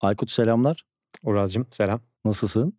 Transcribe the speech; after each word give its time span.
Aykut 0.00 0.30
selamlar. 0.30 0.82
Ural'cığım 1.22 1.66
selam. 1.70 2.00
Nasılsın? 2.24 2.72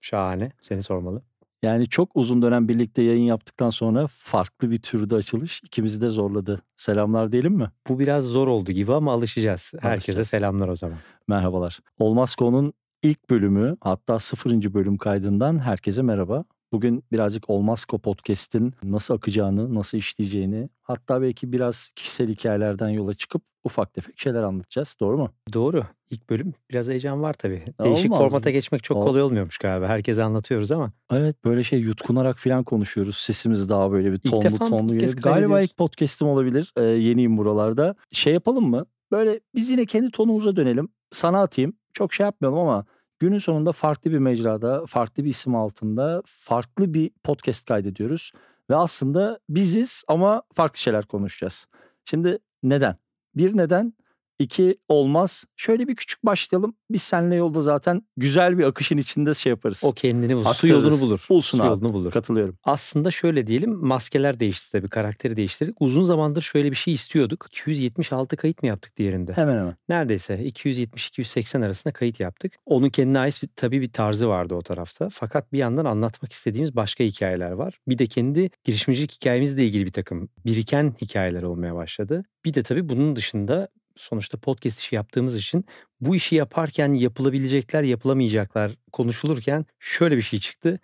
Şahane. 0.00 0.52
Seni 0.62 0.82
sormalı. 0.82 1.22
Yani 1.62 1.88
çok 1.88 2.10
uzun 2.14 2.42
dönem 2.42 2.68
birlikte 2.68 3.02
yayın 3.02 3.22
yaptıktan 3.22 3.70
sonra 3.70 4.06
farklı 4.06 4.70
bir 4.70 4.78
türde 4.78 5.14
açılış 5.14 5.60
ikimizi 5.64 6.00
de 6.00 6.08
zorladı. 6.08 6.62
Selamlar 6.76 7.32
diyelim 7.32 7.52
mi? 7.52 7.70
Bu 7.88 7.98
biraz 7.98 8.24
zor 8.24 8.48
oldu 8.48 8.72
gibi 8.72 8.94
ama 8.94 9.12
alışacağız. 9.12 9.72
Herkese 9.74 9.88
Alışacağız. 9.94 10.28
selamlar 10.28 10.68
o 10.68 10.76
zaman. 10.76 10.98
Merhabalar. 11.28 11.80
Olmaz 11.98 12.34
Ko'nun 12.34 12.72
ilk 13.02 13.30
bölümü 13.30 13.76
hatta 13.80 14.18
sıfırıncı 14.18 14.74
bölüm 14.74 14.96
kaydından 14.96 15.58
herkese 15.58 16.02
merhaba. 16.02 16.44
Bugün 16.74 17.04
birazcık 17.12 17.50
Olmaz 17.50 17.84
Ko 17.84 17.98
Podcast'in 17.98 18.74
nasıl 18.82 19.14
akacağını, 19.14 19.74
nasıl 19.74 19.98
işleyeceğini 19.98 20.68
hatta 20.82 21.22
belki 21.22 21.52
biraz 21.52 21.90
kişisel 21.96 22.28
hikayelerden 22.28 22.88
yola 22.88 23.14
çıkıp 23.14 23.42
ufak 23.64 23.94
tefek 23.94 24.18
şeyler 24.20 24.42
anlatacağız. 24.42 24.96
Doğru 25.00 25.18
mu? 25.18 25.30
Doğru. 25.52 25.84
İlk 26.10 26.30
bölüm 26.30 26.54
biraz 26.70 26.88
heyecan 26.88 27.22
var 27.22 27.32
tabii. 27.32 27.64
Değişik 27.84 28.12
Olmaz 28.12 28.18
formata 28.18 28.48
mı? 28.48 28.52
geçmek 28.52 28.84
çok 28.84 28.96
Ol- 28.96 29.06
kolay 29.06 29.22
olmuyormuş 29.22 29.58
galiba. 29.58 29.88
Herkese 29.88 30.24
anlatıyoruz 30.24 30.72
ama. 30.72 30.92
Evet 31.12 31.44
böyle 31.44 31.64
şey 31.64 31.80
yutkunarak 31.80 32.38
falan 32.38 32.64
konuşuyoruz. 32.64 33.16
Sesimiz 33.16 33.68
daha 33.68 33.92
böyle 33.92 34.12
bir 34.12 34.20
İlk 34.24 34.30
tonlu 34.30 34.50
mı 34.50 34.58
tonlu 34.58 34.92
geliyor. 34.92 35.12
Galiba 35.22 35.60
ilk 35.60 35.76
podcast'im 35.76 36.28
olabilir. 36.28 36.72
Ee, 36.76 36.82
yeniyim 36.84 37.36
buralarda. 37.36 37.94
Şey 38.12 38.32
yapalım 38.32 38.70
mı? 38.70 38.86
Böyle 39.12 39.40
biz 39.54 39.70
yine 39.70 39.86
kendi 39.86 40.10
tonumuza 40.10 40.56
dönelim. 40.56 40.88
Sana 41.12 41.42
atayım. 41.42 41.72
Çok 41.92 42.14
şey 42.14 42.24
yapmayalım 42.24 42.58
ama 42.58 42.84
günün 43.18 43.38
sonunda 43.38 43.72
farklı 43.72 44.10
bir 44.12 44.18
mecrada, 44.18 44.86
farklı 44.86 45.24
bir 45.24 45.28
isim 45.28 45.54
altında 45.54 46.22
farklı 46.26 46.94
bir 46.94 47.10
podcast 47.24 47.66
kaydediyoruz. 47.66 48.32
Ve 48.70 48.76
aslında 48.76 49.38
biziz 49.48 50.04
ama 50.08 50.42
farklı 50.54 50.78
şeyler 50.78 51.06
konuşacağız. 51.06 51.66
Şimdi 52.04 52.38
neden? 52.62 52.96
Bir 53.34 53.56
neden, 53.56 53.92
iki 54.38 54.78
olmaz. 54.88 55.44
Şöyle 55.56 55.88
bir 55.88 55.96
küçük 55.96 56.24
başlayalım. 56.24 56.74
Biz 56.90 57.02
seninle 57.02 57.34
yolda 57.34 57.60
zaten 57.60 58.02
güzel 58.16 58.58
bir 58.58 58.64
akışın 58.64 58.96
içinde 58.96 59.34
şey 59.34 59.50
yaparız. 59.50 59.82
O 59.84 59.92
kendini 59.92 60.36
bulur. 60.36 60.54
Su 60.54 60.66
yolunu 60.68 61.00
bulur. 61.00 61.26
Bulsun 61.30 61.58
Su 61.58 61.64
abi. 61.64 61.68
yolunu 61.70 61.92
bulur. 61.92 62.10
Katılıyorum. 62.10 62.58
Aslında 62.64 63.10
şöyle 63.10 63.46
diyelim 63.46 63.74
maskeler 63.74 64.40
değişti 64.40 64.72
tabii 64.72 64.88
karakteri 64.88 65.36
değiştirdik. 65.36 65.76
Uzun 65.80 66.04
zamandır 66.04 66.42
şöyle 66.42 66.70
bir 66.70 66.76
şey 66.76 66.94
istiyorduk. 66.94 67.46
276 67.50 68.36
kayıt 68.36 68.62
mı 68.62 68.68
yaptık 68.68 68.96
diğerinde? 68.96 69.32
Hemen 69.32 69.58
hemen. 69.58 69.76
Neredeyse 69.88 70.34
270-280 70.34 71.64
arasında 71.66 71.92
kayıt 71.92 72.20
yaptık. 72.20 72.52
Onun 72.66 72.88
kendine 72.88 73.18
ait 73.18 73.42
bir, 73.42 73.48
tabii 73.56 73.80
bir 73.80 73.92
tarzı 73.92 74.28
vardı 74.28 74.54
o 74.54 74.62
tarafta. 74.62 75.08
Fakat 75.12 75.52
bir 75.52 75.58
yandan 75.58 75.84
anlatmak 75.84 76.32
istediğimiz 76.32 76.76
başka 76.76 77.04
hikayeler 77.04 77.50
var. 77.50 77.78
Bir 77.88 77.98
de 77.98 78.06
kendi 78.06 78.50
girişimcilik 78.64 79.12
hikayemizle 79.12 79.64
ilgili 79.64 79.86
bir 79.86 79.92
takım 79.92 80.28
biriken 80.46 80.94
hikayeler 81.02 81.42
olmaya 81.42 81.74
başladı. 81.74 82.24
Bir 82.44 82.54
de 82.54 82.62
tabii 82.62 82.88
bunun 82.88 83.16
dışında 83.16 83.68
sonuçta 83.96 84.38
podcast 84.38 84.78
işi 84.78 84.94
yaptığımız 84.94 85.36
için 85.36 85.64
bu 86.00 86.16
işi 86.16 86.34
yaparken 86.34 86.92
yapılabilecekler, 86.92 87.82
yapılamayacaklar 87.82 88.72
konuşulurken 88.92 89.66
şöyle 89.78 90.16
bir 90.16 90.22
şey 90.22 90.40
çıktı. 90.40 90.80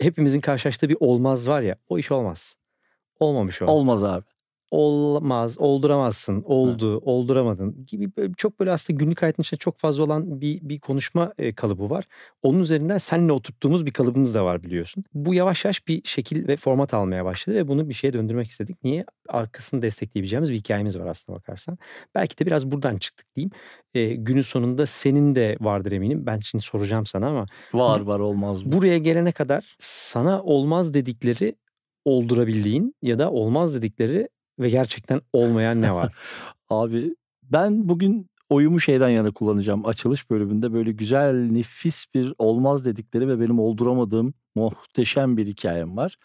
Hepimizin 0.00 0.40
karşılaştığı 0.40 0.88
bir 0.88 0.96
olmaz 1.00 1.48
var 1.48 1.62
ya 1.62 1.76
o 1.88 1.98
iş 1.98 2.10
olmaz. 2.10 2.56
Olmamış 3.20 3.62
o 3.62 3.66
Olmaz 3.66 4.04
abi. 4.04 4.24
Olmaz, 4.70 5.58
olduramazsın, 5.58 6.42
oldu, 6.46 6.98
olduramadın 6.98 7.86
gibi 7.86 8.10
böyle 8.16 8.32
çok 8.36 8.60
böyle 8.60 8.72
aslında 8.72 8.98
günlük 8.98 9.22
hayatın 9.22 9.42
içinde 9.42 9.58
çok 9.58 9.78
fazla 9.78 10.02
olan 10.04 10.40
bir, 10.40 10.60
bir 10.62 10.80
konuşma 10.80 11.32
e, 11.38 11.54
kalıbı 11.54 11.90
var. 11.90 12.04
Onun 12.42 12.60
üzerinden 12.60 12.98
seninle 12.98 13.32
oturttuğumuz 13.32 13.86
bir 13.86 13.90
kalıbımız 13.90 14.34
da 14.34 14.44
var 14.44 14.62
biliyorsun. 14.62 15.04
Bu 15.14 15.34
yavaş 15.34 15.64
yavaş 15.64 15.88
bir 15.88 16.00
şekil 16.04 16.48
ve 16.48 16.56
format 16.56 16.94
almaya 16.94 17.24
başladı 17.24 17.56
ve 17.56 17.68
bunu 17.68 17.88
bir 17.88 17.94
şeye 17.94 18.12
döndürmek 18.12 18.48
istedik. 18.50 18.84
Niye? 18.84 19.04
Arkasını 19.28 19.82
destekleyebileceğimiz 19.82 20.50
bir 20.52 20.56
hikayemiz 20.56 20.98
var 20.98 21.06
aslında 21.06 21.38
bakarsan. 21.38 21.78
Belki 22.14 22.38
de 22.38 22.46
biraz 22.46 22.70
buradan 22.70 22.96
çıktık 22.96 23.26
diyeyim. 23.36 23.50
E, 23.94 24.14
günün 24.14 24.42
sonunda 24.42 24.86
senin 24.86 25.34
de 25.34 25.56
vardır 25.60 25.92
eminim. 25.92 26.26
Ben 26.26 26.38
şimdi 26.38 26.64
soracağım 26.64 27.06
sana 27.06 27.26
ama 27.28 27.46
Var 27.74 28.00
var 28.00 28.20
olmaz 28.20 28.66
mı? 28.66 28.72
buraya 28.72 28.98
gelene 28.98 29.32
kadar 29.32 29.76
sana 29.78 30.42
olmaz 30.42 30.94
dedikleri 30.94 31.54
oldurabildiğin 32.04 32.94
ya 33.02 33.18
da 33.18 33.30
olmaz 33.30 33.74
dedikleri 33.74 34.28
ve 34.58 34.70
gerçekten 34.70 35.20
olmayan 35.32 35.82
ne 35.82 35.94
var? 35.94 36.14
Abi 36.70 37.14
ben 37.42 37.88
bugün 37.88 38.30
oyumu 38.50 38.80
şeyden 38.80 39.08
yana 39.08 39.30
kullanacağım. 39.30 39.86
Açılış 39.86 40.30
bölümünde 40.30 40.72
böyle 40.72 40.92
güzel 40.92 41.50
nefis 41.50 42.14
bir 42.14 42.34
olmaz 42.38 42.84
dedikleri 42.84 43.28
ve 43.28 43.40
benim 43.40 43.58
olduramadığım 43.58 44.34
muhteşem 44.54 45.36
bir 45.36 45.46
hikayem 45.46 45.96
var. 45.96 46.16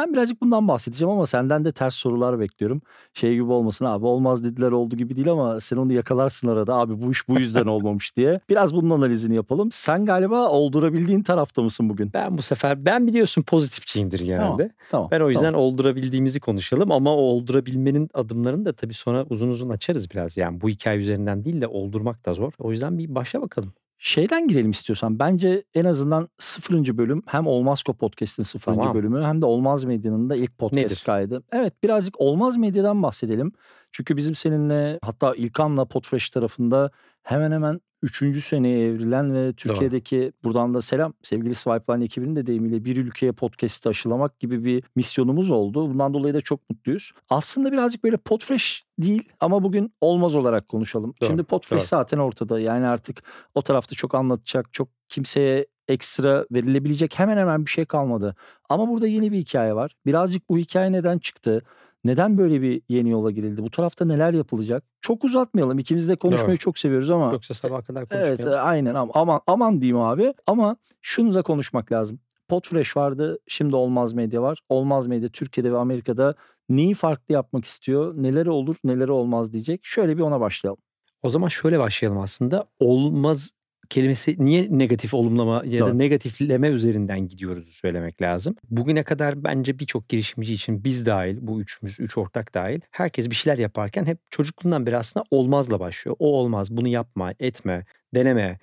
Ben 0.00 0.12
birazcık 0.12 0.42
bundan 0.42 0.68
bahsedeceğim 0.68 1.12
ama 1.12 1.26
senden 1.26 1.64
de 1.64 1.72
ters 1.72 1.94
sorular 1.94 2.40
bekliyorum. 2.40 2.82
Şey 3.14 3.34
gibi 3.34 3.52
olmasın 3.52 3.84
abi 3.84 4.06
olmaz 4.06 4.44
dediler 4.44 4.72
oldu 4.72 4.96
gibi 4.96 5.16
değil 5.16 5.30
ama 5.30 5.60
sen 5.60 5.76
onu 5.76 5.92
yakalarsın 5.92 6.48
arada 6.48 6.74
abi 6.74 7.02
bu 7.02 7.12
iş 7.12 7.28
bu 7.28 7.38
yüzden 7.38 7.66
olmamış 7.66 8.16
diye. 8.16 8.40
Biraz 8.48 8.74
bunun 8.74 8.90
analizini 8.90 9.34
yapalım. 9.34 9.68
Sen 9.72 10.04
galiba 10.04 10.48
oldurabildiğin 10.48 11.22
tarafta 11.22 11.62
mısın 11.62 11.88
bugün? 11.88 12.10
Ben 12.14 12.38
bu 12.38 12.42
sefer 12.42 12.84
ben 12.84 13.06
biliyorsun 13.06 13.42
pozitifçiyimdir 13.42 14.20
genelde. 14.20 14.70
Tamam. 14.90 15.08
Ben 15.10 15.20
o 15.20 15.28
yüzden 15.28 15.52
tamam. 15.52 15.60
oldurabildiğimizi 15.60 16.40
konuşalım 16.40 16.92
ama 16.92 17.14
o 17.14 17.20
oldurabilmenin 17.20 18.08
adımlarını 18.14 18.64
da 18.64 18.72
tabii 18.72 18.94
sonra 18.94 19.26
uzun 19.30 19.48
uzun 19.48 19.68
açarız 19.68 20.10
biraz. 20.10 20.36
Yani 20.36 20.60
bu 20.60 20.68
hikaye 20.68 20.98
üzerinden 20.98 21.44
değil 21.44 21.60
de 21.60 21.66
oldurmak 21.66 22.26
da 22.26 22.34
zor. 22.34 22.52
O 22.58 22.70
yüzden 22.70 22.98
bir 22.98 23.14
başla 23.14 23.42
bakalım. 23.42 23.72
Şeyden 24.02 24.48
girelim 24.48 24.70
istiyorsan. 24.70 25.18
Bence 25.18 25.64
en 25.74 25.84
azından 25.84 26.28
sıfırıncı 26.38 26.98
bölüm 26.98 27.22
hem 27.26 27.46
Olmazko 27.46 27.94
Podcast'in 27.94 28.42
sıfırıncı 28.42 28.80
Tamam. 28.80 28.94
bölümü 28.94 29.22
hem 29.24 29.42
de 29.42 29.46
Olmaz 29.46 29.84
Medya'nın 29.84 30.30
da 30.30 30.36
ilk 30.36 30.58
podcast 30.58 30.84
Nedir? 30.84 31.02
kaydı. 31.06 31.42
Evet 31.52 31.82
birazcık 31.82 32.20
Olmaz 32.20 32.56
Medya'dan 32.56 33.02
bahsedelim. 33.02 33.52
Çünkü 33.92 34.16
bizim 34.16 34.34
seninle 34.34 34.98
hatta 35.02 35.34
İlkan'la 35.34 35.84
Podfresh 35.84 36.30
tarafında 36.30 36.90
hemen 37.22 37.52
hemen 37.52 37.80
üçüncü 38.02 38.40
seneye 38.40 38.86
evrilen 38.86 39.34
ve 39.34 39.52
Türkiye'deki 39.52 40.32
buradan 40.44 40.74
da 40.74 40.82
selam 40.82 41.12
sevgili 41.22 41.54
Swipeline 41.54 42.04
ekibinin 42.04 42.36
de 42.36 42.46
deyimiyle 42.46 42.84
bir 42.84 42.96
ülkeye 42.96 43.32
podcast'ı 43.32 43.88
aşılamak 43.88 44.40
gibi 44.40 44.64
bir 44.64 44.84
misyonumuz 44.96 45.50
oldu. 45.50 45.90
Bundan 45.90 46.14
dolayı 46.14 46.34
da 46.34 46.40
çok 46.40 46.70
mutluyuz. 46.70 47.12
Aslında 47.30 47.72
birazcık 47.72 48.04
böyle 48.04 48.16
Podfresh 48.16 48.84
değil 48.98 49.28
ama 49.40 49.62
bugün 49.62 49.92
olmaz 50.00 50.34
olarak 50.34 50.68
konuşalım. 50.68 51.14
Doğru, 51.20 51.28
Şimdi 51.28 51.42
Podfresh 51.42 51.80
doğru. 51.80 51.86
zaten 51.86 52.18
ortada. 52.18 52.60
Yani 52.60 52.86
artık 52.86 53.22
o 53.54 53.62
tarafta 53.62 53.94
çok 53.94 54.14
anlatacak, 54.14 54.72
çok 54.72 54.88
kimseye 55.08 55.66
ekstra 55.88 56.46
verilebilecek 56.52 57.18
hemen 57.18 57.36
hemen 57.36 57.66
bir 57.66 57.70
şey 57.70 57.84
kalmadı. 57.84 58.36
Ama 58.68 58.88
burada 58.88 59.06
yeni 59.06 59.32
bir 59.32 59.38
hikaye 59.38 59.74
var. 59.74 59.96
Birazcık 60.06 60.48
bu 60.48 60.58
hikaye 60.58 60.92
neden 60.92 61.18
çıktı? 61.18 61.62
Neden 62.04 62.38
böyle 62.38 62.62
bir 62.62 62.82
yeni 62.88 63.10
yola 63.10 63.30
girildi? 63.30 63.62
Bu 63.62 63.70
tarafta 63.70 64.04
neler 64.04 64.32
yapılacak? 64.34 64.84
Çok 65.00 65.24
uzatmayalım. 65.24 65.78
İkimiz 65.78 66.08
de 66.08 66.16
konuşmayı 66.16 66.48
Doğru. 66.50 66.56
çok 66.58 66.78
seviyoruz 66.78 67.10
ama 67.10 67.32
Yoksa 67.32 67.54
sabaha 67.54 67.82
kadar 67.82 68.06
Evet 68.10 68.28
konuşmayalım. 68.28 68.68
aynen 68.68 68.94
ama 68.94 69.12
aman 69.14 69.40
aman 69.46 69.80
diyeyim 69.80 69.98
abi. 70.00 70.34
Ama 70.46 70.76
şunu 71.02 71.34
da 71.34 71.42
konuşmak 71.42 71.92
lazım. 71.92 72.20
Podfresh 72.48 72.96
vardı. 72.96 73.38
Şimdi 73.48 73.76
Olmaz 73.76 74.12
Medya 74.12 74.42
var. 74.42 74.58
Olmaz 74.68 75.06
Medya 75.06 75.28
Türkiye'de 75.28 75.72
ve 75.72 75.76
Amerika'da 75.78 76.34
neyi 76.68 76.94
farklı 76.94 77.34
yapmak 77.34 77.64
istiyor? 77.64 78.14
Neleri 78.16 78.50
olur, 78.50 78.76
neleri 78.84 79.12
olmaz 79.12 79.52
diyecek. 79.52 79.80
Şöyle 79.84 80.16
bir 80.16 80.22
ona 80.22 80.40
başlayalım. 80.40 80.80
O 81.22 81.30
zaman 81.30 81.48
şöyle 81.48 81.78
başlayalım 81.78 82.18
aslında. 82.18 82.64
Olmaz 82.78 83.50
kelimesi 83.90 84.36
niye 84.38 84.68
negatif 84.70 85.14
olumlama 85.14 85.62
ya 85.66 85.86
da 85.86 85.94
negatifleme 85.94 86.68
üzerinden 86.68 87.28
gidiyoruz 87.28 87.68
söylemek 87.68 88.22
lazım. 88.22 88.56
Bugüne 88.70 89.02
kadar 89.02 89.44
bence 89.44 89.78
birçok 89.78 90.08
girişimci 90.08 90.54
için 90.54 90.84
biz 90.84 91.06
dahil, 91.06 91.38
bu 91.40 91.60
üçümüz, 91.60 92.00
üç 92.00 92.18
ortak 92.18 92.54
dahil 92.54 92.80
herkes 92.90 93.30
bir 93.30 93.34
şeyler 93.34 93.58
yaparken 93.58 94.06
hep 94.06 94.18
çocukluğundan 94.30 94.86
beri 94.86 94.96
aslında 94.96 95.24
olmazla 95.30 95.80
başlıyor. 95.80 96.16
O 96.18 96.38
olmaz, 96.38 96.76
bunu 96.76 96.88
yapma, 96.88 97.34
etme, 97.40 97.84
deneme. 98.14 98.58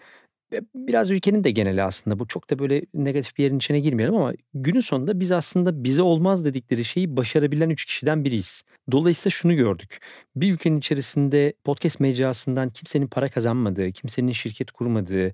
Biraz 0.76 1.12
ülkenin 1.12 1.44
de 1.44 1.52
geneli 1.52 1.84
aslında 1.84 2.20
bu 2.20 2.28
çok 2.28 2.50
da 2.50 2.60
böyle 2.60 2.82
negatif 2.94 3.38
bir 3.38 3.44
yerin 3.44 3.58
içine 3.58 3.80
girmeyelim 3.80 4.16
ama 4.16 4.34
günün 4.54 4.80
sonunda 4.80 5.20
biz 5.20 5.32
aslında 5.32 5.84
bize 5.84 6.02
olmaz 6.02 6.46
dedikleri 6.46 6.86
şeyi 6.86 7.18
başarabilen 7.18 7.70
üç 7.70 7.86
kişiden 7.86 8.24
biriyiz. 8.24 8.64
Dolayısıyla 8.92 9.32
şunu 9.32 9.56
gördük. 9.56 10.00
Bir 10.36 10.54
ülkenin 10.54 10.78
içerisinde 10.78 11.54
podcast 11.64 12.00
mecrasından 12.00 12.70
kimsenin 12.70 13.08
para 13.08 13.30
kazanmadığı, 13.30 13.92
kimsenin 13.92 14.32
şirket 14.32 14.72
kurmadığı, 14.72 15.34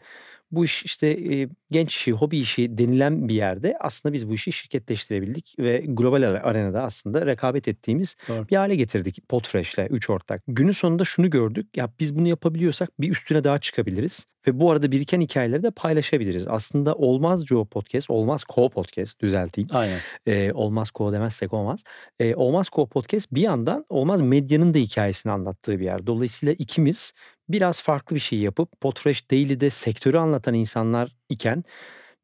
bu 0.52 0.66
iş 0.66 0.84
işte 0.84 1.08
e, 1.08 1.50
genç 1.72 1.96
işi, 1.96 2.12
hobi 2.12 2.38
işi 2.38 2.78
denilen 2.78 3.28
bir 3.28 3.34
yerde 3.34 3.78
aslında 3.80 4.14
biz 4.14 4.30
bu 4.30 4.34
işi 4.34 4.52
şirketleştirebildik 4.52 5.56
ve 5.60 5.84
global 5.88 6.22
are- 6.22 6.42
arenada 6.42 6.84
aslında 6.84 7.26
rekabet 7.26 7.68
ettiğimiz 7.68 8.16
Doğru. 8.30 8.48
bir 8.50 8.56
hale 8.56 8.76
getirdik 8.76 9.30
Podfresh'le 9.30 9.88
3 9.90 10.10
ortak. 10.10 10.42
Günün 10.48 10.72
sonunda 10.72 11.04
şunu 11.04 11.30
gördük. 11.30 11.78
Ya 11.78 11.90
biz 12.00 12.16
bunu 12.16 12.28
yapabiliyorsak 12.28 12.90
bir 13.02 13.12
üstüne 13.12 13.44
daha 13.44 13.60
çıkabiliriz 13.60 14.26
ve 14.48 14.60
bu 14.60 14.72
arada 14.72 14.92
biriken 14.92 15.22
hikayeleri 15.22 15.64
de 15.64 15.72
paylaşabiliriz. 15.72 16.48
Aslında 16.48 16.96
olmaz 16.96 17.46
Joe 17.46 17.66
Podcast, 17.66 18.10
olmaz 18.10 18.44
Co 18.56 18.70
Podcast 18.70 19.22
düzelteyim. 19.22 19.70
Aynen. 19.74 20.00
E, 20.26 20.54
olmaz 20.54 20.92
Co 20.98 21.14
demezsek 21.14 21.54
olmaz. 21.54 21.84
E, 22.20 22.36
olmaz 22.36 22.68
Co 22.76 22.88
Podcast 22.88 23.28
bir 23.32 23.42
yandan 23.42 23.86
olmaz 23.90 24.22
medyanın 24.22 24.74
da 24.74 24.78
hikayesini 24.78 25.32
anlattığı 25.32 25.80
bir 25.80 25.86
yer. 25.86 26.08
Dolayısıyla 26.08 26.56
ikimiz 26.58 27.14
biraz 27.50 27.82
farklı 27.82 28.16
bir 28.16 28.22
şey 28.22 28.40
yapıp 28.40 28.82
Podfresh 28.82 29.32
Daily'de 29.32 29.70
sektörü 29.70 30.18
anlatan 30.18 30.54
insanlar 30.54 31.16
iken 31.30 31.64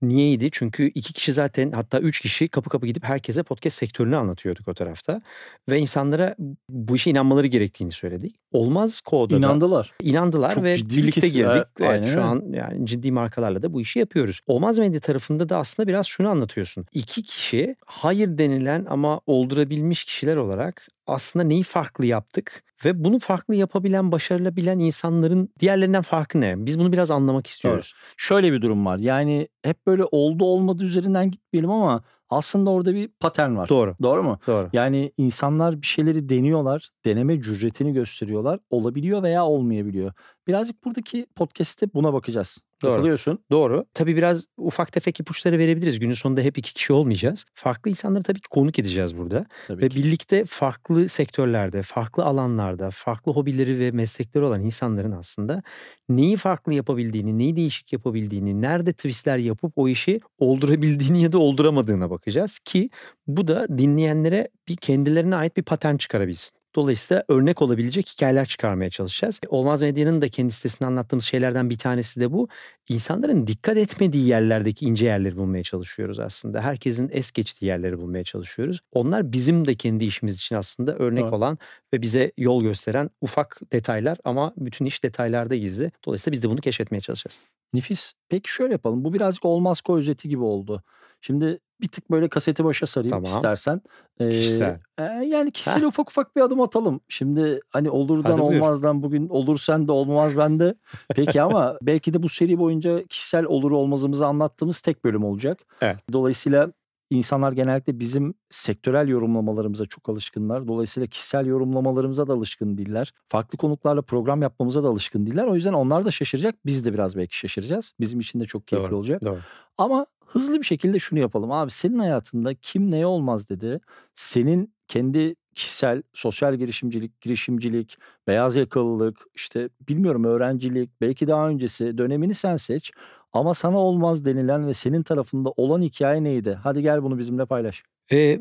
Niyeydi? 0.01 0.49
Çünkü 0.51 0.91
iki 0.95 1.13
kişi 1.13 1.33
zaten 1.33 1.71
hatta 1.71 1.99
üç 1.99 2.19
kişi 2.19 2.47
kapı 2.47 2.69
kapı 2.69 2.87
gidip 2.87 3.03
herkese 3.03 3.43
podcast 3.43 3.77
sektörünü 3.77 4.15
anlatıyorduk 4.15 4.67
o 4.67 4.73
tarafta. 4.73 5.21
Ve 5.69 5.79
insanlara 5.79 6.35
bu 6.69 6.95
işe 6.95 7.09
inanmaları 7.11 7.47
gerektiğini 7.47 7.91
söyledik. 7.91 8.35
Olmaz 8.51 9.01
Ko'da 9.01 9.37
İnandılar. 9.37 9.93
inandılar 10.01 10.49
Çok 10.49 10.63
ve 10.63 10.75
birlikte 10.75 11.21
kesim. 11.21 11.37
girdik. 11.37 11.63
Evet, 11.79 11.89
aynen 11.89 12.05
şu 12.05 12.21
an 12.23 12.43
yani 12.53 12.85
ciddi 12.85 13.11
markalarla 13.11 13.61
da 13.61 13.73
bu 13.73 13.81
işi 13.81 13.99
yapıyoruz. 13.99 14.39
Olmaz 14.47 14.79
medya 14.79 14.99
tarafında 14.99 15.49
da 15.49 15.57
aslında 15.57 15.87
biraz 15.87 16.07
şunu 16.07 16.29
anlatıyorsun. 16.29 16.85
İki 16.93 17.23
kişi 17.23 17.75
hayır 17.85 18.37
denilen 18.37 18.85
ama 18.89 19.21
oldurabilmiş 19.27 20.03
kişiler 20.03 20.35
olarak 20.35 20.87
aslında 21.09 21.45
neyi 21.45 21.63
farklı 21.63 22.05
yaptık 22.05 22.63
ve 22.85 23.03
bunu 23.03 23.19
farklı 23.19 23.55
yapabilen, 23.55 24.11
başarılabilen 24.11 24.79
insanların 24.79 25.49
diğerlerinden 25.59 26.01
farkı 26.01 26.41
ne? 26.41 26.65
Biz 26.65 26.79
bunu 26.79 26.91
biraz 26.91 27.11
anlamak 27.11 27.47
istiyoruz. 27.47 27.93
Şöyle 28.17 28.53
bir 28.53 28.61
durum 28.61 28.85
var. 28.85 28.97
Yani 28.97 29.47
hep 29.63 29.87
böyle 29.87 30.03
oldu 30.11 30.45
olmadı 30.45 30.83
üzerinden 30.83 31.31
gitmeyelim 31.31 31.71
ama 31.71 32.03
aslında 32.29 32.69
orada 32.69 32.95
bir 32.95 33.07
patern 33.19 33.55
var. 33.55 33.69
Doğru. 33.69 33.95
Doğru 34.01 34.23
mu? 34.23 34.39
Doğru. 34.47 34.69
Yani 34.73 35.11
insanlar 35.17 35.81
bir 35.81 35.87
şeyleri 35.87 36.29
deniyorlar, 36.29 36.89
deneme 37.05 37.41
cüretini 37.41 37.93
gösteriyorlar. 37.93 38.59
Olabiliyor 38.69 39.23
veya 39.23 39.45
olmayabiliyor. 39.45 40.13
Birazcık 40.47 40.85
buradaki 40.85 41.27
podcast'te 41.35 41.93
buna 41.93 42.13
bakacağız. 42.13 42.57
Doğru. 42.83 42.91
Katılıyorsun. 42.91 43.39
Doğru. 43.51 43.85
Tabii 43.93 44.15
biraz 44.15 44.45
ufak 44.57 44.91
tefek 44.91 45.19
ipuçları 45.19 45.59
verebiliriz. 45.59 45.99
Günün 45.99 46.13
sonunda 46.13 46.41
hep 46.41 46.57
iki 46.57 46.73
kişi 46.73 46.93
olmayacağız. 46.93 47.45
Farklı 47.53 47.89
insanları 47.89 48.23
tabii 48.23 48.41
ki 48.41 48.49
konuk 48.49 48.79
edeceğiz 48.79 49.17
burada. 49.17 49.45
Tabii 49.67 49.81
Ve 49.81 49.89
ki. 49.89 49.95
birlikte 49.95 50.45
farklı 50.45 51.09
sektörlerde, 51.09 51.81
farklı 51.81 52.23
alanlarda, 52.25 52.89
farklı 52.91 53.31
hobileri 53.31 53.79
ve 53.79 53.91
meslekleri 53.91 54.43
olan 54.45 54.61
insanların 54.63 55.11
aslında 55.11 55.63
neyi 56.09 56.35
farklı 56.37 56.73
yapabildiğini, 56.73 57.37
neyi 57.37 57.55
değişik 57.55 57.93
yapabildiğini, 57.93 58.61
nerede 58.61 58.93
twistler 58.93 59.37
yapıp 59.37 59.73
o 59.75 59.87
işi 59.87 60.19
oldurabildiğini 60.37 61.21
ya 61.21 61.31
da 61.31 61.37
olduramadığına 61.39 62.09
bakacağız 62.09 62.59
ki 62.59 62.89
bu 63.27 63.47
da 63.47 63.77
dinleyenlere 63.77 64.49
bir 64.67 64.75
kendilerine 64.75 65.35
ait 65.35 65.57
bir 65.57 65.63
patern 65.63 65.97
çıkarabilsin. 65.97 66.58
Dolayısıyla 66.75 67.23
örnek 67.27 67.61
olabilecek 67.61 68.07
hikayeler 68.07 68.45
çıkarmaya 68.45 68.89
çalışacağız. 68.89 69.39
Olmaz 69.47 69.81
Medya'nın 69.81 70.21
da 70.21 70.27
kendi 70.27 70.53
sitesinde 70.53 70.87
anlattığımız 70.87 71.25
şeylerden 71.25 71.69
bir 71.69 71.77
tanesi 71.77 72.19
de 72.19 72.31
bu. 72.31 72.47
İnsanların 72.89 73.47
dikkat 73.47 73.77
etmediği 73.77 74.27
yerlerdeki 74.27 74.85
ince 74.85 75.05
yerleri 75.05 75.37
bulmaya 75.37 75.63
çalışıyoruz 75.63 76.19
aslında. 76.19 76.61
Herkesin 76.61 77.09
es 77.11 77.31
geçtiği 77.31 77.65
yerleri 77.65 77.97
bulmaya 77.97 78.23
çalışıyoruz. 78.23 78.79
Onlar 78.91 79.31
bizim 79.31 79.67
de 79.67 79.75
kendi 79.75 80.05
işimiz 80.05 80.37
için 80.37 80.55
aslında 80.55 80.95
örnek 80.95 81.23
Evet. 81.23 81.33
olan 81.33 81.57
ve 81.93 82.01
bize 82.01 82.31
yol 82.37 82.63
gösteren 82.63 83.09
ufak 83.21 83.59
detaylar 83.73 84.17
ama 84.23 84.53
bütün 84.57 84.85
iş 84.85 85.03
detaylarda 85.03 85.55
gizli. 85.55 85.91
Dolayısıyla 86.05 86.31
biz 86.31 86.43
de 86.43 86.49
bunu 86.49 86.61
keşfetmeye 86.61 87.01
çalışacağız. 87.01 87.39
Nefis. 87.73 88.13
Peki 88.29 88.51
şöyle 88.51 88.71
yapalım. 88.73 89.03
Bu 89.03 89.13
birazcık 89.13 89.45
olmaz 89.45 89.81
ko 89.81 89.97
özeti 89.97 90.29
gibi 90.29 90.43
oldu. 90.43 90.83
Şimdi 91.21 91.59
bir 91.81 91.87
tık 91.87 92.11
böyle 92.11 92.29
kaseti 92.29 92.63
başa 92.63 92.85
sarayım 92.85 93.11
Tamam. 93.11 93.23
istersen. 93.23 93.81
Ee, 94.19 94.29
Kişisel. 94.29 94.79
e, 94.97 95.03
yani 95.03 95.51
kişisel 95.51 95.83
ufak 95.85 96.09
ufak 96.09 96.35
bir 96.35 96.41
adım 96.41 96.61
atalım. 96.61 97.01
Şimdi 97.07 97.59
hani 97.69 97.89
olurdan 97.89 98.31
Hadi 98.31 98.41
buyur. 98.41 98.61
olmazdan 98.61 99.03
bugün 99.03 99.29
olur 99.29 99.57
sen 99.57 99.87
de 99.87 99.91
olmaz 99.91 100.37
ben 100.37 100.59
de. 100.59 100.75
Peki 101.15 101.41
ama 101.41 101.77
belki 101.81 102.13
de 102.13 102.23
bu 102.23 102.29
seri 102.29 102.59
boyunca 102.59 103.03
kişisel 103.03 103.45
olur 103.45 103.71
olmazımızı 103.71 104.25
anlattığımız 104.27 104.81
tek 104.81 105.03
bölüm 105.05 105.23
olacak. 105.23 105.59
Evet. 105.81 105.97
Dolayısıyla 106.13 106.71
insanlar 107.09 107.51
genellikle 107.51 107.99
bizim 107.99 108.33
sektörel 108.49 109.07
yorumlamalarımıza 109.07 109.85
çok 109.85 110.09
alışkınlar. 110.09 110.67
Dolayısıyla 110.67 111.07
kişisel 111.07 111.45
yorumlamalarımıza 111.45 112.27
da 112.27 112.33
alışkın 112.33 112.77
değiller. 112.77 113.13
Farklı 113.27 113.57
konuklarla 113.57 114.01
program 114.01 114.41
yapmamıza 114.41 114.83
da 114.83 114.87
alışkın 114.87 115.25
değiller. 115.25 115.47
O 115.47 115.55
yüzden 115.55 115.73
onlar 115.73 116.05
da 116.05 116.11
şaşıracak. 116.11 116.55
Biz 116.65 116.85
de 116.85 116.93
biraz 116.93 117.17
belki 117.17 117.37
şaşıracağız. 117.37 117.93
Bizim 117.99 118.19
için 118.19 118.39
de 118.39 118.45
çok 118.45 118.67
keyifli 118.67 118.89
Doğru, 118.89 118.97
olacak. 118.97 119.21
Doğru. 119.25 119.39
Ama 119.77 120.05
hızlı 120.29 120.59
bir 120.59 120.65
şekilde 120.65 120.99
şunu 120.99 121.19
yapalım. 121.19 121.51
Abi 121.51 121.71
senin 121.71 121.99
hayatında 121.99 122.53
kim 122.53 122.91
neye 122.91 123.05
olmaz 123.05 123.49
dedi. 123.49 123.79
Senin 124.15 124.73
kendi 124.87 125.35
kişisel 125.55 126.01
sosyal 126.13 126.55
girişimcilik, 126.55 127.21
girişimcilik, 127.21 127.97
beyaz 128.27 128.55
yakalılık, 128.55 129.17
işte 129.35 129.69
bilmiyorum 129.87 130.23
öğrencilik, 130.23 131.01
belki 131.01 131.27
daha 131.27 131.49
öncesi 131.49 131.97
dönemini 131.97 132.33
sen 132.33 132.57
seç. 132.57 132.91
Ama 133.33 133.53
sana 133.53 133.77
olmaz 133.77 134.25
denilen 134.25 134.67
ve 134.67 134.73
senin 134.73 135.03
tarafında 135.03 135.49
olan 135.57 135.81
hikaye 135.81 136.23
neydi? 136.23 136.59
Hadi 136.63 136.81
gel 136.81 137.03
bunu 137.03 137.17
bizimle 137.17 137.45
paylaş. 137.45 137.83
Ee, 138.11 138.39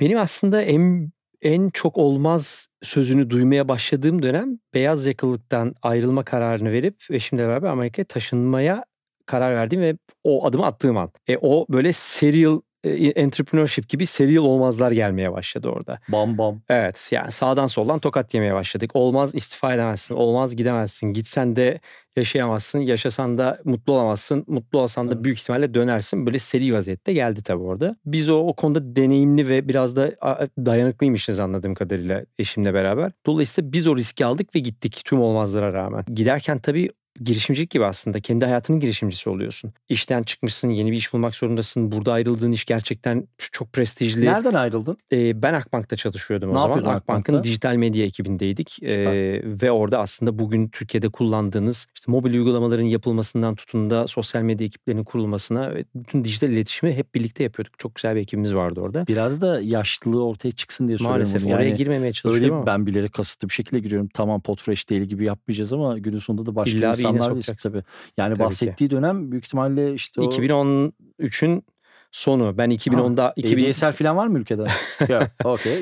benim 0.00 0.18
aslında 0.18 0.62
en 0.62 1.12
en 1.42 1.70
çok 1.70 1.96
olmaz 1.96 2.68
sözünü 2.82 3.30
duymaya 3.30 3.68
başladığım 3.68 4.22
dönem 4.22 4.58
beyaz 4.74 5.06
yakalılıktan 5.06 5.74
ayrılma 5.82 6.24
kararını 6.24 6.72
verip 6.72 7.04
eşimle 7.10 7.48
beraber 7.48 7.70
Amerika'ya 7.70 8.06
taşınmaya 8.06 8.84
karar 9.26 9.54
verdiğim 9.56 9.82
ve 9.82 9.96
o 10.24 10.46
adımı 10.46 10.66
attığım 10.66 10.96
an. 10.96 11.10
E, 11.28 11.36
o 11.42 11.66
böyle 11.68 11.92
serial 11.92 12.60
e, 12.84 12.90
entrepreneurship 12.90 13.88
gibi 13.88 14.06
serial 14.06 14.44
olmazlar 14.44 14.90
gelmeye 14.90 15.32
başladı 15.32 15.68
orada. 15.68 15.98
Bam 16.08 16.38
bam. 16.38 16.60
Evet 16.68 17.08
yani 17.12 17.32
sağdan 17.32 17.66
soldan 17.66 17.98
tokat 17.98 18.34
yemeye 18.34 18.54
başladık. 18.54 18.90
Olmaz 18.94 19.34
istifa 19.34 19.74
edemezsin, 19.74 20.14
olmaz 20.14 20.56
gidemezsin. 20.56 21.12
Gitsen 21.12 21.56
de 21.56 21.80
yaşayamazsın, 22.16 22.78
yaşasan 22.78 23.38
da 23.38 23.60
mutlu 23.64 23.92
olamazsın. 23.92 24.44
Mutlu 24.46 24.78
olsan 24.78 25.08
da 25.10 25.14
Evet. 25.14 25.24
büyük 25.24 25.38
ihtimalle 25.38 25.74
dönersin. 25.74 26.26
Böyle 26.26 26.38
seri 26.38 26.74
vaziyette 26.74 27.12
geldi 27.12 27.42
tabii 27.42 27.62
orada. 27.62 27.96
Biz 28.04 28.28
o, 28.28 28.38
o 28.38 28.52
konuda 28.56 28.96
deneyimli 28.96 29.48
ve 29.48 29.68
biraz 29.68 29.96
da 29.96 30.12
dayanıklıymışız 30.58 31.38
anladığım 31.38 31.74
kadarıyla 31.74 32.24
eşimle 32.38 32.74
beraber. 32.74 33.12
Dolayısıyla 33.26 33.72
biz 33.72 33.86
o 33.86 33.96
riski 33.96 34.26
aldık 34.26 34.54
ve 34.54 34.58
gittik 34.58 35.02
tüm 35.04 35.20
olmazlara 35.20 35.72
rağmen. 35.72 36.04
Giderken 36.14 36.58
tabii 36.58 36.90
girişimcilik 37.24 37.70
gibi 37.70 37.84
aslında 37.84 38.20
kendi 38.20 38.44
hayatının 38.44 38.80
girişimcisi 38.80 39.30
oluyorsun. 39.30 39.72
İşten 39.88 40.22
çıkmışsın, 40.22 40.70
yeni 40.70 40.92
bir 40.92 40.96
iş 40.96 41.12
bulmak 41.12 41.34
zorundasın. 41.34 41.92
Burada 41.92 42.12
ayrıldığın 42.12 42.52
iş 42.52 42.64
gerçekten 42.64 43.28
çok 43.38 43.72
prestijli. 43.72 44.24
Nereden 44.24 44.54
ayrıldın? 44.54 44.96
Ee, 45.12 45.42
ben 45.42 45.54
Akbank'ta 45.54 45.96
çalışıyordum 45.96 46.50
o 46.50 46.52
Ne 46.52 46.58
zaman. 46.58 46.68
yapıyordun 46.68 46.90
Akbank'ın 46.96 47.22
Akbank'ta? 47.32 47.44
dijital 47.44 47.76
medya 47.76 48.04
ekibindeydik. 48.04 48.82
Ee, 48.82 49.42
ve 49.44 49.70
orada 49.70 49.98
aslında 49.98 50.38
bugün 50.38 50.68
Türkiye'de 50.68 51.08
kullandığınız 51.08 51.86
işte 51.94 52.12
mobil 52.12 52.34
uygulamaların 52.34 52.84
yapılmasından 52.84 53.54
tutun 53.54 53.90
da 53.90 54.06
sosyal 54.06 54.42
medya 54.42 54.66
ekiplerinin 54.66 55.04
kurulmasına 55.04 55.74
ve 55.74 55.84
bütün 55.94 56.24
dijital 56.24 56.50
iletişimi 56.50 56.92
hep 56.94 57.14
birlikte 57.14 57.42
yapıyorduk. 57.44 57.78
Çok 57.78 57.94
güzel 57.94 58.16
bir 58.16 58.20
ekibimiz 58.20 58.54
vardı 58.54 58.80
orada. 58.80 59.06
Biraz 59.06 59.40
da 59.40 59.60
yaşlılığı 59.60 60.24
ortaya 60.24 60.50
çıksın 60.50 60.88
diye 60.88 60.98
söylüyorum 60.98 61.18
Maalesef 61.18 61.44
bunu. 61.44 61.54
oraya 61.54 61.70
girmemeye 61.70 62.00
Öyle 62.06 62.12
çalışıyorum 62.12 62.56
ama 62.56 62.66
ben 62.66 62.86
bilerek 62.86 63.12
kasıtlı 63.12 63.48
bir 63.48 63.54
şekilde 63.54 63.80
giriyorum. 63.80 64.08
Tamam 64.14 64.40
Podfresh 64.40 64.90
değil 64.90 65.02
gibi 65.02 65.24
yapmayacağız 65.24 65.72
ama 65.72 65.98
günün 65.98 66.18
sonunda 66.18 66.46
da 66.46 66.54
başka 66.56 66.70
İlla 66.78 66.94
insanlar 67.14 67.30
sokacaksın. 67.30 67.70
tabii. 67.70 67.82
Yani 68.18 68.28
Tabii 68.28 68.34
ki. 68.34 68.44
bahsettiği 68.44 68.90
dönem 68.90 69.32
büyük 69.32 69.44
ihtimalle 69.44 69.92
işte 69.94 70.20
o 70.20 70.24
2013'ün 70.24 71.64
sonu. 72.12 72.58
Ben 72.58 72.70
2010'da 72.70 73.32
2000, 73.36 73.70
ADSL 73.70 73.92
falan 73.92 74.16
var 74.16 74.26
mı 74.26 74.38
ülkede? 74.38 74.62
Yok. 75.08 75.22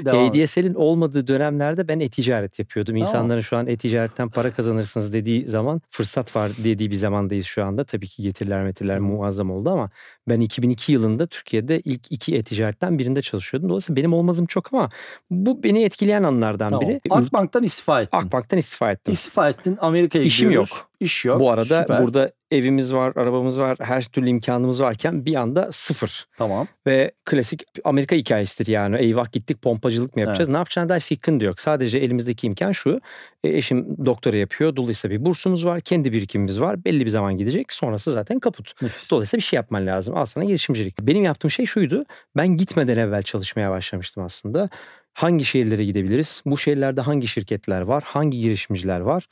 Devam. 0.04 0.26
et. 0.26 0.44
ADSL'in 0.44 0.74
olmadığı 0.74 1.26
dönemlerde 1.26 1.88
ben 1.88 2.00
e-ticaret 2.00 2.58
yapıyordum. 2.58 2.94
Tamam. 2.94 3.08
İnsanların 3.08 3.40
şu 3.40 3.56
an 3.56 3.66
e-ticaretten 3.66 4.28
para 4.28 4.52
kazanırsınız 4.52 5.12
dediği 5.12 5.46
zaman 5.46 5.80
fırsat 5.90 6.36
var 6.36 6.52
dediği 6.64 6.90
bir 6.90 6.96
zamandayız 6.96 7.46
şu 7.46 7.64
anda. 7.64 7.84
Tabii 7.84 8.08
ki 8.08 8.22
getiriler 8.22 8.62
metirler 8.62 8.98
muazzam 8.98 9.50
oldu 9.50 9.70
ama 9.70 9.90
ben 10.28 10.40
2002 10.40 10.92
yılında 10.92 11.26
Türkiye'de 11.26 11.80
ilk 11.80 12.12
iki 12.12 12.36
e-ticaretten 12.36 12.98
birinde 12.98 13.22
çalışıyordum. 13.22 13.68
Dolayısıyla 13.68 13.96
benim 13.96 14.12
olmazım 14.12 14.46
çok 14.46 14.74
ama 14.74 14.88
bu 15.30 15.62
beni 15.62 15.82
etkileyen 15.84 16.22
anlardan 16.22 16.68
Tamam. 16.70 16.88
biri. 16.88 17.00
Akbank'tan 17.10 17.62
istifa 17.62 18.02
ettin. 18.02 18.16
Akbank'tan 18.16 18.58
istifa 18.58 18.90
ettim. 18.92 19.12
İstifa 19.12 19.48
ettin. 19.48 19.78
Amerika'ya 19.80 20.24
İşim 20.24 20.48
gidiyoruz. 20.48 20.70
yok. 20.70 20.88
İş 21.00 21.24
yok. 21.24 21.40
Bu 21.40 21.50
arada 21.50 21.82
Süper. 21.82 22.02
burada 22.02 22.32
evimiz 22.50 22.94
var, 22.94 23.12
arabamız 23.16 23.60
var, 23.60 23.76
her 23.80 24.04
türlü 24.04 24.28
imkanımız 24.28 24.82
varken 24.82 25.26
bir 25.26 25.34
anda 25.34 25.72
sıfır. 25.72 26.26
Tamam. 26.38 26.66
Ve 26.86 27.12
klasik 27.24 27.62
Amerika 27.84 28.16
hikayesidir 28.16 28.72
yani. 28.72 28.96
Eyvah 28.96 29.32
gittik 29.32 29.62
pompacılık 29.62 30.16
mı 30.16 30.22
yapacağız? 30.22 30.48
Ne 30.48 30.56
yapacağına 30.56 30.88
dair 30.88 31.00
fikrin 31.00 31.40
de 31.40 31.44
yok. 31.44 31.60
Sadece 31.60 31.98
elimizdeki 31.98 32.46
imkan 32.46 32.72
şu. 32.72 33.00
E, 33.44 33.56
eşim 33.56 34.06
doktora 34.06 34.36
yapıyor. 34.36 34.76
Dolayısıyla 34.76 35.20
bir 35.20 35.24
bursumuz 35.24 35.66
var. 35.66 35.80
Kendi 35.80 36.12
birikimimiz 36.12 36.60
var. 36.60 36.84
Belli 36.84 37.04
bir 37.04 37.10
zaman 37.10 37.38
gidecek. 37.38 37.72
Sonrası 37.72 38.12
zaten 38.12 38.38
kaput. 38.38 38.82
Nefis. 38.82 39.10
Dolayısıyla 39.10 39.40
bir 39.40 39.44
şey 39.44 39.56
yapman 39.56 39.86
lazım. 39.86 40.16
Al 40.16 40.24
sana 40.24 40.44
girişimcilik. 40.44 41.00
Benim 41.00 41.24
yaptığım 41.24 41.50
şey 41.50 41.66
şuydu. 41.66 42.04
Ben 42.36 42.48
gitmeden 42.48 42.98
evvel 42.98 43.22
çalışmaya 43.22 43.70
başlamıştım 43.70 44.24
aslında. 44.24 44.68
Hangi 45.12 45.44
şehirlere 45.44 45.84
gidebiliriz? 45.84 46.42
Bu 46.46 46.58
şehirlerde 46.58 47.00
hangi 47.00 47.26
şirketler 47.26 47.80
var? 47.80 48.02
Hangi 48.06 48.40
girişimciler 48.40 49.00
var? 49.00 49.26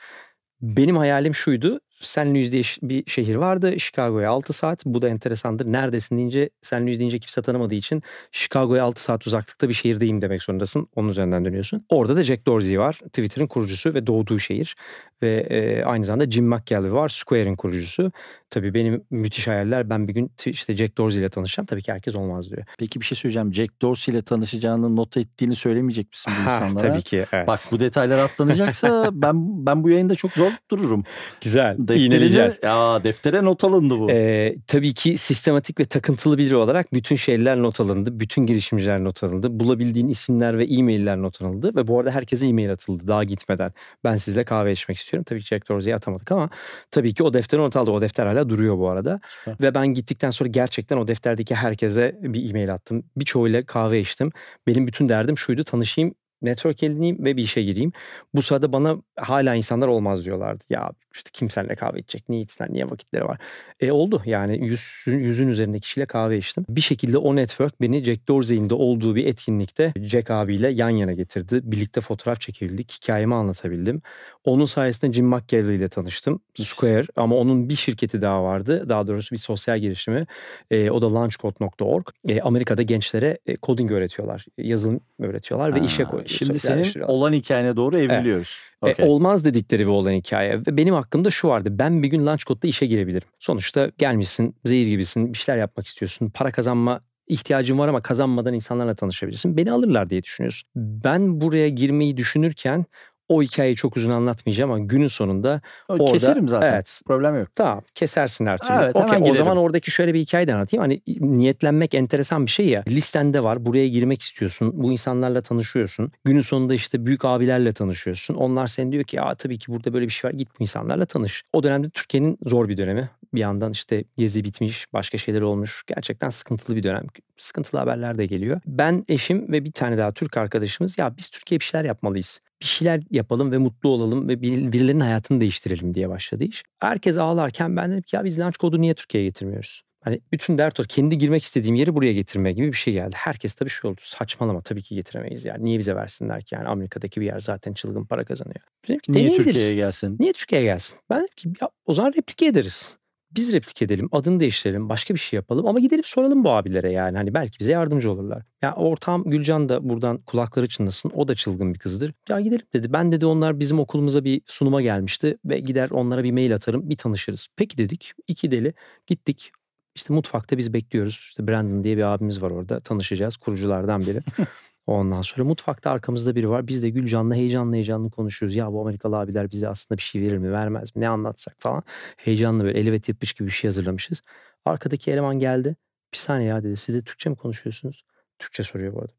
Benim 0.61 0.97
hayalim 0.97 1.35
şuydu. 1.35 1.81
St. 2.03 2.19
Louis 2.19 2.53
diye 2.53 2.63
bir 2.83 3.11
şehir 3.11 3.35
vardı. 3.35 3.81
Chicago'ya 3.81 4.31
6 4.31 4.53
saat. 4.53 4.87
Bu 4.87 5.03
da 5.03 5.09
enteresandır. 5.09 5.67
Neredesin 5.67 6.17
deyince 6.17 6.51
St. 6.63 6.73
Louis 6.73 6.99
deyince 6.99 7.19
kimse 7.19 7.43
tanımadığı 7.43 7.75
için 7.75 8.03
Chicago'ya 8.33 8.85
6 8.85 9.03
saat 9.03 9.27
uzaklıkta 9.27 9.69
bir 9.69 9.75
şehirdeyim 9.75 10.23
demek 10.23 10.43
zorundasın. 10.43 10.89
Onun 10.97 11.09
üzerinden 11.09 11.45
dönüyorsun. 11.45 11.87
Orada 11.89 12.17
da 12.17 12.23
Jack 12.23 12.47
Dorsey 12.47 12.79
var. 12.79 12.93
Twitter'ın 12.93 13.47
kurucusu 13.47 13.95
ve 13.95 14.07
doğduğu 14.07 14.39
şehir. 14.39 14.77
Ve 15.23 15.47
e, 15.51 15.85
aynı 15.85 16.05
zamanda 16.05 16.31
Jim 16.31 16.49
McGillivray 16.49 16.93
var 16.93 17.09
Square'in 17.09 17.57
kurucusu. 17.57 18.13
Tabii 18.51 18.75
benim 18.75 19.05
müthiş 19.11 19.47
hayaller 19.49 19.91
ben 19.91 20.09
bir 20.09 20.15
gün 20.15 20.31
işte 20.47 20.77
Jack 20.77 20.99
Dorsey 20.99 21.21
ile 21.21 21.29
tanışacağım. 21.29 21.67
Tabii 21.67 21.83
ki 21.83 21.93
herkes 21.93 22.15
olmaz 22.17 22.51
diyor. 22.51 22.63
Peki 22.79 23.01
bir 23.01 23.05
şey 23.05 23.17
söyleyeceğim. 23.19 23.55
Jack 23.55 23.83
Dorsey 23.83 24.15
ile 24.15 24.23
tanışacağını 24.23 24.97
not 24.97 25.17
ettiğini 25.17 25.55
söylemeyecek 25.57 26.11
misin 26.11 26.33
bu 26.41 26.51
Ha, 26.51 26.55
insanlara? 26.65 26.93
tabii 26.93 27.03
ki 27.03 27.25
evet. 27.33 27.47
Bak 27.47 27.61
bu 27.73 27.81
detaylar 27.81 28.19
atlanacaksa 28.19 29.11
ben 29.13 29.67
ben 29.67 29.85
bu 29.85 29.91
yayında 29.91 30.15
çok 30.15 30.33
zor 30.33 30.51
dururum. 30.71 31.05
Güzel. 31.41 31.77
Defterine, 31.79 32.05
İğneleyeceğiz. 32.05 32.59
ya 32.63 33.05
deftere 33.05 33.45
not 33.45 33.65
alındı 33.65 33.99
bu. 33.99 34.11
Ee, 34.11 34.57
tabii 34.67 34.95
ki 34.95 35.19
sistematik 35.19 35.81
ve 35.81 35.85
takıntılı 35.85 36.39
biri 36.39 36.57
olarak 36.57 36.93
bütün 36.93 37.17
şeyler 37.17 37.63
not 37.63 37.81
alındı. 37.81 38.21
Bütün 38.21 38.47
girişimciler 38.47 39.05
not 39.05 39.23
alındı. 39.25 39.61
Bulabildiğin 39.61 40.09
isimler 40.09 40.59
ve 40.59 40.65
e-mailler 40.65 41.17
not 41.23 41.43
alındı. 41.43 41.77
Ve 41.77 41.87
bu 41.89 41.99
arada 41.99 42.11
herkese 42.11 42.47
e-mail 42.47 42.73
atıldı 42.73 43.07
daha 43.07 43.25
gitmeden. 43.25 43.73
Ben 44.05 44.17
sizle 44.17 44.45
kahve 44.45 44.73
içmek 44.73 44.97
istiyorum. 44.99 45.12
Tabii 45.27 45.41
ki 45.41 45.47
Jack 45.47 45.69
Dorsey'e 45.69 45.97
atamadık 45.97 46.33
ama 46.33 46.51
tabii 46.91 47.15
ki 47.15 47.23
o 47.23 47.35
deftere 47.35 47.61
not 47.61 47.77
aldı. 47.77 47.91
O 47.91 48.01
defter 48.01 48.27
hala 48.27 48.49
duruyor 48.49 48.79
bu 48.79 48.91
arada. 48.91 49.21
Süper. 49.29 49.57
Ve 49.61 49.75
ben 49.75 49.87
gittikten 49.87 50.31
sonra 50.31 50.49
gerçekten 50.49 50.97
o 50.97 51.09
defterdeki 51.09 51.55
herkese 51.55 52.19
bir 52.23 52.51
e-mail 52.51 52.75
attım. 52.75 53.05
Birçoğuyla 53.17 53.67
kahve 53.67 54.01
içtim. 54.01 54.31
Benim 54.67 54.87
bütün 54.87 55.09
derdim 55.09 55.39
şuydu 55.39 55.65
tanışayım 55.65 56.15
network 56.43 56.83
edineyim 56.83 57.25
ve 57.25 57.37
bir 57.37 57.43
işe 57.43 57.63
gireyim. 57.63 57.93
Bu 58.35 58.43
sırada 58.43 58.73
bana 58.73 58.97
hala 59.17 59.55
insanlar 59.55 59.89
olmaz 59.89 60.25
diyorlardı. 60.25 60.65
Ya 60.71 60.91
işte 61.15 61.31
kim 61.33 61.51
seninle 61.51 61.75
kahve 61.75 61.99
içecek? 61.99 62.29
Niye 62.29 62.43
içsinler? 62.43 62.73
Niye 62.73 62.91
vakitleri 62.91 63.25
var? 63.25 63.39
E 63.81 63.93
oldu 63.93 64.23
yani 64.27 64.67
yüz, 64.67 64.83
yüzün 65.07 65.49
üzerinde 65.49 65.79
kişiyle 65.79 66.07
kahve 66.07 66.39
içtim. 66.39 66.65
Bir 66.69 66.81
şekilde 66.81 67.19
o 67.19 67.37
network 67.37 67.81
beni 67.81 68.05
Jack 68.05 68.29
Dorsey'in 68.29 68.71
de 68.71 68.75
olduğu 68.75 69.15
bir 69.15 69.27
etkinlikte 69.27 69.93
Jack 70.03 70.31
abiyle 70.31 70.69
yan 70.69 70.91
yana 70.91 71.13
getirdi. 71.13 71.61
Birlikte 71.63 72.01
fotoğraf 72.01 72.41
çekebildik. 72.41 72.93
Hikayemi 72.93 73.35
anlatabildim. 73.35 74.03
Onun 74.45 74.65
sayesinde 74.65 75.13
Jim 75.13 75.27
McGarry 75.27 75.77
ile 75.77 75.89
tanıştım. 75.89 76.41
Square 76.63 77.07
ama 77.17 77.37
onun 77.37 77.69
bir 77.69 77.77
şirketi 77.77 78.23
daha 78.23 78.45
vardı. 78.45 78.89
Daha 78.89 79.07
doğrusu 79.07 79.35
bir 79.35 79.41
sosyal 79.41 79.79
girişimi. 79.79 80.27
E, 80.71 80.91
o 80.91 81.03
da 81.03 81.15
launchcode.org. 81.15 82.07
E, 82.29 82.41
Amerika'da 82.41 82.83
gençlere 82.83 83.39
e, 83.47 83.57
coding 83.63 83.91
öğretiyorlar. 83.93 84.47
Yazılım 84.59 85.01
öğretiyorlar 85.19 85.75
ve 85.75 85.79
Ha, 85.79 85.85
işe 85.85 86.05
koy. 86.05 86.25
Şimdi 86.33 86.59
senin 86.59 87.01
olan 87.01 87.33
hikayene 87.33 87.77
doğru 87.77 87.99
evriliyoruz. 87.99 88.57
E, 88.83 88.91
Okey. 88.91 89.09
olmaz 89.09 89.45
dedikleri 89.45 89.83
bir 89.83 89.91
olan 89.91 90.11
hikaye. 90.13 90.59
Ve 90.59 90.77
benim 90.77 90.95
hakkımda 90.95 91.31
şu 91.31 91.49
vardı. 91.49 91.69
Ben 91.73 92.03
bir 92.03 92.09
gün 92.09 92.27
Launchcode'da 92.27 92.67
işe 92.67 92.87
girebilirim. 92.87 93.29
Sonuçta 93.39 93.91
gelmişsin, 93.99 94.57
zehir 94.65 94.87
gibisin, 94.87 95.33
bir 95.33 95.39
şeyler 95.39 95.59
yapmak 95.59 95.87
istiyorsun. 95.87 96.31
Para 96.31 96.53
kazanma 96.53 97.01
ihtiyacın 97.27 97.79
var 97.79 97.89
ama 97.89 98.03
kazanmadan 98.03 98.55
insanlarla 98.55 98.95
tanışabilirsin. 98.95 99.57
Beni 99.57 99.73
alırlar 99.73 100.11
diye 100.11 100.23
düşünüyorsun. 100.23 100.69
Ben 100.77 101.41
buraya 101.41 101.69
girmeyi 101.69 102.17
düşünürken 102.17 102.85
o 103.29 103.43
hikayeyi 103.43 103.77
çok 103.77 103.97
uzun 103.97 104.11
anlatmayacağım 104.11 104.71
ama 104.71 104.85
günün 104.85 105.07
sonunda 105.07 105.61
O 105.89 105.93
orada- 105.93 106.13
Keserim 106.13 106.49
zaten. 106.49 106.73
Evet. 106.75 107.01
Problem 107.07 107.39
yok. 107.39 107.49
Tamam 107.55 107.83
kesersin 107.95 108.47
her 108.47 108.59
türlü. 108.59 108.79
Evet, 108.83 108.97
Okey, 108.97 109.31
o 109.31 109.35
zaman 109.35 109.57
oradaki 109.57 109.91
şöyle 109.91 110.15
bir 110.15 110.21
hikaye 110.21 110.47
de 110.49 110.55
anlatayım. 110.55 110.83
Hani 110.83 111.03
niyetlenmek 111.21 111.95
enteresan 111.95 112.47
bir 112.47 112.51
şey 112.51 112.69
ya. 112.69 112.85
Listende 112.89 113.43
var 113.43 113.67
buraya 113.67 113.89
girmek 113.89 114.23
istiyorsun. 114.23 114.71
Bu 114.75 114.93
insanlarla 114.93 115.43
tanışıyorsun. 115.43 116.13
Günün 116.25 116.41
sonunda 116.41 116.75
işte 116.75 117.07
büyük 117.07 117.25
abilerle 117.25 117.73
tanışıyorsun. 117.73 118.35
Onlar 118.35 118.67
sen 118.67 118.93
diyor 118.93 119.05
ki 119.05 119.17
ya 119.17 119.35
tabii 119.35 119.59
ki 119.59 119.73
burada 119.73 119.93
böyle 119.93 120.07
bir 120.07 120.13
şey 120.13 120.29
var. 120.29 120.35
Git 120.35 120.49
bu 120.59 120.63
insanlarla 120.63 121.07
tanış. 121.07 121.43
O 121.53 121.63
dönemde 121.63 121.91
Türkiye'nin 121.91 122.39
zor 122.47 122.69
bir 122.69 122.77
dönemi. 122.77 123.11
Bir 123.35 123.41
yandan 123.41 123.73
işte 123.73 124.05
gezi 124.17 124.45
bitmiş, 124.45 124.93
başka 124.93 125.19
şeyler 125.19 125.41
olmuş. 125.41 125.83
Gerçekten 125.87 126.29
sıkıntılı 126.29 126.77
bir 126.77 126.83
dönem. 126.83 127.07
Sıkıntılı 127.37 127.81
haberler 127.81 128.19
de 128.19 128.27
geliyor. 128.27 128.61
Ben, 128.67 129.05
eşim 129.09 129.53
ve 129.53 129.65
bir 129.65 129.73
tane 129.73 129.99
daha 129.99 130.13
Türk 130.13 130.37
arkadaşımız 130.37 130.99
ya 130.99 131.17
biz 131.17 131.31
Türkiye'ye 131.31 131.61
bir 131.61 131.65
şeyler 131.65 131.85
yapmalıyız 131.85 132.41
bir 132.63 132.67
şeyler 132.67 133.01
yapalım 133.11 133.53
ve 133.53 133.59
mutlu 133.59 133.89
olalım 133.89 134.29
ve 134.29 134.43
bir- 134.43 134.73
birilerinin 134.73 135.01
hayatını 135.01 135.41
değiştirelim 135.41 135.95
diye 135.95 136.09
başladı 136.09 136.45
iş. 136.45 136.63
Herkes 136.81 137.17
ağlarken 137.19 137.77
ben 137.77 137.91
dedim 137.91 138.03
ki 138.03 138.17
ya 138.17 138.25
biz 138.25 138.39
launch 138.39 138.57
kodu 138.57 138.81
niye 138.81 138.95
Türkiye'ye 138.95 139.29
getirmiyoruz? 139.29 139.83
Hani 140.05 140.21
bütün 140.33 140.59
dert 140.59 140.81
o. 140.81 140.83
Kendi 140.83 141.19
girmek 141.19 141.43
istediğim 141.43 141.75
yeri 141.75 141.95
buraya 141.95 142.13
getirme 142.13 142.53
gibi 142.53 142.67
bir 142.67 142.77
şey 142.77 142.95
geldi. 142.95 143.17
Herkes 143.19 143.55
tabii 143.55 143.71
şey 143.71 143.91
oldu. 143.91 144.01
Saçmalama 144.05 144.63
tabii 144.63 144.83
ki 144.83 144.95
getiremeyiz 144.95 145.45
yani. 145.45 145.65
Niye 145.65 145.79
bize 145.79 145.95
versinler 145.97 146.43
ki 146.43 146.55
yani 146.55 146.69
Amerika'daki 146.69 147.21
bir 147.21 147.27
yer 147.27 147.39
zaten 147.41 147.73
çılgın 147.75 148.05
para 148.05 148.25
kazanıyor. 148.25 148.61
Dedim 148.89 148.99
ki 149.01 149.13
Niye. 149.13 149.33
Türkiye'ye 149.37 149.75
gelsin? 149.75 150.17
Niye 150.21 150.33
Türkiye'ye 150.33 150.67
gelsin? 150.67 150.99
Ben 151.11 151.19
dedim 151.19 151.53
ki 151.53 151.65
ya, 151.65 151.69
o 151.87 151.95
zaman 151.95 152.13
replike 152.13 152.47
ederiz. 152.47 152.97
Biz 153.35 153.53
replik 153.53 153.83
edelim, 153.83 154.09
adını 154.13 154.41
değiştirelim, 154.41 154.89
başka 154.89 155.15
bir 155.15 155.19
şey 155.19 155.37
yapalım 155.37 155.67
ama 155.67 155.81
gidelim 155.81 156.05
soralım 156.05 156.45
bu 156.45 156.51
abilere 156.51 156.93
yani. 156.93 157.17
Hani 157.17 157.35
belki 157.35 157.59
bize 157.61 157.73
yardımcı 157.73 158.11
olurlar. 158.11 158.43
Ya 158.63 158.75
ortağım 158.75 159.31
Gülcan 159.31 159.69
da 159.69 159.89
buradan 159.89 160.19
kulakları 160.19 160.69
çınlasın. 160.69 161.13
O 161.15 161.29
da 161.29 161.35
çılgın 161.35 161.75
bir 161.75 161.79
kızdır. 161.79 162.13
Ya 162.29 162.41
gidelim 162.41 162.67
dedi. 162.73 162.93
Ben 162.93 163.13
dedi 163.13 163.27
onlar 163.27 163.61
bizim 163.61 163.79
okulumuza 163.79 164.25
bir 164.25 164.43
sunuma 164.47 164.83
gelmişti 164.83 165.37
ve 165.45 165.61
gider 165.61 165.91
onlara 165.91 166.25
bir 166.25 166.33
mail 166.33 166.55
atarım, 166.55 166.91
bir 166.91 166.97
tanışırız. 166.97 167.49
Peki 167.57 167.79
dedik. 167.79 168.13
İki 168.29 168.51
deli 168.51 168.75
gittik. 169.07 169.53
İşte 169.95 170.15
mutfakta 170.15 170.59
biz 170.59 170.73
bekliyoruz. 170.73 171.27
İşte 171.29 171.49
Brandon 171.49 171.85
diye 171.85 171.97
bir 171.97 172.03
abimiz 172.03 172.43
var 172.43 172.51
orada. 172.51 172.81
Tanışacağız. 172.81 173.37
Kuruculardan 173.37 174.01
biri. 174.01 174.21
Ondan 174.87 175.23
sonra 175.23 175.45
mutfakta 175.45 175.91
arkamızda 175.91 176.35
biri 176.35 176.49
var. 176.51 176.67
Biz 176.69 176.83
de 176.83 176.91
Gülcan'la 176.91 177.35
heyecanlı 177.35 177.75
heyecanlı 177.75 178.11
konuşuyoruz. 178.11 178.55
Ya 178.55 178.73
bu 178.73 178.81
Amerikalı 178.81 179.19
abiler 179.19 179.51
bize 179.51 179.69
aslında 179.69 179.99
bir 179.99 180.03
şey 180.03 180.23
verir 180.23 180.39
mi 180.39 180.53
vermez 180.53 180.97
mi 180.97 181.03
ne 181.03 181.09
anlatsak 181.09 181.57
falan. 181.59 181.83
Heyecanlı 182.17 182.65
böyle 182.65 182.79
elevet 182.79 183.09
yapmış 183.09 183.33
gibi 183.33 183.47
bir 183.47 183.53
şey 183.53 183.69
hazırlamışız. 183.69 184.23
Arkadaki 184.65 185.11
eleman 185.11 185.39
geldi. 185.39 185.77
Bir 186.13 186.19
saniye 186.19 186.49
ya 186.49 186.63
dedi 186.65 186.77
siz 186.77 186.95
de 186.95 187.03
Türkçe 187.03 187.31
mi 187.31 187.37
konuşuyorsunuz? 187.37 188.05
Türkçe 188.39 188.63
soruyor 188.63 188.95
bu 188.95 188.99
arada. 188.99 189.13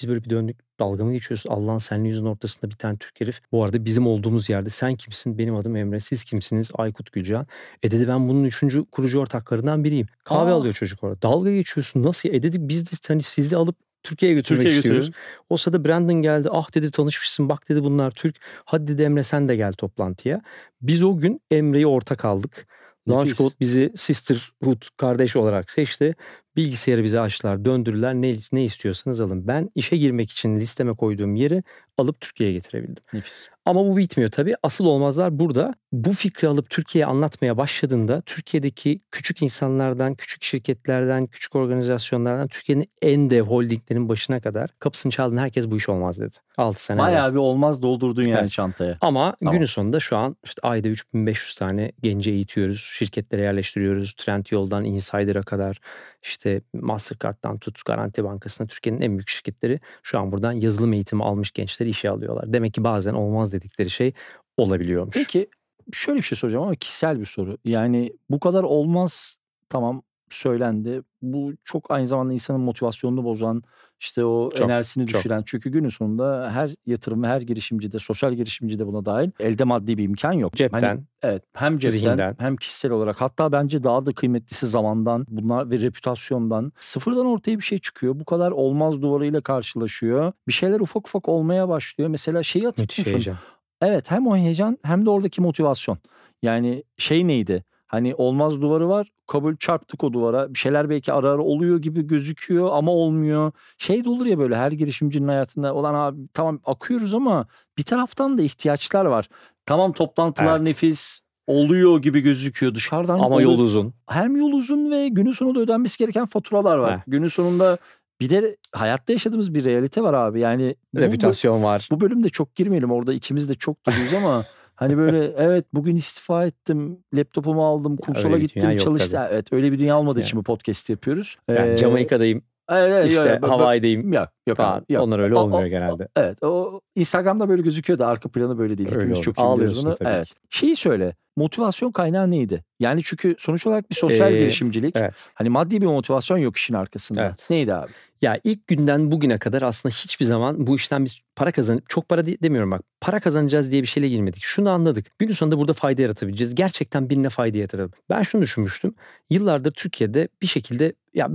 Biz 0.00 0.08
böyle 0.08 0.24
bir 0.24 0.30
döndük. 0.30 0.60
Dalga 0.80 1.04
mı 1.04 1.12
geçiyorsun? 1.12 1.50
Allah'ın 1.50 1.78
senli 1.78 2.08
yüzün 2.08 2.26
ortasında 2.26 2.70
bir 2.70 2.76
tane 2.76 2.96
Türk 2.96 3.20
herif. 3.20 3.40
Bu 3.52 3.64
arada 3.64 3.84
bizim 3.84 4.06
olduğumuz 4.06 4.48
yerde 4.50 4.70
sen 4.70 4.96
kimsin? 4.96 5.38
Benim 5.38 5.56
adım 5.56 5.76
Emre. 5.76 6.00
Siz 6.00 6.24
kimsiniz? 6.24 6.70
Aykut 6.74 7.12
Gülcan. 7.12 7.46
E 7.82 7.90
dedi 7.90 8.08
ben 8.08 8.28
bunun 8.28 8.44
üçüncü 8.44 8.84
kurucu 8.84 9.20
ortaklarından 9.20 9.84
biriyim. 9.84 10.06
Kahve 10.24 10.50
Aa. 10.50 10.54
alıyor 10.54 10.74
çocuk 10.74 11.04
orada. 11.04 11.22
Dalga 11.22 11.52
geçiyorsun. 11.52 12.02
Nasıl? 12.02 12.28
E 12.28 12.42
dedi 12.42 12.68
biz 12.68 12.86
de 12.92 12.96
hani 13.08 13.22
sizi 13.22 13.56
alıp 13.56 13.76
Türkiye'ye 14.02 14.34
götürmek 14.34 14.58
Türkiye'ye 14.58 14.78
istiyoruz. 14.78 15.06
götürün. 15.06 15.22
O 15.50 15.56
sırada 15.56 15.84
Brandon 15.84 16.22
geldi. 16.22 16.48
Ah 16.52 16.74
dedi 16.74 16.90
tanışmışsın. 16.90 17.48
Bak 17.48 17.68
dedi 17.68 17.84
bunlar 17.84 18.10
Türk. 18.10 18.36
Hadi 18.64 18.88
dedi 18.88 19.02
Emre 19.02 19.24
sen 19.24 19.48
de 19.48 19.56
gel 19.56 19.72
toplantıya. 19.72 20.40
Biz 20.82 21.02
o 21.02 21.16
gün 21.16 21.40
Emre'yi 21.50 21.86
ortak 21.86 22.24
aldık. 22.24 22.66
Nefis. 23.06 23.18
Launchcode 23.18 23.54
bizi 23.60 23.92
sisterhood 23.96 24.82
kardeş 24.96 25.36
olarak 25.36 25.70
seçti. 25.70 26.14
Bilgisayarı 26.56 27.04
bize 27.04 27.20
açtılar, 27.20 27.64
döndürdüler. 27.64 28.14
Ne, 28.14 28.36
ne 28.52 28.64
istiyorsanız 28.64 29.20
alın. 29.20 29.48
Ben 29.48 29.70
işe 29.74 29.96
girmek 29.96 30.30
için 30.30 30.60
listeme 30.60 30.94
koyduğum 30.94 31.34
yeri 31.34 31.62
alıp 31.98 32.20
Türkiye'ye 32.20 32.54
getirebildim. 32.54 33.02
Nefis. 33.12 33.48
Ama 33.68 33.86
bu 33.86 33.96
bitmiyor 33.96 34.30
tabii. 34.30 34.54
Asıl 34.62 34.84
olmazlar 34.84 35.38
burada. 35.38 35.74
Bu 35.92 36.12
fikri 36.12 36.48
alıp 36.48 36.70
Türkiye'ye 36.70 37.06
anlatmaya 37.06 37.56
başladığında 37.56 38.22
Türkiye'deki 38.26 39.00
küçük 39.10 39.42
insanlardan, 39.42 40.14
küçük 40.14 40.42
şirketlerden, 40.42 41.26
küçük 41.26 41.56
organizasyonlardan 41.56 42.48
Türkiye'nin 42.48 42.90
en 43.02 43.30
dev 43.30 43.42
holdinglerin 43.42 44.08
başına 44.08 44.40
kadar 44.40 44.70
kapısını 44.78 45.12
çaldın 45.12 45.36
herkes 45.36 45.70
bu 45.70 45.76
iş 45.76 45.88
olmaz 45.88 46.20
dedi. 46.20 46.36
6 46.56 46.84
sene. 46.84 46.98
Bayağı 46.98 47.32
bir 47.32 47.38
olmaz 47.38 47.82
doldurdun 47.82 48.22
yani 48.22 48.40
Evet. 48.40 48.50
çantaya. 48.50 48.98
Ama 49.00 49.34
Tamam. 49.40 49.54
günün 49.54 49.64
sonunda 49.64 50.00
şu 50.00 50.16
an 50.16 50.36
işte 50.44 50.60
ayda 50.62 50.88
3500 50.88 51.54
tane 51.54 51.92
genci 52.02 52.30
eğitiyoruz. 52.30 52.80
Şirketlere 52.80 53.42
yerleştiriyoruz. 53.42 54.12
Trendyol'dan 54.14 54.84
Insider'a 54.84 55.42
kadar 55.42 55.80
işte 56.22 56.60
Mastercard'dan 56.74 57.58
tut 57.58 57.84
Garanti 57.84 58.24
Bankası'na 58.24 58.66
Türkiye'nin 58.66 59.00
en 59.00 59.10
büyük 59.12 59.28
şirketleri 59.28 59.80
şu 60.02 60.18
an 60.18 60.32
buradan 60.32 60.52
yazılım 60.52 60.92
eğitimi 60.92 61.24
almış 61.24 61.50
gençleri 61.50 61.88
işe 61.88 62.10
alıyorlar. 62.10 62.52
Demek 62.52 62.74
ki 62.74 62.84
bazen 62.84 63.14
olmaz 63.14 63.54
dedikleri 63.60 63.90
şey 63.90 64.12
olabiliyormuş. 64.56 65.14
Peki 65.14 65.48
şöyle 65.92 66.16
bir 66.18 66.22
şey 66.22 66.38
soracağım 66.38 66.64
ama 66.64 66.74
kişisel 66.74 67.20
bir 67.20 67.26
soru. 67.26 67.58
Yani 67.64 68.12
bu 68.30 68.40
kadar 68.40 68.62
olmaz 68.62 69.38
tamam 69.68 70.02
söylendi. 70.30 71.02
Bu 71.22 71.52
çok 71.64 71.90
aynı 71.90 72.06
zamanda 72.06 72.32
insanın 72.32 72.60
motivasyonunu 72.60 73.24
bozan, 73.24 73.62
işte 74.00 74.24
o 74.24 74.50
Çok, 74.50 74.60
enerjisini 74.60 75.06
çok. 75.06 75.18
düşüren. 75.18 75.42
Çünkü 75.46 75.70
günün 75.70 75.88
sonunda 75.88 76.50
her 76.54 76.70
yatırım, 76.86 77.24
her 77.24 77.40
girişimci 77.40 77.92
de, 77.92 77.98
sosyal 77.98 78.34
girişimci 78.34 78.78
de 78.78 78.86
buna 78.86 79.04
dahil 79.04 79.30
elde 79.40 79.64
maddi 79.64 79.98
bir 79.98 80.04
imkan 80.04 80.32
yok. 80.32 80.52
Cepten. 80.52 80.80
Hani, 80.80 81.00
evet, 81.22 81.42
hem 81.52 81.78
cepten 81.78 81.98
Zihinden. 81.98 82.36
hem 82.38 82.56
kişisel 82.56 82.90
olarak 82.90 83.20
hatta 83.20 83.52
bence 83.52 83.84
daha 83.84 84.06
da 84.06 84.12
kıymetlisi 84.12 84.66
zamandan, 84.66 85.26
bunlar 85.28 85.70
ve 85.70 85.80
reputasyondan. 85.80 86.72
Sıfırdan 86.80 87.26
ortaya 87.26 87.58
bir 87.58 87.64
şey 87.64 87.78
çıkıyor. 87.78 88.20
Bu 88.20 88.24
kadar 88.24 88.50
olmaz 88.50 89.02
duvarıyla 89.02 89.40
karşılaşıyor. 89.40 90.32
Bir 90.48 90.52
şeyler 90.52 90.80
ufak 90.80 91.08
ufak 91.08 91.28
olmaya 91.28 91.68
başlıyor. 91.68 92.10
Mesela 92.10 92.42
şeyi 92.42 92.64
hatırlıyorsun. 92.64 93.34
Evet 93.82 94.10
hem 94.10 94.26
o 94.26 94.36
heyecan 94.36 94.78
hem 94.82 95.06
de 95.06 95.10
oradaki 95.10 95.40
motivasyon. 95.40 95.98
Yani 96.42 96.84
şey 96.96 97.26
neydi? 97.26 97.64
Hani 97.88 98.14
olmaz 98.14 98.60
duvarı 98.62 98.88
var. 98.88 99.08
Kabul 99.26 99.56
çarptık 99.56 100.04
o 100.04 100.12
duvara. 100.12 100.54
Bir 100.54 100.58
şeyler 100.58 100.90
belki 100.90 101.12
ara 101.12 101.30
ara 101.30 101.42
oluyor 101.42 101.78
gibi 101.78 102.06
gözüküyor 102.06 102.68
ama 102.72 102.92
olmuyor. 102.92 103.52
Şey 103.78 104.04
de 104.04 104.08
olur 104.10 104.26
ya 104.26 104.38
böyle 104.38 104.56
her 104.56 104.72
girişimcinin 104.72 105.28
hayatında 105.28 105.74
olan 105.74 105.94
abi 105.94 106.20
tamam 106.34 106.60
akıyoruz 106.64 107.14
ama 107.14 107.46
bir 107.78 107.82
taraftan 107.82 108.38
da 108.38 108.42
ihtiyaçlar 108.42 109.04
var. 109.04 109.28
Tamam 109.66 109.92
toplantılar 109.92 110.56
Evet. 110.56 110.60
nefis 110.66 111.20
oluyor 111.46 111.98
gibi 112.02 112.20
gözüküyor 112.20 112.74
dışarıdan. 112.74 113.18
Ama 113.18 113.42
yol 113.42 113.58
uzun. 113.58 113.94
hem 114.08 114.36
yol 114.36 114.52
uzun 114.52 114.90
ve 114.90 115.08
günün 115.08 115.32
sonunda 115.32 115.60
ödenmesi 115.60 115.98
gereken 115.98 116.26
faturalar 116.26 116.76
var. 116.78 116.96
Heh. 116.96 117.02
Günün 117.06 117.28
sonunda 117.28 117.78
bir 118.20 118.30
de 118.30 118.56
hayatta 118.72 119.12
yaşadığımız 119.12 119.54
bir 119.54 119.64
realite 119.64 120.02
var 120.02 120.14
abi. 120.14 120.40
Yani 120.40 120.74
bu- 120.94 120.98
bu- 120.98 121.00
Reputasyon 121.02 121.62
var. 121.62 121.88
bu 121.92 122.00
bölümde 122.00 122.28
çok 122.28 122.54
girmeyelim. 122.54 122.90
Orada 122.90 123.12
ikimiz 123.12 123.48
de 123.48 123.54
çok 123.54 123.86
doluyuz 123.86 124.14
ama 124.14 124.44
Hani 124.78 124.98
böyle 124.98 125.32
evet 125.36 125.64
bugün 125.74 125.96
istifa 125.96 126.46
ettim, 126.46 127.04
laptopumu 127.14 127.66
aldım, 127.66 127.96
dünya 127.96 128.38
gittim, 128.38 128.76
çalıştım. 128.78 129.20
Evet 129.30 129.52
öyle 129.52 129.72
bir 129.72 129.78
dünya 129.78 129.98
olmadığı 129.98 130.18
Yani. 130.18 130.26
için 130.26 130.38
bu 130.38 130.42
podcast 130.42 130.90
yapıyoruz. 130.90 131.36
Yani 131.48 131.70
Ee, 131.70 131.76
Jamaika'dayım, 131.76 132.42
evet, 132.68 132.92
evet, 132.92 133.06
işte 133.06 133.38
yok, 133.42 133.50
Hawaii'deyim 133.50 134.12
Yok 134.12 134.28
yok 134.48 134.56
falan. 134.56 134.78
abi, 134.78 134.92
yok. 134.92 135.02
Onlar 135.02 135.18
öyle 135.18 135.34
O- 135.34 135.38
olmuyor 135.38 135.64
o- 135.64 135.68
genelde. 135.68 136.08
Evet 136.16 136.42
o 136.42 136.80
Instagram'da 136.96 137.48
böyle 137.48 137.62
gözüküyor 137.62 137.98
da 137.98 138.06
arka 138.06 138.28
planı 138.28 138.58
böyle 138.58 138.78
değil. 138.78 138.88
Öyle 138.88 138.98
Hepimiz 138.98 139.16
olur. 139.18 139.24
çok 139.24 139.38
iyi 139.38 139.54
biliyoruz 139.56 139.86
bunu. 139.86 139.94
tabii 139.94 140.08
Evet. 140.08 140.28
ki. 140.28 140.34
Şeyi 140.50 140.76
söyle. 140.76 141.14
Motivasyon 141.36 141.92
kaynağı 141.92 142.30
neydi? 142.30 142.64
Yani 142.80 143.00
çünkü 143.04 143.36
sonuç 143.38 143.66
olarak 143.66 143.90
bir 143.90 143.94
sosyal 143.94 144.32
Ee, 144.34 144.38
girişimcilik. 144.38 144.96
Evet. 144.96 145.30
Hani 145.34 145.48
maddi 145.48 145.80
bir 145.80 145.86
motivasyon 145.86 146.38
yok 146.38 146.56
işin 146.56 146.74
arkasında. 146.74 147.22
Evet. 147.26 147.46
Neydi 147.50 147.74
abi? 147.74 147.90
Ya 148.22 148.40
ilk 148.44 148.66
günden 148.66 149.10
bugüne 149.10 149.38
kadar 149.38 149.62
aslında 149.62 149.94
hiçbir 149.94 150.24
zaman 150.24 150.66
bu 150.66 150.76
işten 150.76 151.04
biz 151.04 151.20
para 151.36 151.52
kazan 151.52 151.82
çok 151.88 152.08
para 152.08 152.26
de- 152.26 152.40
demiyorum 152.42 152.70
bak. 152.70 152.82
Para 153.00 153.20
kazanacağız 153.20 153.70
diye 153.72 153.82
bir 153.82 153.86
şeyle 153.86 154.08
girmedik. 154.08 154.42
Şunu 154.42 154.70
anladık. 154.70 155.06
Günün 155.18 155.32
sonunda 155.32 155.58
burada 155.58 155.72
fayda 155.72 156.02
yaratabileceğiz. 156.02 156.54
Gerçekten 156.54 157.10
birine 157.10 157.28
fayda 157.28 157.58
yaratalım. 157.58 157.90
Ben 158.10 158.22
şunu 158.22 158.42
düşünmüştüm. 158.42 158.94
Yıllardır 159.30 159.72
Türkiye'de 159.72 160.28
bir 160.42 160.46
şekilde 160.46 160.92
ya 161.14 161.28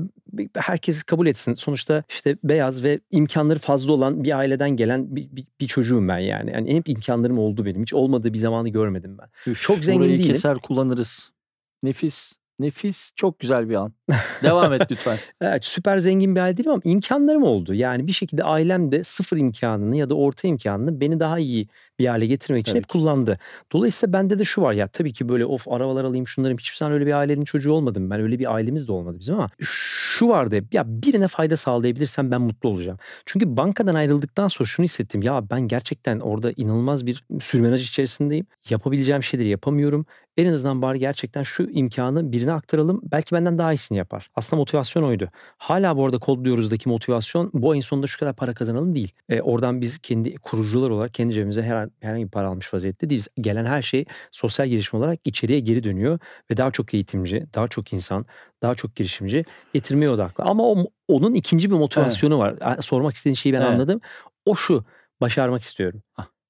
herkes 0.55 1.03
kabul 1.03 1.27
etsin. 1.27 1.53
Sonuçta 1.53 2.03
işte 2.10 2.38
beyaz 2.43 2.84
ve 2.84 3.00
imkanları 3.12 3.60
fazla 3.60 3.91
olan 3.91 4.24
bir 4.24 4.38
aileden 4.38 4.69
gelen 4.69 5.15
bir, 5.15 5.27
bir, 5.31 5.45
bir 5.62 5.67
çocuğum 5.67 6.07
ben 6.07 6.17
yani. 6.19 6.51
Yani 6.51 6.74
hep 6.75 6.89
imkanlarım 6.89 7.39
oldu 7.39 7.65
benim. 7.65 7.81
Hiç 7.81 7.93
olmadığı 7.93 8.33
bir 8.33 8.39
zamanı 8.39 8.69
görmedim 8.69 9.17
ben. 9.17 9.51
Üf, 9.51 9.62
Çok 9.62 9.77
zengin 9.77 10.01
burayı 10.01 10.19
değilim. 10.19 10.33
keser 10.33 10.57
kullanırız. 10.57 11.31
Nefis. 11.83 12.33
Nefis. 12.60 13.12
Çok 13.15 13.39
güzel 13.39 13.69
bir 13.69 13.75
an. 13.75 13.93
Devam 14.43 14.74
et 14.74 14.81
lütfen. 14.91 15.17
Evet 15.41 15.65
süper 15.65 16.00
zengin 16.00 16.36
bir 16.36 16.41
aile 16.41 16.57
değilim 16.57 16.72
ama 16.72 16.81
imkanlarım 16.83 17.43
oldu. 17.43 17.74
Yani 17.74 18.07
bir 18.07 18.12
şekilde 18.12 18.43
ailem 18.43 18.91
de 18.91 19.03
sıfır 19.03 19.38
imkanını 19.38 19.98
ya 19.98 20.10
da 20.10 20.15
orta 20.15 20.48
imkanını 20.48 21.01
beni 21.01 21.19
daha 21.19 21.39
iyi 21.39 21.67
bir 22.00 22.05
hale 22.07 22.25
getirmek 22.25 22.62
için 22.62 22.71
Tabii 22.71 22.77
hep 22.79 22.89
ki. 22.89 22.93
kullandı. 22.93 23.39
Dolayısıyla 23.71 24.13
bende 24.13 24.39
de 24.39 24.43
şu 24.43 24.62
var 24.62 24.73
ya 24.73 24.88
tabii 24.88 25.13
ki 25.13 25.29
böyle 25.29 25.45
of 25.45 25.67
arabalar 25.67 26.03
alayım 26.03 26.27
şunlarım 26.27 26.57
hiçbir 26.57 26.77
zaman 26.77 26.93
öyle 26.93 27.05
bir 27.05 27.13
ailenin 27.13 27.45
çocuğu 27.45 27.71
olmadım. 27.71 28.09
Ben 28.09 28.21
öyle 28.21 28.39
bir 28.39 28.53
ailemiz 28.53 28.88
de 28.88 28.91
olmadı 28.91 29.17
bizim 29.19 29.35
ama 29.35 29.50
şu 29.59 30.27
vardı 30.27 30.59
ya 30.71 30.83
birine 30.88 31.27
fayda 31.27 31.57
sağlayabilirsem 31.57 32.31
ben 32.31 32.41
mutlu 32.41 32.69
olacağım. 32.69 32.97
Çünkü 33.25 33.57
bankadan 33.57 33.95
ayrıldıktan 33.95 34.47
sonra 34.47 34.67
şunu 34.67 34.83
hissettim 34.83 35.21
ya 35.21 35.50
ben 35.50 35.62
gerçekten 35.62 36.19
orada 36.19 36.51
inanılmaz 36.57 37.05
bir 37.05 37.25
sürmenaj 37.41 37.89
içerisindeyim. 37.89 38.45
Yapabileceğim 38.69 39.23
şeyleri 39.23 39.47
yapamıyorum. 39.50 40.05
En 40.38 40.45
azından 40.45 40.81
bari 40.81 41.00
gerçekten 41.00 41.43
şu 41.43 41.63
imkanı 41.63 42.31
birine 42.31 42.51
aktaralım. 42.51 43.01
Belki 43.12 43.35
benden 43.35 43.57
daha 43.57 43.73
iyisini 43.73 43.97
yapar. 43.97 44.29
Aslında 44.35 44.59
motivasyon 44.59 45.03
oydu. 45.03 45.29
Hala 45.57 45.97
bu 45.97 46.05
arada 46.05 46.17
kodluyoruzdaki 46.19 46.89
motivasyon 46.89 47.51
bu 47.53 47.71
ayın 47.71 47.81
sonunda 47.81 48.07
şu 48.07 48.19
kadar 48.19 48.35
para 48.35 48.53
kazanalım 48.53 48.95
değil. 48.95 49.12
E, 49.29 49.41
oradan 49.41 49.81
biz 49.81 49.97
kendi 49.97 50.35
kurucular 50.35 50.89
olarak 50.89 51.13
kendi 51.13 51.33
cebimize 51.33 51.62
her, 51.63 51.82
herhangi 51.99 52.25
bir 52.25 52.31
para 52.31 52.47
almış 52.47 52.73
vaziyette 52.73 53.09
değiliz. 53.09 53.27
Gelen 53.41 53.65
her 53.65 53.81
şey 53.81 54.05
sosyal 54.31 54.67
girişim 54.67 54.99
olarak 54.99 55.19
içeriye 55.25 55.59
geri 55.59 55.83
dönüyor 55.83 56.19
ve 56.51 56.57
daha 56.57 56.71
çok 56.71 56.93
eğitimci, 56.93 57.45
daha 57.55 57.67
çok 57.67 57.93
insan, 57.93 58.25
daha 58.61 58.75
çok 58.75 58.95
girişimci 58.95 59.45
getirmeye 59.73 60.09
odaklı. 60.09 60.43
Ama 60.43 60.63
o, 60.63 60.85
onun 61.07 61.33
ikinci 61.33 61.71
bir 61.71 61.75
motivasyonu 61.75 62.39
var. 62.39 62.55
Ha, 62.59 62.77
Sormak 62.81 63.13
istediğin 63.15 63.35
şeyi 63.35 63.53
ben 63.53 63.61
Evet. 63.61 63.69
anladım. 63.69 64.01
O 64.45 64.55
şu 64.55 64.85
başarmak 65.21 65.61
istiyorum. 65.61 66.03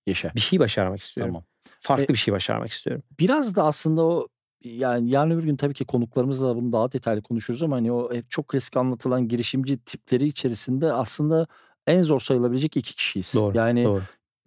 Yaşa. 0.07 0.31
Bir 0.35 0.39
şey 0.39 0.59
başarmak 0.59 0.99
istiyorum. 0.99 1.33
Tamam. 1.33 1.43
Farklı 1.79 2.03
E- 2.03 2.07
bir 2.07 2.15
şey 2.15 2.33
başarmak 2.33 2.69
istiyorum. 2.69 3.03
Biraz 3.19 3.55
da 3.55 3.63
aslında 3.63 4.03
o 4.03 4.27
yani 4.63 5.09
yarın 5.09 5.31
öbür 5.31 5.43
gün 5.43 5.55
tabii 5.55 5.73
ki 5.73 5.85
konuklarımızla 5.85 6.47
da 6.49 6.55
bunu 6.55 6.71
daha 6.71 6.91
detaylı 6.91 7.21
konuşuruz 7.21 7.63
ama 7.63 7.75
hani 7.75 7.91
o 7.91 8.13
hep 8.13 8.31
çok 8.31 8.47
klasik 8.47 8.77
anlatılan 8.77 9.27
girişimci 9.27 9.77
tipleri 9.77 10.25
içerisinde 10.27 10.93
aslında 10.93 11.47
en 11.87 12.01
zor 12.01 12.19
sayılabilecek 12.19 12.77
iki 12.77 12.95
kişiyiz. 12.95 13.31
Doğru. 13.35 13.57
Yani 13.57 13.83
Doğru. 13.83 14.01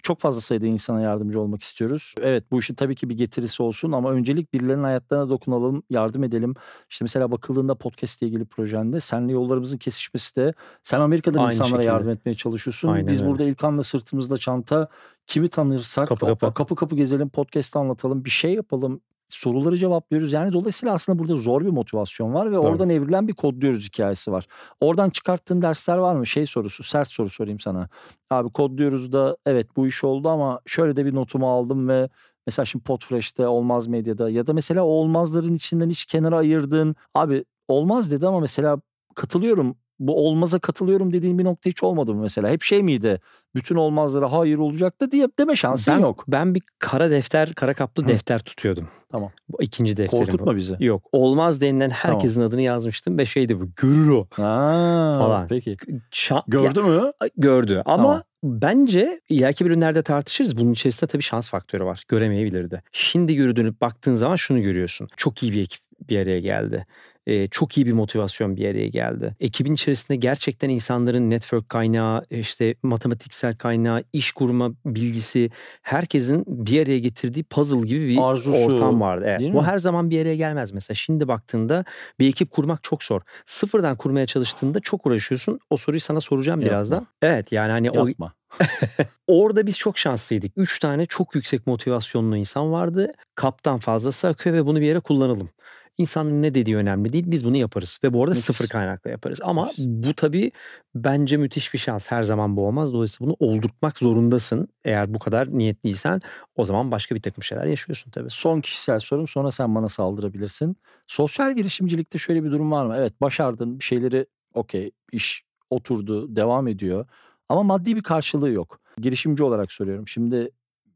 Çok 0.06 0.20
fazla 0.20 0.40
sayıda 0.40 0.66
insana 0.66 1.00
yardımcı 1.00 1.40
olmak 1.40 1.62
istiyoruz. 1.62 2.14
Evet 2.20 2.44
bu 2.50 2.58
işin 2.58 2.74
tabii 2.74 2.94
ki 2.94 3.08
bir 3.08 3.16
getirisi 3.16 3.62
olsun 3.62 3.92
ama 3.92 4.10
öncelik 4.12 4.52
birilerinin 4.54 4.82
hayatlarına 4.84 5.28
dokunalım, 5.28 5.82
yardım 5.90 6.24
edelim. 6.24 6.54
İşte 6.90 7.04
mesela 7.04 7.30
bakıldığında 7.30 7.74
podcast 7.74 8.22
ile 8.22 8.28
ilgili 8.28 8.44
projende 8.44 9.00
senle 9.00 9.32
yollarımızın 9.32 9.78
kesişmesi 9.78 10.36
de 10.36 10.54
sen 10.82 11.00
Amerika'dan 11.00 11.38
Aynı 11.38 11.52
insanlara 11.52 11.82
şekilde. 11.82 11.92
yardım 11.94 12.08
etmeye 12.10 12.34
çalışıyorsun. 12.34 12.88
Aynen 12.88 13.06
Biz 13.06 13.20
öyle. 13.20 13.30
burada 13.30 13.44
İlkan'la 13.44 13.82
sırtımızda 13.82 14.38
çanta 14.38 14.88
kimi 15.26 15.48
tanırsak 15.48 16.08
Kapı 16.08 16.26
kapı 16.26 16.54
kapı. 16.54 16.74
kapı, 16.74 16.96
gezelim, 16.96 17.28
podcast 17.28 17.76
anlatalım, 17.76 18.24
bir 18.24 18.30
şey 18.30 18.54
yapalım. 18.54 19.00
Soruları 19.28 19.76
cevaplıyoruz. 19.76 20.32
Yani 20.32 20.52
dolayısıyla 20.52 20.94
aslında 20.94 21.18
burada 21.18 21.36
zor 21.36 21.64
bir 21.64 21.70
motivasyon 21.70 22.34
var 22.34 22.50
ve 22.50 22.54
Doğru. 22.54 22.66
oradan 22.66 22.90
evrilen 22.90 23.28
bir 23.28 23.32
kodluyoruz 23.32 23.84
hikayesi 23.86 24.32
var. 24.32 24.46
Oradan 24.80 25.10
çıkarttığın 25.10 25.62
dersler 25.62 25.96
var 25.98 26.14
mı? 26.14 26.26
Şey 26.26 26.46
sorusu, 26.46 26.82
sert 26.82 27.08
soru 27.08 27.30
sorayım 27.30 27.60
sana. 27.60 27.88
Abi 28.30 28.50
kodluyoruz 28.50 29.12
da 29.12 29.36
evet 29.46 29.76
bu 29.76 29.86
iş 29.86 30.04
oldu 30.04 30.28
ama 30.28 30.60
şöyle 30.66 30.96
de 30.96 31.06
bir 31.06 31.14
notumu 31.14 31.50
aldım 31.50 31.88
ve 31.88 32.08
mesela 32.46 32.66
şimdi 32.66 32.84
Podfresh'te 32.84 33.46
Olmaz 33.46 33.86
Medya'da 33.86 34.30
ya 34.30 34.46
da 34.46 34.52
mesela 34.52 34.82
olmazların 34.84 35.54
içinden 35.54 35.90
hiç 35.90 36.04
kenara 36.04 36.36
ayırdığın 36.36 36.96
abi 37.14 37.44
olmaz 37.68 38.10
dedi 38.10 38.26
ama 38.26 38.40
mesela 38.40 38.80
katılıyorum 39.14 39.76
bu 39.98 40.26
olmaza 40.26 40.58
katılıyorum 40.58 41.12
dediğin 41.12 41.38
bir 41.38 41.44
nokta 41.44 41.70
hiç 41.70 41.82
olmadı 41.82 42.14
mı 42.14 42.22
mesela? 42.22 42.48
Hep 42.48 42.62
şey 42.62 42.82
miydi? 42.82 43.20
Bütün 43.54 43.76
olmazlara 43.76 44.32
hayır 44.32 44.58
olacaktı 44.58 45.12
diye 45.12 45.28
deme 45.38 45.56
şansın 45.56 45.94
ben, 45.94 46.00
yok. 46.00 46.24
Ben 46.28 46.54
bir 46.54 46.62
kara 46.78 47.10
defter, 47.10 47.54
kara 47.54 47.74
kaplı 47.74 48.04
Hı. 48.04 48.08
defter 48.08 48.38
tutuyordum. 48.38 48.88
Tamam. 49.12 49.30
Bu 49.48 49.62
ikinci 49.62 49.96
defterim 49.96 50.22
bu. 50.22 50.30
Korkutma 50.30 50.56
bizi. 50.56 50.76
Yok. 50.80 51.02
Olmaz 51.12 51.60
denilen 51.60 51.90
herkesin 51.90 52.42
adını 52.42 52.62
yazmıştım 52.62 53.18
ve 53.18 53.26
şeydi 53.26 53.60
bu. 53.60 53.68
Görür 53.76 54.08
o. 54.08 54.26
Ha, 54.30 55.16
Falan. 55.18 55.48
Peki. 55.48 55.76
Şa- 56.12 56.42
Gördü 56.48 56.82
mü? 56.82 57.12
Ya, 57.22 57.28
gördü. 57.36 57.82
Ama 57.84 58.02
Tamam. 58.02 58.22
bence 58.42 59.20
ileriki 59.28 59.64
bölümlerde 59.64 60.02
tartışırız. 60.02 60.56
Bunun 60.56 60.72
içerisinde 60.72 61.10
tabii 61.10 61.22
şans 61.22 61.50
faktörü 61.50 61.84
var. 61.84 62.04
Göremeyebilirdi. 62.08 62.82
Şimdi 62.92 63.56
dönüp 63.56 63.80
baktığın 63.80 64.14
zaman 64.14 64.36
şunu 64.36 64.62
görüyorsun. 64.62 65.08
Çok 65.16 65.42
iyi 65.42 65.52
bir 65.52 65.62
ekip 65.62 65.80
bir 66.08 66.18
araya 66.18 66.40
geldi. 66.40 66.86
Ee, 67.26 67.48
çok 67.48 67.76
iyi 67.76 67.86
bir 67.86 67.92
motivasyon 67.92 68.56
bir 68.56 68.68
araya 68.68 68.88
geldi. 68.88 69.36
Ekibin 69.40 69.74
içerisinde 69.74 70.16
gerçekten 70.16 70.68
insanların 70.68 71.30
network 71.30 71.68
kaynağı, 71.68 72.22
işte 72.30 72.74
matematiksel 72.82 73.56
kaynağı, 73.56 74.04
iş 74.12 74.32
kurma 74.32 74.70
bilgisi, 74.86 75.50
herkesin 75.82 76.44
bir 76.46 76.82
araya 76.82 76.98
getirdiği 76.98 77.44
puzzle 77.44 77.86
gibi 77.86 78.08
bir 78.08 78.18
Arzusu, 78.22 78.64
ortam 78.64 79.00
vardı. 79.00 79.24
Evet. 79.28 79.54
Bu 79.54 79.64
her 79.64 79.78
zaman 79.78 80.10
bir 80.10 80.22
araya 80.22 80.36
gelmez 80.36 80.72
mesela. 80.72 80.94
Şimdi 80.94 81.28
baktığında 81.28 81.84
bir 82.20 82.28
ekip 82.28 82.50
kurmak 82.50 82.82
çok 82.82 83.02
zor. 83.02 83.20
Sıfırdan 83.46 83.96
kurmaya 83.96 84.26
çalıştığında 84.26 84.80
çok 84.80 85.06
uğraşıyorsun. 85.06 85.60
O 85.70 85.76
soruyu 85.76 86.00
sana 86.00 86.20
soracağım 86.20 86.60
Yapma. 86.60 86.72
birazdan. 86.72 87.06
Evet 87.22 87.52
yani 87.52 87.70
hani 87.70 87.90
o 87.90 88.06
Yapma. 88.06 88.32
Orada 89.26 89.66
biz 89.66 89.78
çok 89.78 89.98
şanslıydık. 89.98 90.52
Üç 90.56 90.78
tane 90.78 91.06
çok 91.06 91.34
yüksek 91.34 91.66
motivasyonlu 91.66 92.36
insan 92.36 92.72
vardı. 92.72 93.10
Kaptan 93.34 93.78
fazlası 93.78 94.28
akıyor 94.28 94.56
ve 94.56 94.66
bunu 94.66 94.80
bir 94.80 94.86
yere 94.86 95.00
kullanalım. 95.00 95.50
İnsanın 95.98 96.42
ne 96.42 96.54
dediği 96.54 96.76
önemli 96.76 97.12
değil. 97.12 97.24
Biz 97.26 97.44
bunu 97.44 97.56
yaparız. 97.56 97.98
Ve 98.04 98.12
bu 98.12 98.20
arada 98.22 98.30
Nefis. 98.30 98.44
sıfır 98.44 98.68
kaynakla 98.68 99.10
yaparız. 99.10 99.40
Ama 99.42 99.66
Nefis. 99.66 99.86
bu 99.86 100.14
tabii 100.14 100.52
bence 100.94 101.36
müthiş 101.36 101.74
bir 101.74 101.78
şans. 101.78 102.10
Her 102.10 102.22
zaman 102.22 102.56
bu 102.56 102.66
olmaz. 102.66 102.92
Dolayısıyla 102.92 103.26
bunu 103.26 103.36
oldurtmak 103.50 103.98
zorundasın. 103.98 104.68
Eğer 104.84 105.14
bu 105.14 105.18
kadar 105.18 105.58
niyetliysen 105.58 106.20
o 106.56 106.64
zaman 106.64 106.90
başka 106.90 107.14
bir 107.14 107.22
takım 107.22 107.42
şeyler 107.42 107.66
yaşıyorsun 107.66 108.10
tabii. 108.10 108.30
Son 108.30 108.60
kişisel 108.60 109.00
sorum 109.00 109.28
sonra 109.28 109.50
sen 109.50 109.74
bana 109.74 109.88
saldırabilirsin. 109.88 110.76
Sosyal 111.06 111.56
girişimcilikte 111.56 112.18
şöyle 112.18 112.44
bir 112.44 112.50
durum 112.50 112.70
var 112.72 112.86
mı? 112.86 112.94
Evet 112.98 113.20
başardın 113.20 113.78
bir 113.78 113.84
şeyleri 113.84 114.26
okey 114.54 114.90
iş 115.12 115.44
oturdu 115.70 116.36
devam 116.36 116.68
ediyor 116.68 117.06
ama 117.48 117.62
maddi 117.62 117.96
bir 117.96 118.02
karşılığı 118.02 118.50
yok. 118.50 118.80
Girişimci 119.00 119.44
olarak 119.44 119.72
soruyorum. 119.72 120.08
Şimdi 120.08 120.50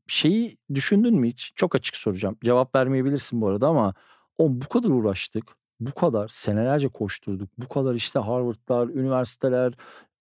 şeyi 0.07 0.57
düşündün 0.75 1.15
mü 1.15 1.29
hiç? 1.29 1.53
Çok 1.57 1.75
açık 1.75 1.97
soracağım. 1.97 2.37
Cevap 2.45 2.75
vermeyebilirsin 2.75 3.41
bu 3.41 3.49
arada 3.49 3.69
ama 3.69 3.95
o 4.41 4.49
bu 4.49 4.69
kadar 4.69 4.89
uğraştık. 4.89 5.45
Bu 5.81 5.93
kadar 5.93 6.29
senelerce 6.29 6.89
koşturduk. 6.89 7.49
Bu 7.59 7.69
kadar 7.69 7.95
işte 7.95 8.19
Harvard'lar, 8.19 8.89
üniversiteler 8.89 9.73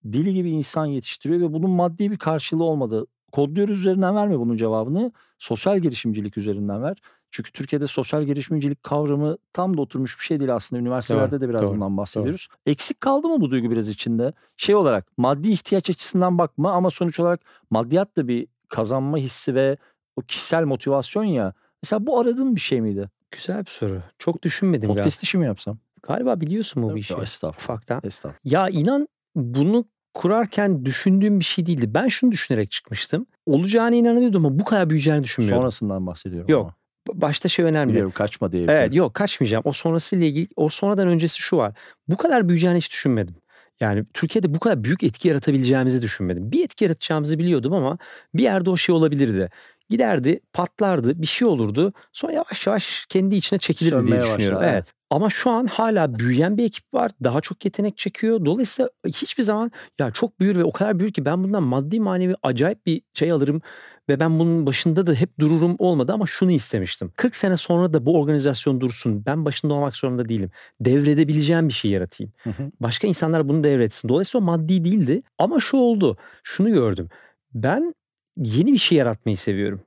deli 0.03 0.33
gibi 0.33 0.49
insan 0.49 0.85
yetiştiriyor 0.85 1.41
ve 1.41 1.53
bunun 1.53 1.69
maddi 1.69 2.11
bir 2.11 2.17
karşılığı 2.17 2.63
olmadı. 2.63 3.05
Kodluyoruz 3.31 3.79
üzerinden 3.79 4.15
verme 4.15 4.39
bunun 4.39 4.57
cevabını. 4.57 5.11
Sosyal 5.37 5.79
girişimcilik 5.79 6.37
üzerinden 6.37 6.83
ver. 6.83 6.97
Çünkü 7.31 7.51
Türkiye'de 7.51 7.87
sosyal 7.87 8.23
girişimcilik 8.23 8.83
kavramı 8.83 9.37
tam 9.53 9.77
da 9.77 9.81
oturmuş 9.81 10.19
bir 10.19 10.23
şey 10.23 10.39
değil 10.39 10.55
aslında. 10.55 10.81
Üniversitelerde 10.81 11.31
Doğru, 11.31 11.41
de 11.41 11.49
biraz 11.49 11.61
doğru, 11.61 11.73
bundan 11.73 11.97
bahsediyoruz. 11.97 12.47
Eksik 12.65 13.01
kaldı 13.01 13.27
mı 13.27 13.41
bu 13.41 13.51
duygu 13.51 13.71
biraz 13.71 13.89
içinde? 13.89 14.33
Şey 14.57 14.75
olarak 14.75 15.17
maddi 15.17 15.49
ihtiyaç 15.49 15.89
açısından 15.89 16.37
bakma 16.37 16.71
ama 16.71 16.89
sonuç 16.89 17.19
olarak 17.19 17.41
maddiyat 17.69 18.17
da 18.17 18.27
bir 18.27 18.47
kazanma 18.69 19.17
hissi 19.17 19.55
ve 19.55 19.77
o 20.15 20.21
kişisel 20.21 20.63
motivasyon 20.63 21.23
ya. 21.23 21.53
Mesela 21.83 22.05
bu 22.05 22.19
aradığın 22.19 22.55
bir 22.55 22.61
şey 22.61 22.81
miydi? 22.81 23.09
Güzel 23.31 23.65
bir 23.65 23.71
soru. 23.71 24.01
Çok 24.19 24.43
düşünmedim. 24.43 24.89
Podcast 24.89 25.23
işi 25.23 25.37
mi 25.37 25.45
yapsam? 25.45 25.77
Galiba 26.03 26.41
biliyorsun 26.41 26.83
bu 26.83 26.97
işi. 26.97 27.13
Estağfurullah. 27.13 27.63
Ufaktan. 27.63 28.01
Estağfurullah. 28.03 28.39
Ya 28.43 28.69
inan 28.69 29.07
bunu 29.35 29.85
kurarken 30.13 30.85
düşündüğüm 30.85 31.39
bir 31.39 31.45
şey 31.45 31.65
değildi. 31.65 31.93
Ben 31.93 32.07
şunu 32.07 32.31
düşünerek 32.31 32.71
çıkmıştım. 32.71 33.25
Olacağına 33.45 33.95
inanıyordum 33.95 34.45
ama 34.45 34.59
bu 34.59 34.63
kadar 34.63 34.89
büyüyeceğini 34.89 35.23
düşünmüyordum. 35.23 35.61
Sonrasından 35.61 36.07
bahsediyorum 36.07 36.49
Yok, 36.49 36.61
ama. 36.61 37.21
Başta 37.21 37.49
şey 37.49 37.65
önemli. 37.65 37.89
Biliyorum 37.89 38.11
kaçma 38.15 38.51
diye. 38.51 38.65
Evet 38.69 38.93
yok 38.93 39.13
kaçmayacağım. 39.13 39.63
O 39.65 39.73
sonrasıyla 39.73 40.25
ilgili 40.25 40.47
o 40.55 40.69
sonradan 40.69 41.07
öncesi 41.07 41.39
şu 41.39 41.57
var. 41.57 41.73
Bu 42.07 42.17
kadar 42.17 42.47
büyüyeceğini 42.47 42.77
hiç 42.77 42.91
düşünmedim. 42.91 43.35
Yani 43.79 44.05
Türkiye'de 44.13 44.53
bu 44.53 44.59
kadar 44.59 44.83
büyük 44.83 45.03
etki 45.03 45.27
yaratabileceğimizi 45.27 46.01
düşünmedim. 46.01 46.51
Bir 46.51 46.63
etki 46.63 46.83
yaratacağımızı 46.83 47.39
biliyordum 47.39 47.73
ama 47.73 47.97
bir 48.33 48.43
yerde 48.43 48.69
o 48.69 48.77
şey 48.77 48.95
olabilirdi. 48.95 49.49
Giderdi, 49.89 50.39
patlardı, 50.53 51.21
bir 51.21 51.27
şey 51.27 51.47
olurdu. 51.47 51.93
Sonra 52.13 52.33
yavaş 52.33 52.67
yavaş 52.67 53.05
kendi 53.09 53.35
içine 53.35 53.59
çekilirdi 53.59 53.95
diye 53.95 54.01
Sönmeye 54.01 54.21
düşünüyorum. 54.21 54.57
başlar, 54.57 54.73
Evet. 54.73 54.85
Ama 55.09 55.29
şu 55.29 55.49
an 55.49 55.65
hala 55.65 56.19
büyüyen 56.19 56.57
bir 56.57 56.63
ekip 56.65 56.93
var. 56.93 57.11
Daha 57.23 57.41
çok 57.41 57.65
yetenek 57.65 57.97
çekiyor. 57.97 58.45
Dolayısıyla 58.45 58.89
hiçbir 59.07 59.43
zaman 59.43 59.71
ya 59.99 60.11
çok 60.11 60.39
büyür 60.39 60.55
ve 60.55 60.63
o 60.63 60.71
kadar 60.71 60.99
büyür 60.99 61.13
ki 61.13 61.25
ben 61.25 61.43
bundan 61.43 61.63
maddi 61.63 61.99
manevi 61.99 62.35
acayip 62.43 62.85
bir 62.85 63.01
şey 63.13 63.31
alırım 63.31 63.61
ve 64.09 64.19
ben 64.19 64.39
bunun 64.39 64.65
başında 64.65 65.07
da 65.07 65.13
hep 65.13 65.39
dururum 65.39 65.75
olmadı 65.79 66.13
ama 66.13 66.25
şunu 66.25 66.51
istemiştim. 66.51 67.11
40 67.15 67.35
sene 67.35 67.57
sonra 67.57 67.93
da 67.93 68.05
bu 68.05 68.19
organizasyon 68.19 68.81
dursun. 68.81 69.25
Ben 69.25 69.45
başında 69.45 69.73
olmak 69.73 69.95
zorunda 69.95 70.29
değilim. 70.29 70.51
Devredebileceğim 70.81 71.67
bir 71.67 71.73
şey 71.73 71.91
yaratayım. 71.91 72.33
Hı 72.43 72.49
hı. 72.49 72.71
Başka 72.79 73.07
insanlar 73.07 73.49
bunu 73.49 73.63
devretsin. 73.63 74.09
Dolayısıyla 74.09 74.45
maddi 74.45 74.85
değildi. 74.85 75.21
Ama 75.37 75.59
şu 75.59 75.77
oldu. 75.77 76.17
Şunu 76.43 76.71
gördüm. 76.73 77.09
Ben 77.53 77.93
yeni 78.39 78.73
bir 78.73 78.77
şey 78.77 78.97
yaratmayı 78.97 79.37
seviyorum. 79.37 79.81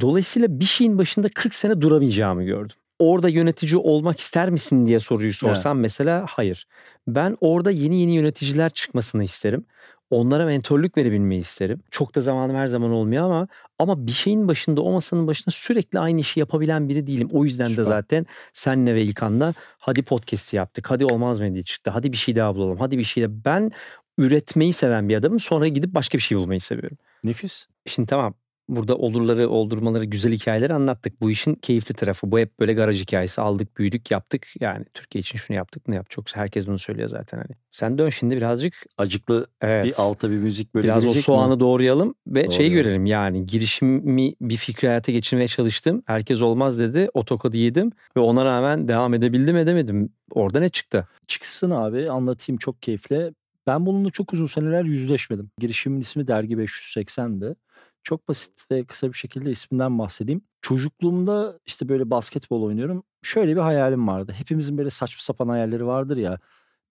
Dolayısıyla 0.00 0.60
bir 0.60 0.64
şeyin 0.64 0.98
başında 0.98 1.28
40 1.28 1.54
sene 1.54 1.80
duramayacağımı 1.80 2.44
gördüm. 2.44 2.76
Orada 2.98 3.28
yönetici 3.28 3.76
olmak 3.76 4.20
ister 4.20 4.50
misin 4.50 4.86
diye 4.86 5.00
soruyu 5.00 5.32
sorsam 5.32 5.78
mesela 5.78 6.26
hayır. 6.28 6.66
Ben 7.08 7.36
orada 7.40 7.70
yeni 7.70 8.00
yeni 8.00 8.14
yöneticiler 8.14 8.70
çıkmasını 8.70 9.24
isterim. 9.24 9.64
Onlara 10.10 10.46
mentorluk 10.46 10.96
verebilmeyi 10.96 11.40
isterim. 11.40 11.80
Çok 11.90 12.14
da 12.14 12.20
zamanım 12.20 12.56
her 12.56 12.66
zaman 12.66 12.90
olmuyor 12.90 13.24
ama 13.24 13.48
ama 13.78 14.06
bir 14.06 14.12
şeyin 14.12 14.48
başında 14.48 14.82
o 14.82 14.92
masanın 14.92 15.26
başında 15.26 15.50
sürekli 15.50 15.98
aynı 15.98 16.20
işi 16.20 16.40
yapabilen 16.40 16.88
biri 16.88 17.06
değilim. 17.06 17.28
O 17.32 17.44
yüzden 17.44 17.68
Süper. 17.68 17.84
de 17.84 17.88
zaten 17.88 18.26
senle 18.52 18.94
ve 18.94 19.02
İlkan'la 19.02 19.54
hadi 19.78 20.02
podcast'i 20.02 20.56
yaptık. 20.56 20.90
Hadi 20.90 21.04
olmaz 21.04 21.40
mı 21.40 21.54
diye 21.54 21.62
çıktı. 21.62 21.90
Hadi 21.90 22.12
bir 22.12 22.16
şey 22.16 22.36
daha 22.36 22.54
bulalım. 22.54 22.78
Hadi 22.78 22.98
bir 22.98 23.04
şey 23.04 23.22
daha. 23.22 23.32
Ben 23.44 23.72
üretmeyi 24.18 24.72
seven 24.72 25.08
bir 25.08 25.16
adamım. 25.16 25.40
Sonra 25.40 25.68
gidip 25.68 25.94
başka 25.94 26.18
bir 26.18 26.22
şey 26.22 26.38
bulmayı 26.38 26.60
seviyorum. 26.60 26.98
Nefis. 27.24 27.66
Şimdi 27.86 28.06
tamam 28.06 28.34
burada 28.68 28.96
olurları, 28.96 29.48
oldurmaları, 29.48 30.04
güzel 30.04 30.32
hikayeleri 30.32 30.74
anlattık. 30.74 31.20
Bu 31.20 31.30
işin 31.30 31.54
keyifli 31.54 31.94
tarafı. 31.94 32.30
Bu 32.30 32.38
hep 32.38 32.60
böyle 32.60 32.72
garaj 32.72 33.00
hikayesi. 33.00 33.40
Aldık, 33.40 33.76
büyüdük, 33.78 34.10
yaptık. 34.10 34.46
Yani 34.60 34.84
Türkiye 34.94 35.20
için 35.20 35.38
şunu 35.38 35.56
yaptık, 35.56 35.86
bunu 35.86 35.94
yaptık. 35.94 36.10
Çok 36.10 36.36
herkes 36.36 36.66
bunu 36.66 36.78
söylüyor 36.78 37.08
zaten 37.08 37.38
hani. 37.38 37.56
Sen 37.72 37.98
dön 37.98 38.08
şimdi 38.08 38.36
birazcık 38.36 38.74
Acıklı 38.98 39.46
evet. 39.60 39.84
bir 39.84 39.94
alta 39.98 40.30
bir 40.30 40.36
müzik 40.36 40.74
böyle 40.74 40.84
Biraz 40.84 40.98
o 40.98 41.00
gelecek 41.00 41.16
mi? 41.16 41.24
soğanı 41.24 41.60
doğrayalım 41.60 42.14
ve 42.26 42.40
şeyi 42.40 42.50
Doğrayalım. 42.50 42.74
görelim 42.74 43.06
yani 43.06 43.46
girişimi 43.46 44.34
bir 44.40 44.56
fikri 44.56 44.88
hayata 44.88 45.12
geçirmeye 45.12 45.48
çalıştım. 45.48 46.02
Herkes 46.06 46.42
olmaz 46.42 46.78
dedi. 46.78 47.08
O 47.14 47.24
tokadı 47.24 47.56
yedim 47.56 47.92
ve 48.16 48.20
ona 48.20 48.44
rağmen 48.44 48.88
devam 48.88 49.14
edebildim 49.14 49.56
edemedim. 49.56 50.12
Orada 50.30 50.60
ne 50.60 50.68
çıktı? 50.68 51.08
Çıksın 51.26 51.70
abi 51.70 52.10
anlatayım 52.10 52.58
çok 52.58 52.82
keyifli. 52.82 53.32
Ben 53.66 53.86
bununla 53.86 54.10
çok 54.10 54.32
uzun 54.32 54.46
seneler 54.46 54.84
yüzleşmedim. 54.84 55.50
Girişimin 55.58 56.00
ismi 56.00 56.28
Dergi 56.28 56.54
580'di. 56.54 57.54
Çok 58.04 58.28
basit 58.28 58.70
ve 58.70 58.84
kısa 58.84 59.08
bir 59.08 59.12
şekilde 59.16 59.50
isminden 59.50 59.98
bahsedeyim. 59.98 60.42
Çocukluğumda 60.62 61.58
işte 61.66 61.88
böyle 61.88 62.10
basketbol 62.10 62.62
oynuyorum. 62.62 63.02
Şöyle 63.22 63.56
bir 63.56 63.60
hayalim 63.60 64.08
vardı. 64.08 64.32
Hepimizin 64.36 64.78
böyle 64.78 64.90
saçma 64.90 65.20
sapan 65.20 65.48
hayalleri 65.48 65.86
vardır 65.86 66.16
ya. 66.16 66.38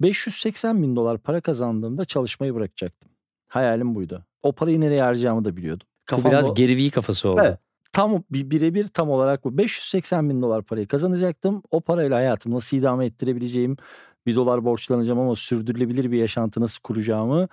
580 0.02 0.82
bin 0.84 0.96
dolar 0.96 1.18
para 1.18 1.42
kazandığımda 1.42 2.06
çalışmayı 2.06 2.56
bırakacaktım. 2.56 3.12
Hayalim 3.48 3.96
buydu. 3.96 4.26
O 4.44 4.52
parayı 4.52 4.82
nereye 4.82 5.02
harcayacağımı 5.02 5.46
da 5.46 5.58
biliyordum. 5.58 5.88
Bu 5.90 6.06
Kafamda 6.06 6.30
biraz 6.30 6.50
o- 6.50 6.56
gerivi 6.56 6.90
kafası 6.90 7.30
oldu. 7.30 7.42
Evet. 7.44 7.60
Tam 7.92 8.24
bir 8.32 8.52
birebir 8.52 8.88
tam 8.88 9.10
olarak 9.10 9.44
bu. 9.44 9.58
580 9.58 10.30
bin 10.30 10.42
dolar 10.42 10.64
parayı 10.64 10.88
kazanacaktım. 10.88 11.64
O 11.72 11.82
parayla 11.82 12.18
hayatımı 12.18 12.56
nasıl 12.56 12.78
idame 12.78 13.06
ettirebileceğim, 13.06 13.78
bir 14.26 14.36
dolar 14.36 14.66
borçlanacağım 14.66 15.20
ama 15.20 15.36
sürdürülebilir 15.36 16.12
bir 16.12 16.18
yaşantı 16.18 16.62
nasıl 16.62 16.82
kuracağımı 16.82 17.48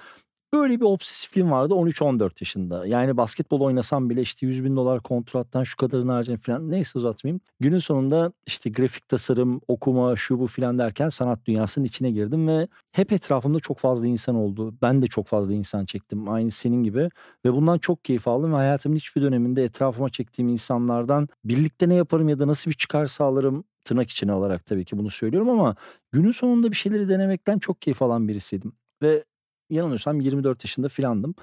böyle 0.52 0.80
bir 0.80 0.84
obsesifliğim 0.84 1.50
vardı 1.50 1.74
13-14 1.74 2.42
yaşında. 2.42 2.86
Yani 2.86 3.16
basketbol 3.16 3.60
oynasam 3.60 4.10
bile 4.10 4.20
işte 4.22 4.46
100 4.46 4.64
bin 4.64 4.76
dolar 4.76 5.00
kontrattan 5.02 5.64
şu 5.64 5.76
kadarını 5.76 6.12
harcayayım 6.12 6.40
falan 6.40 6.70
neyse 6.70 6.98
uzatmayayım. 6.98 7.40
Günün 7.60 7.78
sonunda 7.78 8.32
işte 8.46 8.70
grafik 8.70 9.08
tasarım, 9.08 9.60
okuma, 9.68 10.16
şu 10.16 10.38
bu 10.40 10.46
falan 10.46 10.78
derken 10.78 11.08
sanat 11.08 11.46
dünyasının 11.46 11.84
içine 11.84 12.10
girdim 12.10 12.48
ve 12.48 12.68
hep 12.92 13.12
etrafımda 13.12 13.60
çok 13.60 13.78
fazla 13.78 14.06
insan 14.06 14.34
oldu. 14.34 14.74
Ben 14.82 15.02
de 15.02 15.06
çok 15.06 15.26
fazla 15.26 15.54
insan 15.54 15.84
çektim 15.86 16.28
aynı 16.28 16.50
senin 16.50 16.82
gibi 16.82 17.08
ve 17.44 17.52
bundan 17.52 17.78
çok 17.78 18.04
keyif 18.04 18.28
aldım 18.28 18.52
ve 18.52 18.56
hayatımın 18.56 18.96
hiçbir 18.96 19.22
döneminde 19.22 19.64
etrafıma 19.64 20.10
çektiğim 20.10 20.48
insanlardan 20.48 21.28
birlikte 21.44 21.88
ne 21.88 21.94
yaparım 21.94 22.28
ya 22.28 22.38
da 22.38 22.46
nasıl 22.46 22.70
bir 22.70 22.76
çıkar 22.76 23.06
sağlarım 23.06 23.64
tırnak 23.84 24.10
içine 24.10 24.32
olarak 24.32 24.66
tabii 24.66 24.84
ki 24.84 24.98
bunu 24.98 25.10
söylüyorum 25.10 25.48
ama 25.48 25.76
günün 26.12 26.30
sonunda 26.30 26.70
bir 26.70 26.76
şeyleri 26.76 27.08
denemekten 27.08 27.58
çok 27.58 27.82
keyif 27.82 28.02
alan 28.02 28.28
birisiydim. 28.28 28.72
Ve 29.02 29.24
yanılmıyorsam 29.70 30.20
24 30.20 30.64
yaşında 30.64 30.88
filandım. 30.88 31.34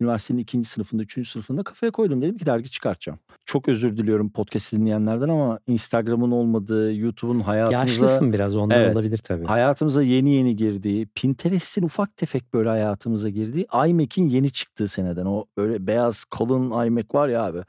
Üniversitenin 0.00 0.38
ikinci 0.38 0.68
sınıfında, 0.68 1.02
üçüncü 1.02 1.30
sınıfında 1.30 1.62
kafaya 1.62 1.92
koydum. 1.92 2.22
Dedim 2.22 2.38
ki 2.38 2.46
dergi 2.46 2.70
çıkartacağım. 2.70 3.18
Çok 3.44 3.68
özür 3.68 3.96
diliyorum 3.96 4.30
podcast 4.30 4.72
dinleyenlerden 4.72 5.28
ama 5.28 5.58
Instagram'ın 5.66 6.30
olmadığı, 6.30 6.94
YouTube'un 6.94 7.40
hayatımıza... 7.40 7.84
Yaşlısın 8.04 8.32
biraz 8.32 8.56
ondan 8.56 8.80
Evet. 8.80 8.96
olabilir 8.96 9.18
tabii. 9.18 9.44
Hayatımıza 9.44 10.02
yeni 10.02 10.30
yeni 10.30 10.56
girdiği, 10.56 11.06
Pinterest'in 11.06 11.82
ufak 11.82 12.16
tefek 12.16 12.54
böyle 12.54 12.68
hayatımıza 12.68 13.28
girdiği, 13.28 13.66
iMac'in 13.86 14.28
yeni 14.28 14.50
çıktığı 14.50 14.88
seneden. 14.88 15.26
O 15.26 15.44
böyle 15.56 15.86
beyaz 15.86 16.24
kalın 16.24 16.86
iMac 16.86 17.06
var 17.14 17.28
ya 17.28 17.44
abi. 17.44 17.62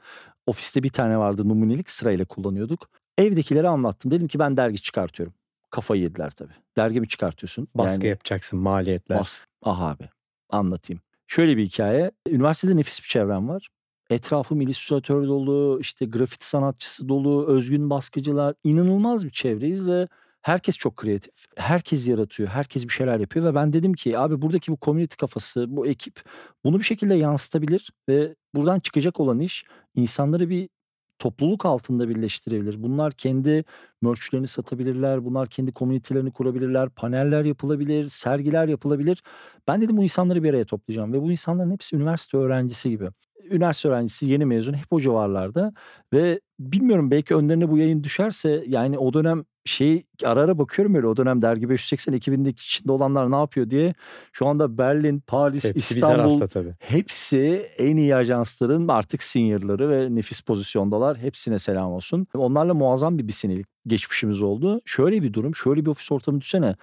Ofiste 0.46 0.82
bir 0.82 0.88
tane 0.88 1.18
vardı 1.18 1.48
numunelik 1.48 1.90
sırayla 1.90 2.24
kullanıyorduk. 2.24 2.88
Evdekilere 3.18 3.68
anlattım. 3.68 4.10
Dedim 4.10 4.28
ki 4.28 4.38
ben 4.38 4.56
dergi 4.56 4.82
çıkartıyorum. 4.82 5.34
Kafayı 5.72 6.02
yediler 6.02 6.30
tabii. 6.30 6.52
Dergi 6.76 7.00
mi 7.00 7.08
çıkartıyorsun? 7.08 7.68
Baskı 7.74 8.06
yapacaksın 8.06 8.58
maliyetler. 8.58 9.20
Bas. 9.20 9.40
Ah 9.62 9.80
abi 9.80 10.08
anlatayım. 10.50 11.02
Şöyle 11.26 11.56
bir 11.56 11.64
hikaye. 11.64 12.10
Üniversitede 12.28 12.76
nefis 12.76 13.02
bir 13.02 13.08
çevrem 13.08 13.48
var. 13.48 13.68
Etrafım 14.10 14.60
illüstratör 14.60 15.26
dolu, 15.28 15.78
işte 15.80 16.06
grafiti 16.06 16.46
sanatçısı 16.46 17.08
dolu, 17.08 17.46
özgün 17.46 17.90
baskıcılar. 17.90 18.54
inanılmaz 18.64 19.24
bir 19.24 19.30
çevreyiz 19.30 19.86
ve 19.86 20.08
herkes 20.42 20.76
çok 20.76 20.96
kreatif. 20.96 21.34
Herkes 21.56 22.08
yaratıyor, 22.08 22.48
herkes 22.48 22.84
bir 22.84 22.92
şeyler 22.92 23.20
yapıyor 23.20 23.46
ve 23.46 23.54
ben 23.54 23.72
dedim 23.72 23.92
ki 23.92 24.18
abi 24.18 24.42
buradaki 24.42 24.72
bu 24.72 24.78
community 24.82 25.16
kafası, 25.16 25.76
bu 25.76 25.86
ekip 25.86 26.22
bunu 26.64 26.78
bir 26.78 26.84
şekilde 26.84 27.14
yansıtabilir 27.14 27.90
ve 28.08 28.34
buradan 28.54 28.80
çıkacak 28.80 29.20
olan 29.20 29.40
iş 29.40 29.64
insanları 29.94 30.48
bir 30.48 30.68
topluluk 31.18 31.66
altında 31.66 32.08
birleştirebilir. 32.08 32.82
Bunlar 32.82 33.12
kendi 33.12 33.64
merchlerini 34.02 34.46
satabilirler, 34.46 35.24
bunlar 35.24 35.48
kendi 35.48 35.72
komünitelerini 35.72 36.32
kurabilirler, 36.32 36.88
paneller 36.90 37.44
yapılabilir, 37.44 38.08
sergiler 38.08 38.68
yapılabilir. 38.68 39.22
Ben 39.68 39.80
dedim 39.80 39.96
bu 39.96 40.02
insanları 40.02 40.42
bir 40.42 40.50
araya 40.50 40.64
toplayacağım 40.64 41.12
ve 41.12 41.22
bu 41.22 41.30
insanların 41.30 41.70
hepsi 41.70 41.96
üniversite 41.96 42.36
öğrencisi 42.38 42.90
gibi. 42.90 43.08
Üniversite 43.50 43.88
öğrencisi 43.88 44.26
yeni 44.26 44.44
mezun 44.44 44.74
hep 44.74 44.86
o 44.90 45.00
civarlarda 45.00 45.72
ve 46.12 46.40
bilmiyorum 46.60 47.10
belki 47.10 47.34
önlerine 47.34 47.70
bu 47.70 47.78
yayın 47.78 48.04
düşerse 48.04 48.64
yani 48.66 48.98
o 48.98 49.12
dönem 49.12 49.44
şey 49.64 50.02
ara 50.24 50.40
ara 50.40 50.58
bakıyorum 50.58 50.94
öyle 50.94 51.06
o 51.06 51.16
dönem 51.16 51.42
dergi 51.42 51.68
580 51.68 52.12
ekibindeki 52.12 52.62
içinde 52.62 52.92
olanlar 52.92 53.30
ne 53.30 53.36
yapıyor 53.36 53.70
diye. 53.70 53.94
Şu 54.32 54.46
anda 54.46 54.78
Berlin, 54.78 55.20
Paris, 55.20 55.64
Hepsi 55.64 55.78
İstanbul. 55.78 56.40
Hepsi 56.78 57.66
en 57.78 57.96
iyi 57.96 58.16
ajansların 58.16 58.88
artık 58.88 59.22
seniorları 59.22 59.90
ve 59.90 60.14
nefis 60.14 60.40
pozisyondalar. 60.40 61.18
Hepsine 61.18 61.58
selam 61.58 61.92
olsun. 61.92 62.26
Onlarla 62.34 62.74
muazzam 62.74 63.18
bir 63.18 63.28
bir 63.28 63.32
senelik 63.32 63.66
geçmişimiz 63.86 64.42
oldu. 64.42 64.80
Şöyle 64.84 65.22
bir 65.22 65.32
durum, 65.32 65.54
şöyle 65.54 65.84
bir 65.84 65.90
ofis 65.90 66.12
ortamı 66.12 66.40
düşsene. 66.40 66.76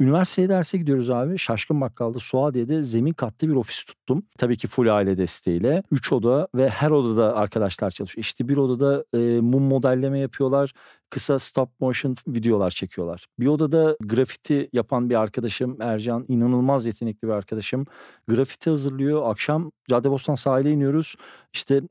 Üniversiteye 0.00 0.48
derse 0.48 0.78
gidiyoruz 0.78 1.10
abi. 1.10 1.38
Şaşkın 1.38 1.80
Bakkal'da 1.80 2.18
Suadiye'de 2.18 2.82
zemin 2.82 3.12
katlı 3.12 3.48
bir 3.48 3.54
ofis 3.54 3.84
tuttum. 3.84 4.26
Tabii 4.38 4.56
ki 4.56 4.68
full 4.68 4.96
aile 4.96 5.18
desteğiyle. 5.18 5.82
Üç 5.90 6.12
oda 6.12 6.48
ve 6.54 6.68
her 6.68 6.90
odada 6.90 7.36
arkadaşlar 7.36 7.90
çalışıyor. 7.90 8.24
İşte 8.24 8.48
bir 8.48 8.56
odada 8.56 9.04
e, 9.14 9.40
mum 9.40 9.62
modelleme 9.62 10.18
yapıyorlar. 10.18 10.72
Kısa 11.10 11.38
stop 11.38 11.80
motion 11.80 12.16
videolar 12.28 12.70
çekiyorlar. 12.70 13.26
Bir 13.40 13.46
odada 13.46 13.96
grafiti 14.00 14.68
yapan 14.72 15.10
bir 15.10 15.14
arkadaşım 15.14 15.82
Ercan. 15.82 16.24
inanılmaz 16.28 16.86
yetenekli 16.86 17.28
bir 17.28 17.32
arkadaşım. 17.32 17.86
Grafiti 18.28 18.70
hazırlıyor. 18.70 19.30
Akşam 19.30 19.72
Caddebostan 19.90 20.34
sahile 20.34 20.70
iniyoruz. 20.70 21.14
İşte 21.52 21.82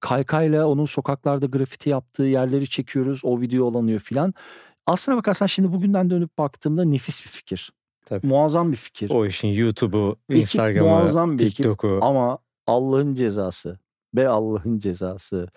kaykayla 0.00 0.66
onun 0.66 0.84
sokaklarda 0.84 1.46
grafiti 1.46 1.90
yaptığı 1.90 2.22
yerleri 2.22 2.68
çekiyoruz. 2.68 3.20
O 3.24 3.40
video 3.40 3.64
olanıyor 3.64 4.00
filan. 4.00 4.34
Aslına 4.86 5.16
bakarsan 5.16 5.46
şimdi 5.46 5.72
bugünden 5.72 6.10
dönüp 6.10 6.38
baktığımda 6.38 6.84
nefis 6.84 7.24
bir 7.24 7.30
fikir. 7.30 7.72
Tabii. 8.06 8.26
Muazzam 8.26 8.72
bir 8.72 8.76
fikir. 8.76 9.10
O 9.10 9.26
işin 9.26 9.48
YouTube'u, 9.48 10.16
Instagram'ı, 10.28 11.36
TikTok'u. 11.36 11.98
Ama 12.02 12.38
Allah'ın 12.66 13.14
cezası. 13.14 13.78
Be 14.14 14.28
Allah'ın 14.28 14.78
cezası. 14.78 15.48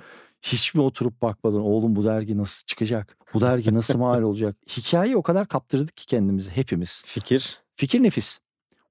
Hiç 0.41 0.75
mi 0.75 0.81
oturup 0.81 1.21
bakmadın 1.21 1.59
oğlum 1.59 1.95
bu 1.95 2.03
dergi 2.03 2.37
nasıl 2.37 2.65
çıkacak? 2.65 3.17
Bu 3.33 3.41
dergi 3.41 3.73
nasıl 3.73 3.97
mal 3.99 4.21
olacak? 4.21 4.55
Hikayeyi 4.77 5.17
o 5.17 5.23
kadar 5.23 5.47
kaptırdık 5.47 5.97
ki 5.97 6.05
kendimizi 6.05 6.51
hepimiz. 6.51 7.03
Fikir. 7.05 7.61
Fikir 7.75 8.03
nefis. 8.03 8.39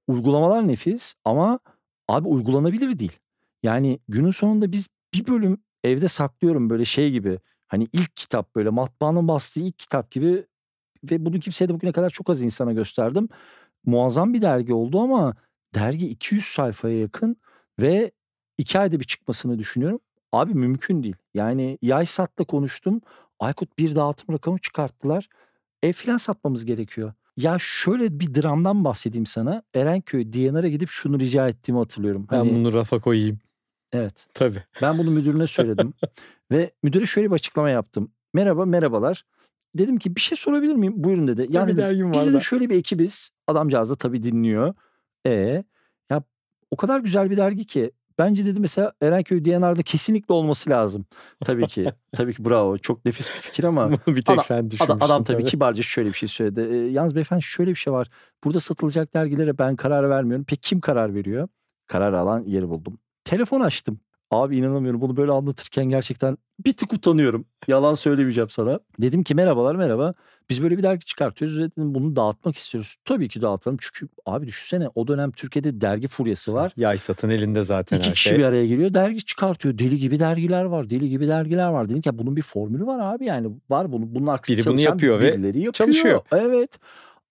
Uygulamalar 0.07 0.67
nefis 0.67 1.15
ama 1.25 1.59
abi 2.07 2.27
uygulanabilir 2.27 2.99
değil. 2.99 3.19
Yani 3.63 3.99
günün 4.07 4.31
sonunda 4.31 4.71
biz 4.71 4.87
bir 5.13 5.27
bölüm 5.27 5.57
evde 5.83 6.07
saklıyorum 6.07 6.69
böyle 6.69 6.85
şey 6.85 7.11
gibi. 7.11 7.39
Hani 7.69 7.87
ilk 7.93 8.15
kitap 8.15 8.55
böyle 8.55 8.69
matbaanın 8.69 9.27
bastığı 9.27 9.59
ilk 9.59 9.79
kitap 9.79 10.11
gibi 10.11 10.45
ve 11.11 11.25
bunu 11.25 11.39
kimseye 11.39 11.69
de 11.69 11.73
bugüne 11.73 11.91
kadar 11.91 12.09
çok 12.09 12.29
az 12.29 12.41
insana 12.41 12.73
gösterdim. 12.73 13.29
Muazzam 13.85 14.33
bir 14.33 14.41
dergi 14.41 14.73
oldu 14.73 14.99
ama 15.01 15.35
dergi 15.75 16.07
200 16.07 16.45
sayfaya 16.45 16.99
yakın 16.99 17.37
ve 17.79 18.11
iki 18.57 18.79
ayda 18.79 18.99
bir 18.99 19.05
çıkmasını 19.05 19.59
düşünüyorum. 19.59 19.99
Abi 20.31 20.53
mümkün 20.53 21.03
değil. 21.03 21.15
Yani 21.33 21.77
Yaysat'la 21.81 22.45
konuştum. 22.45 23.01
Aykut 23.39 23.77
bir 23.77 23.95
dağıtım 23.95 24.35
rakamı 24.35 24.59
çıkarttılar. 24.59 25.27
Ev 25.83 25.93
filan 25.93 26.17
satmamız 26.17 26.65
gerekiyor. 26.65 27.13
Ya 27.37 27.57
şöyle 27.59 28.19
bir 28.19 28.35
dramdan 28.35 28.83
bahsedeyim 28.83 29.25
sana. 29.25 29.63
Erenköy 29.73 30.33
DNR'a 30.33 30.67
gidip 30.67 30.89
şunu 30.89 31.19
rica 31.19 31.47
ettiğimi 31.47 31.79
hatırlıyorum. 31.79 32.27
Ben 32.31 32.37
Hani, 32.37 32.55
bunu 32.55 32.73
rafa 32.73 32.99
koyayım. 32.99 33.39
Evet. 33.93 34.27
Tabii. 34.33 34.63
Ben 34.81 34.97
bunu 34.97 35.11
müdürüne 35.11 35.47
söyledim. 35.47 35.93
Ve 36.51 36.71
müdüre 36.83 37.05
şöyle 37.05 37.27
bir 37.27 37.35
açıklama 37.35 37.69
yaptım. 37.69 38.11
Merhaba 38.33 38.65
merhabalar. 38.65 39.25
Dedim 39.75 39.97
ki 39.97 40.15
bir 40.15 40.21
şey 40.21 40.37
sorabilir 40.37 40.75
miyim? 40.75 40.93
Buyurun 40.95 41.27
dedi. 41.27 41.47
Ya 41.49 41.67
bir 41.67 41.77
dedim, 41.77 42.11
biz 42.11 42.27
dedim 42.27 42.41
şöyle 42.41 42.69
bir 42.69 42.75
ekibiz. 42.75 43.29
Adamcağız 43.47 43.89
da 43.89 43.95
tabii 43.95 44.23
dinliyor. 44.23 44.73
E 45.25 45.63
ya 46.09 46.23
o 46.71 46.75
kadar 46.77 46.99
güzel 46.99 47.29
bir 47.31 47.37
dergi 47.37 47.65
ki 47.65 47.91
bence 48.19 48.45
dedi 48.45 48.59
mesela 48.59 48.93
Erenköy 49.01 49.45
DNR'da 49.45 49.83
kesinlikle 49.83 50.33
olması 50.33 50.69
lazım. 50.69 51.05
Tabii 51.45 51.67
ki. 51.67 51.93
tabii 52.15 52.33
ki 52.33 52.45
bravo. 52.45 52.77
Çok 52.77 53.05
nefis 53.05 53.29
bir 53.29 53.39
fikir 53.39 53.63
ama 53.63 53.91
bir 54.07 54.21
tek 54.21 54.29
Adam- 54.29 54.43
sen 54.43 54.55
Adam, 54.55 54.71
düşünmüşsün. 54.71 55.05
adam 55.05 55.23
tabii 55.23 55.43
kibarca 55.43 55.83
şöyle 55.83 56.09
bir 56.09 56.13
şey 56.13 56.29
söyledi. 56.29 56.61
Ee, 56.61 56.75
yalnız 56.91 57.15
beyefendi 57.15 57.41
şöyle 57.43 57.71
bir 57.71 57.75
şey 57.75 57.93
var. 57.93 58.09
Burada 58.43 58.59
satılacak 58.59 59.13
dergilere 59.13 59.57
ben 59.57 59.75
karar 59.75 60.09
vermiyorum. 60.09 60.45
Peki 60.47 60.61
kim 60.61 60.79
karar 60.79 61.15
veriyor? 61.15 61.47
Karar 61.87 62.13
alan 62.13 62.43
yeri 62.43 62.69
buldum. 62.69 62.97
Telefon 63.29 63.61
açtım. 63.61 63.99
Abi 64.31 64.57
inanamıyorum 64.57 65.01
bunu 65.01 65.17
böyle 65.17 65.31
anlatırken 65.31 65.85
gerçekten 65.85 66.37
bir 66.65 66.73
tık 66.73 66.93
utanıyorum. 66.93 67.45
Yalan 67.67 67.93
söylemeyeceğim 67.93 68.49
sana. 68.49 68.79
Dedim 69.01 69.23
ki 69.23 69.35
merhabalar 69.35 69.75
merhaba. 69.75 70.13
Biz 70.49 70.63
böyle 70.63 70.77
bir 70.77 70.83
dergi 70.83 71.05
çıkartıyoruz 71.05 71.59
dedim 71.59 71.95
bunu 71.95 72.15
dağıtmak 72.15 72.55
istiyoruz. 72.55 72.95
Tabii 73.05 73.27
ki 73.29 73.41
dağıtalım 73.41 73.77
çünkü 73.81 74.07
abi 74.25 74.47
düşünsene 74.47 74.87
o 74.95 75.07
dönem 75.07 75.31
Türkiye'de 75.31 75.81
dergi 75.81 76.07
furyası 76.07 76.53
var. 76.53 76.71
Yay 76.77 76.97
satın 76.97 77.29
elinde 77.29 77.63
zaten 77.63 77.97
İki 77.97 78.07
her 78.07 78.13
kişi 78.13 78.29
şey. 78.29 78.37
bir 78.37 78.43
araya 78.43 78.65
geliyor 78.65 78.93
dergi 78.93 79.25
çıkartıyor. 79.25 79.77
Deli 79.77 79.97
gibi 79.97 80.19
dergiler 80.19 80.63
var. 80.63 80.89
Deli 80.89 81.09
gibi 81.09 81.27
dergiler 81.27 81.67
var. 81.69 81.89
Dedim 81.89 82.01
ki 82.01 82.17
bunun 82.17 82.35
bir 82.35 82.41
formülü 82.41 82.85
var 82.85 83.13
abi 83.15 83.25
yani 83.25 83.47
var 83.69 83.91
bunun. 83.91 84.15
Bunun 84.15 84.27
arkasında 84.27 84.57
Biri 84.57 84.65
bunu 84.65 84.81
yapıyor 84.81 85.19
ve 85.19 85.25
yapıyor. 85.25 85.73
çalışıyor. 85.73 86.21
Evet. 86.31 86.79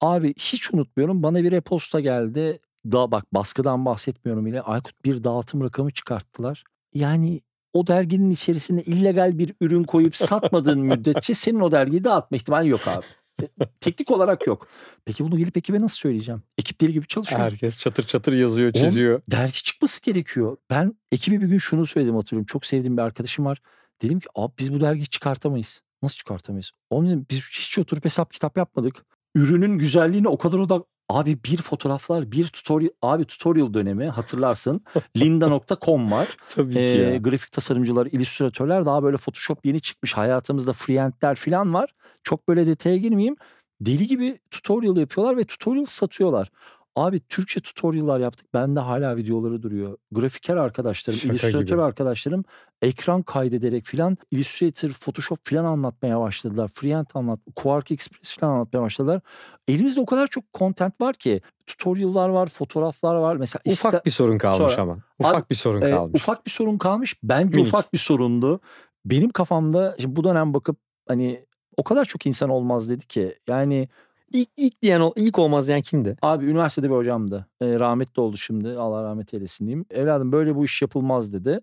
Abi 0.01 0.35
hiç 0.39 0.75
unutmuyorum 0.75 1.23
bana 1.23 1.43
bir 1.43 1.53
e-posta 1.53 2.01
geldi. 2.01 2.61
Daha 2.87 3.11
bak 3.11 3.35
baskıdan 3.35 3.85
bahsetmiyorum 3.85 4.47
yine. 4.47 4.61
Aykut 4.61 5.05
bir 5.05 5.25
dağıtım 5.25 5.65
rakamı 5.65 5.91
çıkarttılar. 5.91 6.65
Yani 6.95 7.41
o 7.73 7.87
derginin 7.87 8.31
içerisine 8.31 8.83
illegal 8.83 9.39
bir 9.39 9.55
ürün 9.61 9.85
koyup 9.85 10.17
satmadığın 10.17 10.81
müddetçe 10.87 11.35
senin 11.35 11.61
o 11.61 11.73
dergiyi 11.73 12.05
dağıtma 12.05 12.37
ihtimali 12.37 12.69
yok 12.69 12.89
abi. 12.89 13.05
E, 13.43 13.49
Teknik 13.81 14.11
olarak 14.11 14.47
yok. 14.47 14.69
Peki 15.05 15.25
bunu 15.25 15.39
gelip 15.39 15.57
ekibe 15.57 15.81
nasıl 15.81 15.97
söyleyeceğim? 15.97 16.43
Ekip 16.59 16.81
deli 16.81 16.93
gibi 16.93 17.07
çalışıyor. 17.07 17.41
Herkes 17.41 17.79
çatır 17.79 18.03
çatır 18.07 18.33
yazıyor, 18.33 18.73
Oğlum, 18.75 18.85
çiziyor. 18.87 19.21
dergi 19.31 19.63
çıkması 19.63 20.03
gerekiyor. 20.03 20.57
Ben 20.71 20.95
ekibe 21.13 21.41
bir 21.41 21.47
gün 21.47 21.59
şunu 21.59 21.87
söyledim 21.87 22.15
hatırlıyorum. 22.15 22.47
Çok 22.47 22.67
sevdiğim 22.67 22.97
bir 22.97 23.03
arkadaşım 23.03 23.45
var. 23.45 23.59
Dedim 24.03 24.21
ki 24.21 24.27
abi 24.35 24.53
biz 24.59 24.73
bu 24.75 24.81
dergiyi 24.81 25.07
çıkartamayız. 25.07 25.83
Nasıl 26.03 26.17
çıkartamayız? 26.17 26.71
Onun 26.91 27.09
dedim, 27.09 27.27
biz 27.31 27.39
hiç 27.39 27.79
oturup 27.79 28.05
hesap 28.05 28.33
kitap 28.33 28.57
yapmadık. 28.57 29.05
Ürünün 29.35 29.79
güzelliğine 29.79 30.29
o 30.29 30.39
kadar 30.39 30.59
odak... 30.59 30.83
Abi 31.09 31.39
bir 31.45 31.57
fotoğraflar, 31.57 32.33
bir 32.33 32.47
tutorial, 32.47 32.89
abi 33.03 33.25
tutorial 33.25 33.75
dönemi 33.75 34.09
hatırlarsın. 34.09 34.81
linda.com 35.17 36.11
var. 36.13 36.29
Tabii 36.49 36.73
ki 36.73 36.79
Ee, 36.79 36.83
ya. 36.83 37.17
grafik 37.17 37.53
tasarımcılar, 37.53 38.07
illüstratörler 38.07 38.87
daha 38.87 39.03
böyle 39.03 39.17
Photoshop 39.17 39.67
yeni 39.67 39.81
çıkmış. 39.81 40.13
Hayatımızda 40.17 40.73
freehandler 40.73 41.35
falan 41.35 41.75
var. 41.75 41.95
Çok 42.23 42.49
böyle 42.49 42.67
detaya 42.67 42.97
girmeyeyim. 42.97 43.37
Deli 43.81 44.07
gibi 44.07 44.39
tutorial 44.51 44.97
yapıyorlar 44.97 45.37
ve 45.37 45.45
tutorial 45.45 45.85
satıyorlar. 45.85 46.51
Abi 46.99 47.21
Türkçe 47.21 47.61
tutorial'lar 47.61 48.21
yaptık. 48.21 48.55
Bende 48.55 48.81
hala 48.81 49.17
videoları 49.17 49.63
duruyor. 49.63 49.97
Grafiker 50.13 50.57
arkadaşlarım, 50.57 51.19
Şaka 51.21 51.33
illüstratör 51.33 51.63
gibi. 51.63 51.83
arkadaşlarım 51.83 52.45
ekran 52.83 53.23
kaydederek 53.23 53.85
filan 53.85 54.17
Illustrator, 54.31 54.91
Photoshop 54.91 55.39
filan 55.47 55.65
anlatmaya 55.65 56.21
başladılar. 56.21 56.71
Freehand 56.75 57.07
anlat, 57.15 57.41
Quark 57.57 57.91
Express 57.91 58.37
filan 58.37 58.51
anlatmaya 58.51 58.83
başladılar. 58.83 59.21
Elimizde 59.69 60.01
o 60.01 60.07
kadar 60.07 60.27
çok 60.27 60.45
content 60.55 61.01
var 61.01 61.15
ki 61.15 61.41
tutorial'lar 61.67 62.29
var, 62.29 62.47
fotoğraflar 62.49 63.15
var. 63.15 63.37
Mesela 63.37 63.61
iste- 63.67 63.89
Ufak 63.89 64.07
bir 64.07 64.11
sorun 64.11 64.39
kalmış 64.39 64.73
Sonra- 64.73 64.83
ama. 64.83 64.99
Ufak 65.19 65.51
bir 65.51 65.57
sorun 65.57 65.83
ee, 65.83 65.91
kalmış. 65.91 66.23
ufak 66.23 66.47
bir 66.47 66.51
sorun 66.51 66.79
kalmış. 66.79 67.17
Bence 67.23 67.57
Minik. 67.57 67.67
ufak 67.67 67.93
bir 67.93 67.99
sorundu. 67.99 68.61
Benim 69.05 69.31
kafamda 69.31 69.97
şimdi 70.01 70.17
bu 70.17 70.25
dönem 70.25 70.55
bakıp 70.55 70.77
hani 71.09 71.47
o 71.77 71.85
kadar 71.85 72.05
çok 72.05 72.27
insan 72.27 72.51
olmaz 72.51 72.91
dedi 72.91 73.07
ki. 73.07 73.39
Yani 73.49 73.89
İlk, 74.33 74.49
ilk 74.57 74.83
diyen 74.83 75.13
ilk 75.17 75.39
olmaz 75.39 75.67
diyen 75.67 75.83
kimdi? 75.83 76.17
abi 76.23 76.47
üniversitede 76.47 76.91
bir 76.91 76.95
hocamdı. 76.95 77.47
Ee, 77.61 77.81
rahmetli 77.81 78.23
oldu 78.23 78.37
şimdi. 78.37 78.69
Allah 78.69 79.03
rahmet 79.05 79.35
eylesin 79.35 79.67
diyeyim. 79.67 79.87
Evladım 79.91 80.33
böyle 80.33 80.55
bu 80.55 80.65
iş 80.65 80.83
yapılmaz 80.83 81.33
dedi. 81.33 81.61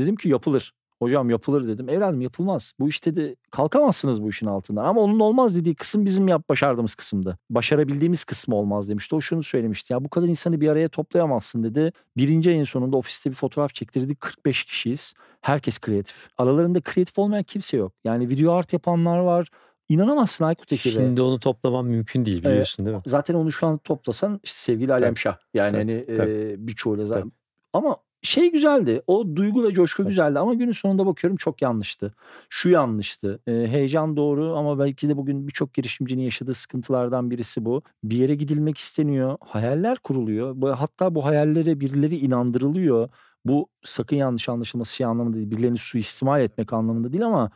Dedim 0.00 0.16
ki 0.16 0.28
yapılır. 0.28 0.74
Hocam 0.98 1.30
yapılır 1.30 1.68
dedim. 1.68 1.88
Evladım 1.88 2.20
yapılmaz. 2.20 2.72
Bu 2.80 2.88
işte 2.88 3.16
de 3.16 3.36
kalkamazsınız 3.50 4.22
bu 4.22 4.28
işin 4.28 4.46
altından. 4.46 4.84
Ama 4.84 5.00
onun 5.00 5.20
olmaz 5.20 5.56
dediği 5.56 5.74
kısım 5.74 6.04
bizim 6.04 6.28
yap 6.28 6.48
başardığımız 6.48 6.94
kısımdı. 6.94 7.38
Başarabildiğimiz 7.50 8.24
kısmı 8.24 8.56
olmaz 8.56 8.88
demişti. 8.88 9.16
O 9.16 9.20
şunu 9.20 9.42
söylemişti. 9.42 9.92
Ya 9.92 10.04
bu 10.04 10.08
kadar 10.08 10.28
insanı 10.28 10.60
bir 10.60 10.68
araya 10.68 10.88
toplayamazsın 10.88 11.62
dedi. 11.62 11.92
Birinci 12.16 12.50
ayın 12.50 12.64
sonunda 12.64 12.96
ofiste 12.96 13.30
bir 13.30 13.34
fotoğraf 13.34 13.74
çektirdik. 13.74 14.20
45 14.20 14.64
kişiyiz. 14.64 15.14
Herkes 15.40 15.78
kreatif. 15.78 16.28
Aralarında 16.38 16.80
kreatif 16.80 17.18
olmayan 17.18 17.42
kimse 17.42 17.76
yok. 17.76 17.92
Yani 18.04 18.28
video 18.28 18.52
art 18.52 18.72
yapanlar 18.72 19.18
var. 19.18 19.48
İnanamazsın 19.92 20.44
Aykut 20.44 20.72
ekibe. 20.72 20.94
Şimdi 20.94 21.22
onu 21.22 21.40
toplaman 21.40 21.84
mümkün 21.86 22.24
değil 22.24 22.44
biliyorsun 22.44 22.86
değil 22.86 22.96
mi? 22.96 23.02
Zaten 23.06 23.34
onu 23.34 23.52
şu 23.52 23.66
an 23.66 23.78
toplasan 23.78 24.40
işte 24.44 24.56
sevgili 24.56 24.92
Alem 24.92 25.14
Tabii. 25.14 25.20
Şah. 25.20 25.36
Yani 25.54 25.72
Tabii, 25.72 25.78
hani 25.78 26.16
tabii. 26.16 26.30
e, 26.30 26.66
birçoğuyla 26.66 27.04
zaten. 27.04 27.32
Ama 27.72 27.96
şey 28.22 28.52
güzeldi. 28.52 29.02
O 29.06 29.36
duygu 29.36 29.64
ve 29.64 29.72
coşku 29.72 30.02
Tabii. 30.02 30.08
güzeldi 30.10 30.38
ama 30.38 30.54
günün 30.54 30.72
sonunda 30.72 31.06
bakıyorum 31.06 31.36
çok 31.36 31.62
yanlıştı. 31.62 32.14
Şu 32.48 32.70
yanlıştı. 32.70 33.40
E, 33.46 33.52
heyecan 33.52 34.16
doğru 34.16 34.56
ama 34.56 34.78
belki 34.78 35.08
de 35.08 35.16
bugün 35.16 35.48
birçok 35.48 35.74
girişimcinin 35.74 36.22
yaşadığı 36.22 36.54
sıkıntılardan 36.54 37.30
birisi 37.30 37.64
bu. 37.64 37.82
Bir 38.04 38.16
yere 38.16 38.34
gidilmek 38.34 38.78
isteniyor. 38.78 39.36
Hayaller 39.40 39.98
kuruluyor. 39.98 40.74
Hatta 40.76 41.14
bu 41.14 41.24
hayallere 41.24 41.80
birileri 41.80 42.16
inandırılıyor. 42.16 43.08
Bu 43.44 43.68
sakın 43.82 44.16
yanlış 44.16 44.48
anlaşılması 44.48 44.94
şey 44.94 45.06
anlamında 45.06 45.36
değil. 45.36 45.50
Birilerini 45.50 45.78
suistimal 45.78 46.40
etmek 46.40 46.72
anlamında 46.72 47.12
değil 47.12 47.26
ama 47.26 47.50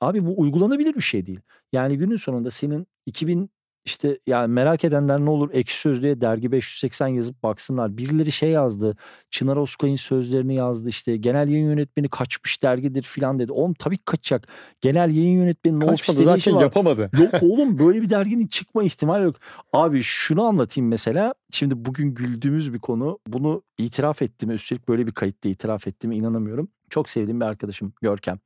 abi 0.00 0.26
bu 0.26 0.40
uygulanabilir 0.40 0.94
bir 0.94 1.00
şey 1.00 1.26
değil. 1.26 1.40
Yani 1.72 1.98
günün 1.98 2.16
sonunda 2.16 2.50
senin 2.50 2.86
2000 3.06 3.50
işte 3.88 4.18
yani 4.26 4.52
merak 4.52 4.84
edenler 4.84 5.20
ne 5.20 5.30
olur 5.30 5.50
ekşi 5.52 5.78
sözlüğe 5.78 6.20
dergi 6.20 6.52
580 6.52 7.08
yazıp 7.08 7.42
baksınlar. 7.42 7.96
Birileri 7.96 8.32
şey 8.32 8.50
yazdı. 8.50 8.96
Çınar 9.30 9.56
Oskay'ın 9.56 9.96
sözlerini 9.96 10.54
yazdı 10.54 10.88
işte. 10.88 11.16
Genel 11.16 11.48
yayın 11.48 11.66
yönetmeni 11.66 12.08
kaçmış 12.08 12.62
dergidir 12.62 13.02
filan 13.02 13.38
dedi. 13.38 13.52
Oğlum 13.52 13.74
tabii 13.74 13.98
kaçacak. 13.98 14.48
Genel 14.80 15.16
yayın 15.16 15.40
yönetmeni 15.40 15.80
ne 15.80 15.86
Kaçmadı 15.86 16.22
zaten 16.22 16.58
yapamadı. 16.58 17.10
Yok 17.18 17.34
oğlum 17.42 17.78
böyle 17.78 18.02
bir 18.02 18.10
derginin 18.10 18.46
çıkma 18.46 18.84
ihtimali 18.84 19.24
yok. 19.24 19.36
Abi 19.72 20.02
şunu 20.02 20.42
anlatayım 20.42 20.88
mesela. 20.88 21.34
Şimdi 21.50 21.84
bugün 21.84 22.14
güldüğümüz 22.14 22.74
bir 22.74 22.78
konu. 22.78 23.18
Bunu 23.26 23.62
itiraf 23.78 24.22
ettiğime 24.22 24.54
üstelik 24.54 24.88
böyle 24.88 25.06
bir 25.06 25.12
kayıtta 25.12 25.48
itiraf 25.48 25.86
ettiğime 25.86 26.16
inanamıyorum. 26.16 26.68
Çok 26.90 27.10
sevdiğim 27.10 27.40
bir 27.40 27.46
arkadaşım 27.46 27.92
Görkem. 28.02 28.38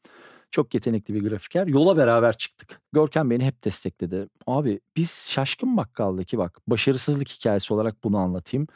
Çok 0.52 0.74
yetenekli 0.74 1.14
bir 1.14 1.28
grafiker. 1.28 1.66
Yola 1.66 1.96
beraber 1.96 2.36
çıktık. 2.36 2.80
Görkem 2.92 3.30
beni 3.30 3.44
hep 3.44 3.64
destekledi. 3.64 4.28
Abi 4.46 4.80
biz 4.96 5.28
Şaşkın 5.30 5.76
Bakkal'daki 5.76 6.38
bak 6.38 6.58
başarısızlık 6.66 7.28
hikayesi 7.28 7.74
olarak 7.74 8.04
bunu 8.04 8.18
anlatayım. 8.18 8.66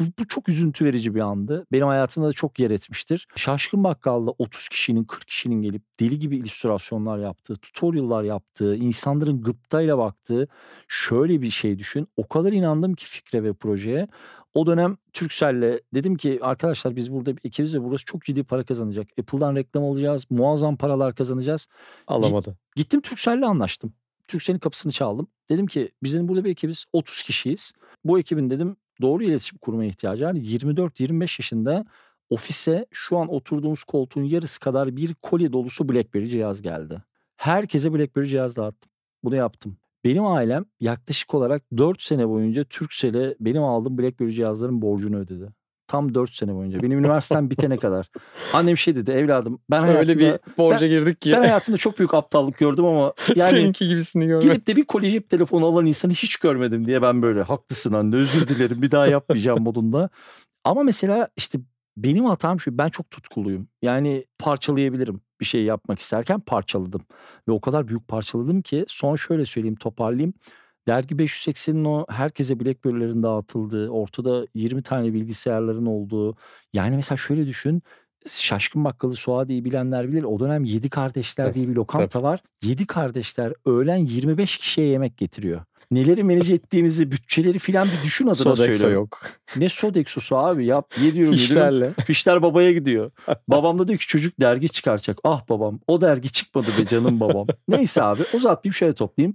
Bu, 0.00 0.04
bu 0.18 0.28
çok 0.28 0.48
üzüntü 0.48 0.84
verici 0.84 1.14
bir 1.14 1.20
andı. 1.20 1.66
Benim 1.72 1.86
hayatımda 1.86 2.28
da 2.28 2.32
çok 2.32 2.58
yer 2.58 2.70
etmiştir. 2.70 3.26
Şaşkın 3.36 3.84
Bakkal'da 3.84 4.34
30 4.38 4.68
kişinin 4.68 5.04
40 5.04 5.26
kişinin 5.26 5.62
gelip 5.62 5.82
deli 6.00 6.18
gibi 6.18 6.36
illüstrasyonlar 6.36 7.18
yaptığı, 7.18 7.56
tutorial'lar 7.56 8.22
yaptığı, 8.22 8.76
insanların 8.76 9.42
gıptayla 9.42 9.98
baktığı 9.98 10.48
şöyle 10.88 11.42
bir 11.42 11.50
şey 11.50 11.78
düşün. 11.78 12.08
O 12.16 12.28
kadar 12.28 12.52
inandım 12.52 12.94
ki 12.94 13.06
fikre 13.06 13.42
ve 13.44 13.52
projeye. 13.52 14.08
O 14.54 14.66
dönem 14.66 14.96
Turkcell'le 15.12 15.80
dedim 15.94 16.16
ki 16.16 16.38
arkadaşlar 16.42 16.96
biz 16.96 17.12
burada 17.12 17.36
bir 17.36 17.40
ekibiz 17.44 17.74
ve 17.74 17.84
burası 17.84 18.04
çok 18.04 18.24
ciddi 18.24 18.44
para 18.44 18.64
kazanacak. 18.64 19.08
Apple'dan 19.20 19.56
reklam 19.56 19.84
alacağız, 19.84 20.26
muazzam 20.30 20.76
paralar 20.76 21.14
kazanacağız. 21.14 21.68
Alamadı. 22.06 22.56
Gittim 22.76 23.00
Turkcell'le 23.00 23.42
anlaştım. 23.42 23.92
Turkcell'in 24.28 24.58
kapısını 24.58 24.92
çaldım. 24.92 25.26
Dedim 25.48 25.66
ki 25.66 25.92
bizim 26.02 26.28
burada 26.28 26.44
bir 26.44 26.50
ekibiz 26.50 26.84
30 26.92 27.22
kişiyiz. 27.22 27.72
Bu 28.04 28.18
ekibin 28.18 28.50
dedim 28.50 28.76
doğru 29.00 29.24
iletişim 29.24 29.58
kurmaya 29.58 29.88
ihtiyacı 29.88 30.24
var. 30.24 30.34
24-25 30.34 31.20
yaşında 31.20 31.84
ofise 32.30 32.86
şu 32.90 33.18
an 33.18 33.34
oturduğumuz 33.34 33.84
koltuğun 33.84 34.22
yarısı 34.22 34.60
kadar 34.60 34.96
bir 34.96 35.14
kolye 35.14 35.52
dolusu 35.52 35.88
BlackBerry 35.88 36.28
cihaz 36.28 36.62
geldi. 36.62 37.02
Herkese 37.36 37.92
BlackBerry 37.92 38.28
cihaz 38.28 38.56
dağıttım. 38.56 38.90
Bunu 39.24 39.36
yaptım. 39.36 39.76
Benim 40.04 40.26
ailem 40.26 40.64
yaklaşık 40.80 41.34
olarak 41.34 41.62
4 41.76 42.02
sene 42.02 42.28
boyunca 42.28 42.64
Turkcell'e 42.64 43.34
benim 43.40 43.62
aldığım 43.62 43.98
BlackBerry 43.98 44.32
cihazların 44.32 44.82
borcunu 44.82 45.16
ödedi. 45.16 45.48
Tam 45.86 46.14
4 46.14 46.34
sene 46.34 46.54
boyunca. 46.54 46.82
Benim 46.82 46.98
üniversitem 46.98 47.50
bitene 47.50 47.76
kadar. 47.76 48.10
Annem 48.52 48.76
şey 48.76 48.96
dedi 48.96 49.10
evladım 49.10 49.60
ben 49.70 49.80
hayatımda, 49.80 50.12
Öyle 50.12 50.18
bir 50.18 50.58
borca 50.58 50.86
girdik 50.86 51.20
ki. 51.20 51.32
ben 51.32 51.38
hayatımda 51.38 51.78
çok 51.78 51.98
büyük 51.98 52.14
aptallık 52.14 52.58
gördüm 52.58 52.84
ama 52.84 53.12
yani 53.36 53.50
Seninki 53.50 53.88
gibisini 53.88 54.26
görmedim. 54.26 54.50
Gidip 54.50 54.66
de 54.66 54.76
bir 54.76 54.84
kolye 54.84 55.10
cep 55.10 55.30
telefonu 55.30 55.66
alan 55.66 55.86
insanı 55.86 56.12
hiç 56.12 56.36
görmedim 56.36 56.86
diye 56.86 57.02
ben 57.02 57.22
böyle 57.22 57.42
haklısın 57.42 57.92
anne 57.92 58.16
özür 58.16 58.48
dilerim 58.48 58.82
bir 58.82 58.90
daha 58.90 59.06
yapmayacağım 59.06 59.62
modunda. 59.62 60.10
Ama 60.64 60.82
mesela 60.82 61.28
işte 61.36 61.58
benim 61.96 62.24
hatam 62.24 62.60
şu 62.60 62.78
ben 62.78 62.88
çok 62.88 63.10
tutkuluyum. 63.10 63.68
Yani 63.82 64.24
parçalayabilirim 64.38 65.20
bir 65.40 65.44
şey 65.44 65.64
yapmak 65.64 65.98
isterken 65.98 66.40
parçaladım. 66.40 67.02
Ve 67.48 67.52
o 67.52 67.60
kadar 67.60 67.88
büyük 67.88 68.08
parçaladım 68.08 68.62
ki 68.62 68.84
son 68.88 69.16
şöyle 69.16 69.46
söyleyeyim 69.46 69.76
toparlayayım. 69.76 70.34
Dergi 70.88 71.14
580'in 71.14 71.84
o 71.84 72.06
herkese 72.08 72.60
Blackberry'lerin 72.60 73.22
dağıtıldığı, 73.22 73.88
ortada 73.88 74.46
20 74.54 74.82
tane 74.82 75.12
bilgisayarların 75.14 75.86
olduğu. 75.86 76.36
Yani 76.72 76.96
mesela 76.96 77.16
şöyle 77.16 77.46
düşün. 77.46 77.82
Şaşkın 78.26 78.84
Bakkalı 78.84 79.14
Suadi'yi 79.14 79.64
bilenler 79.64 80.08
bilir. 80.08 80.22
O 80.22 80.40
dönem 80.40 80.64
7 80.64 80.90
Kardeşler 80.90 81.44
Tabii, 81.44 81.54
diye 81.54 81.68
bir 81.68 81.74
lokanta 81.74 82.08
tabii. 82.08 82.22
var. 82.22 82.40
7 82.62 82.86
Kardeşler 82.86 83.52
öğlen 83.66 83.96
25 83.96 84.56
kişiye 84.58 84.86
yemek 84.86 85.16
getiriyor. 85.16 85.60
Neleri 85.90 86.24
menaj 86.24 86.50
ettiğimizi, 86.50 87.10
bütçeleri 87.10 87.58
filan 87.58 87.88
bir 87.88 88.04
düşün 88.04 88.24
adına 88.24 88.34
Sodexo 88.36 88.64
söylüyorum. 88.64 88.94
yok. 88.94 89.22
Ne 89.56 89.68
Sodexo'su 89.68 90.36
abi 90.36 90.66
yap. 90.66 90.94
Yediyorum 90.96 91.14
yediyorum. 91.14 91.34
Fişlerle. 91.36 91.94
Fişler 92.06 92.42
babaya 92.42 92.72
gidiyor. 92.72 93.10
Babam 93.48 93.78
da 93.78 93.88
diyor 93.88 93.98
ki 93.98 94.06
çocuk 94.06 94.40
dergi 94.40 94.68
çıkaracak. 94.68 95.18
Ah 95.24 95.48
babam 95.48 95.80
o 95.86 96.00
dergi 96.00 96.32
çıkmadı 96.32 96.66
be 96.78 96.86
canım 96.86 97.20
babam. 97.20 97.46
Neyse 97.68 98.02
abi 98.02 98.22
uzatmayayım 98.34 98.74
şöyle 98.74 98.92
toplayayım. 98.92 99.34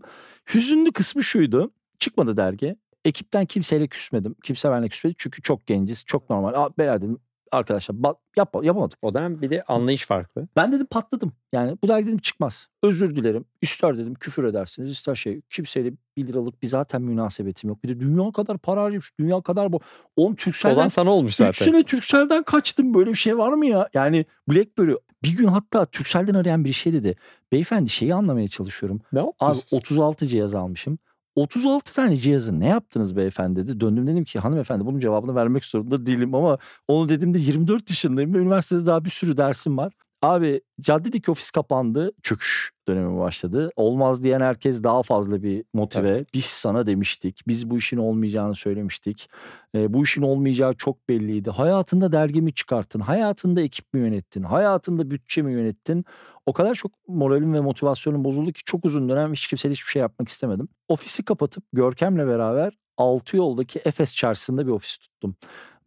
Hüzünlü 0.54 0.92
kısmı 0.92 1.24
şuydu. 1.24 1.72
Çıkmadı 2.00 2.38
dergi. 2.38 2.76
Ekipten 3.06 3.46
kimseyle 3.46 3.88
küsmedim. 3.88 4.36
Kimse 4.44 4.72
benimle 4.72 4.90
küsmedi. 4.90 5.16
Çünkü 5.18 5.42
çok 5.42 5.68
genciz. 5.68 6.04
Çok 6.06 6.30
normal. 6.30 6.54
Aa, 6.54 6.70
beyler 6.78 7.02
dedim 7.02 7.18
arkadaşlar 7.52 7.96
yap, 8.38 8.56
yapamadık. 8.64 9.00
O 9.02 9.14
dönem 9.14 9.42
bir 9.42 9.50
de 9.50 9.64
anlayış 9.64 10.06
farklı. 10.06 10.48
Ben 10.56 10.72
dedim 10.72 10.86
patladım. 10.86 11.34
Yani 11.54 11.78
bu 11.84 11.88
dergi 11.88 12.08
dedim 12.08 12.18
çıkmaz. 12.18 12.68
Özür 12.84 13.16
dilerim. 13.16 13.46
İster 13.62 13.98
dedim 13.98 14.14
küfür 14.14 14.44
edersiniz. 14.44 14.92
ister 14.92 15.16
şey. 15.16 15.42
Kimseyle 15.50 15.92
1 16.18 16.28
liralık 16.28 16.62
bir 16.64 16.68
zaten 16.68 17.02
münasebetim 17.02 17.70
yok. 17.70 17.84
Bir 17.84 17.90
de 17.90 18.00
dünya 18.00 18.32
kadar 18.32 18.58
para 18.58 18.84
harcamış. 18.84 19.12
Dünya 19.20 19.42
kadar 19.42 19.72
bu. 19.72 19.80
Oğlum 20.16 20.36
Türkcell'den 20.36 20.76
Olan 20.76 20.88
sana 20.88 21.12
olmuş 21.12 21.32
3 21.32 21.38
zaten. 21.38 21.66
sene 21.66 21.84
Turkcell'den 21.84 22.44
kaçtım. 22.44 22.94
Böyle 22.94 23.10
bir 23.10 23.16
şey 23.16 23.38
var 23.38 23.54
mı 23.54 23.66
ya? 23.66 23.90
Yani 23.94 24.26
Blackberry 24.50 24.96
bir 25.24 25.38
gün 25.38 25.48
hatta 25.48 25.86
Turkcell'den 25.86 26.34
arayan 26.34 26.66
bir 26.66 26.74
şey 26.74 26.94
dedi. 26.94 27.16
Beyefendi 27.52 27.90
şeyi 27.90 28.14
anlamaya 28.14 28.48
çalışıyorum. 28.48 29.02
Ne 29.14 29.20
Abi 29.20 29.28
yapıyorsun? 29.40 29.78
36 29.78 30.28
cihaz 30.28 30.56
almışım. 30.56 31.00
36 31.36 31.94
tane 31.96 32.16
cihazı 32.16 32.60
ne 32.60 32.68
yaptınız 32.68 33.16
beyefendi 33.16 33.68
dedi. 33.68 33.80
Döndüm 33.80 34.08
dedim 34.08 34.24
ki 34.24 34.40
hanımefendi 34.40 34.86
bunun 34.86 35.00
cevabını 35.00 35.36
vermek 35.36 35.66
zorunda 35.66 36.06
değilim 36.06 36.36
ama 36.36 36.58
onu 36.88 37.10
dediğimde 37.10 37.40
24 37.40 37.90
yaşındayım 37.90 38.34
ve 38.34 38.38
üniversitede 38.38 38.86
daha 38.86 39.06
bir 39.06 39.10
sürü 39.10 39.38
dersim 39.38 39.78
var. 39.78 39.94
Abi 40.22 40.62
caddedeki 40.82 41.32
ofis 41.32 41.52
kapandı. 41.52 42.12
Çöküş 42.24 42.72
dönemi 42.88 43.20
başladı. 43.20 43.72
Olmaz 43.76 44.24
diyen 44.24 44.42
herkes 44.42 44.84
daha 44.84 45.04
fazla 45.04 45.44
bir 45.44 45.64
motive. 45.74 46.26
Biz 46.34 46.46
sana 46.46 46.88
demiştik. 46.88 47.42
Biz 47.48 47.70
bu 47.70 47.78
işin 47.78 47.98
olmayacağını 47.98 48.56
söylemiştik. 48.56 49.30
E, 49.76 49.94
bu 49.94 50.04
işin 50.04 50.22
olmayacağı 50.22 50.74
çok 50.74 51.10
belliydi. 51.10 51.50
Hayatında 51.50 52.12
dergi 52.12 52.42
mi 52.42 52.54
çıkarttın? 52.54 53.00
Hayatında 53.00 53.62
ekip 53.62 53.94
mi 53.94 54.00
yönettin? 54.00 54.44
Hayatında 54.44 55.12
bütçe 55.12 55.42
mi 55.42 55.54
yönettin? 55.54 56.06
O 56.50 56.54
kadar 56.54 56.76
çok 56.76 56.92
moralim 57.08 57.54
ve 57.54 57.60
motivasyonum 57.60 58.24
bozuldu 58.24 58.52
ki 58.52 58.62
çok 58.66 58.86
uzun 58.86 59.10
dönem 59.10 59.34
hiç 59.34 59.48
kimseyle 59.48 59.74
hiçbir 59.74 59.92
şey 59.92 60.00
yapmak 60.00 60.30
istemedim. 60.30 60.68
Ofisi 60.88 61.26
kapatıp 61.26 61.64
Görkem'le 61.74 62.28
beraber 62.28 62.78
altı 62.98 63.38
yoldaki 63.38 63.82
Efes 63.86 64.16
çarşısında 64.16 64.68
bir 64.68 64.72
ofis 64.72 64.98
tuttum. 64.98 65.36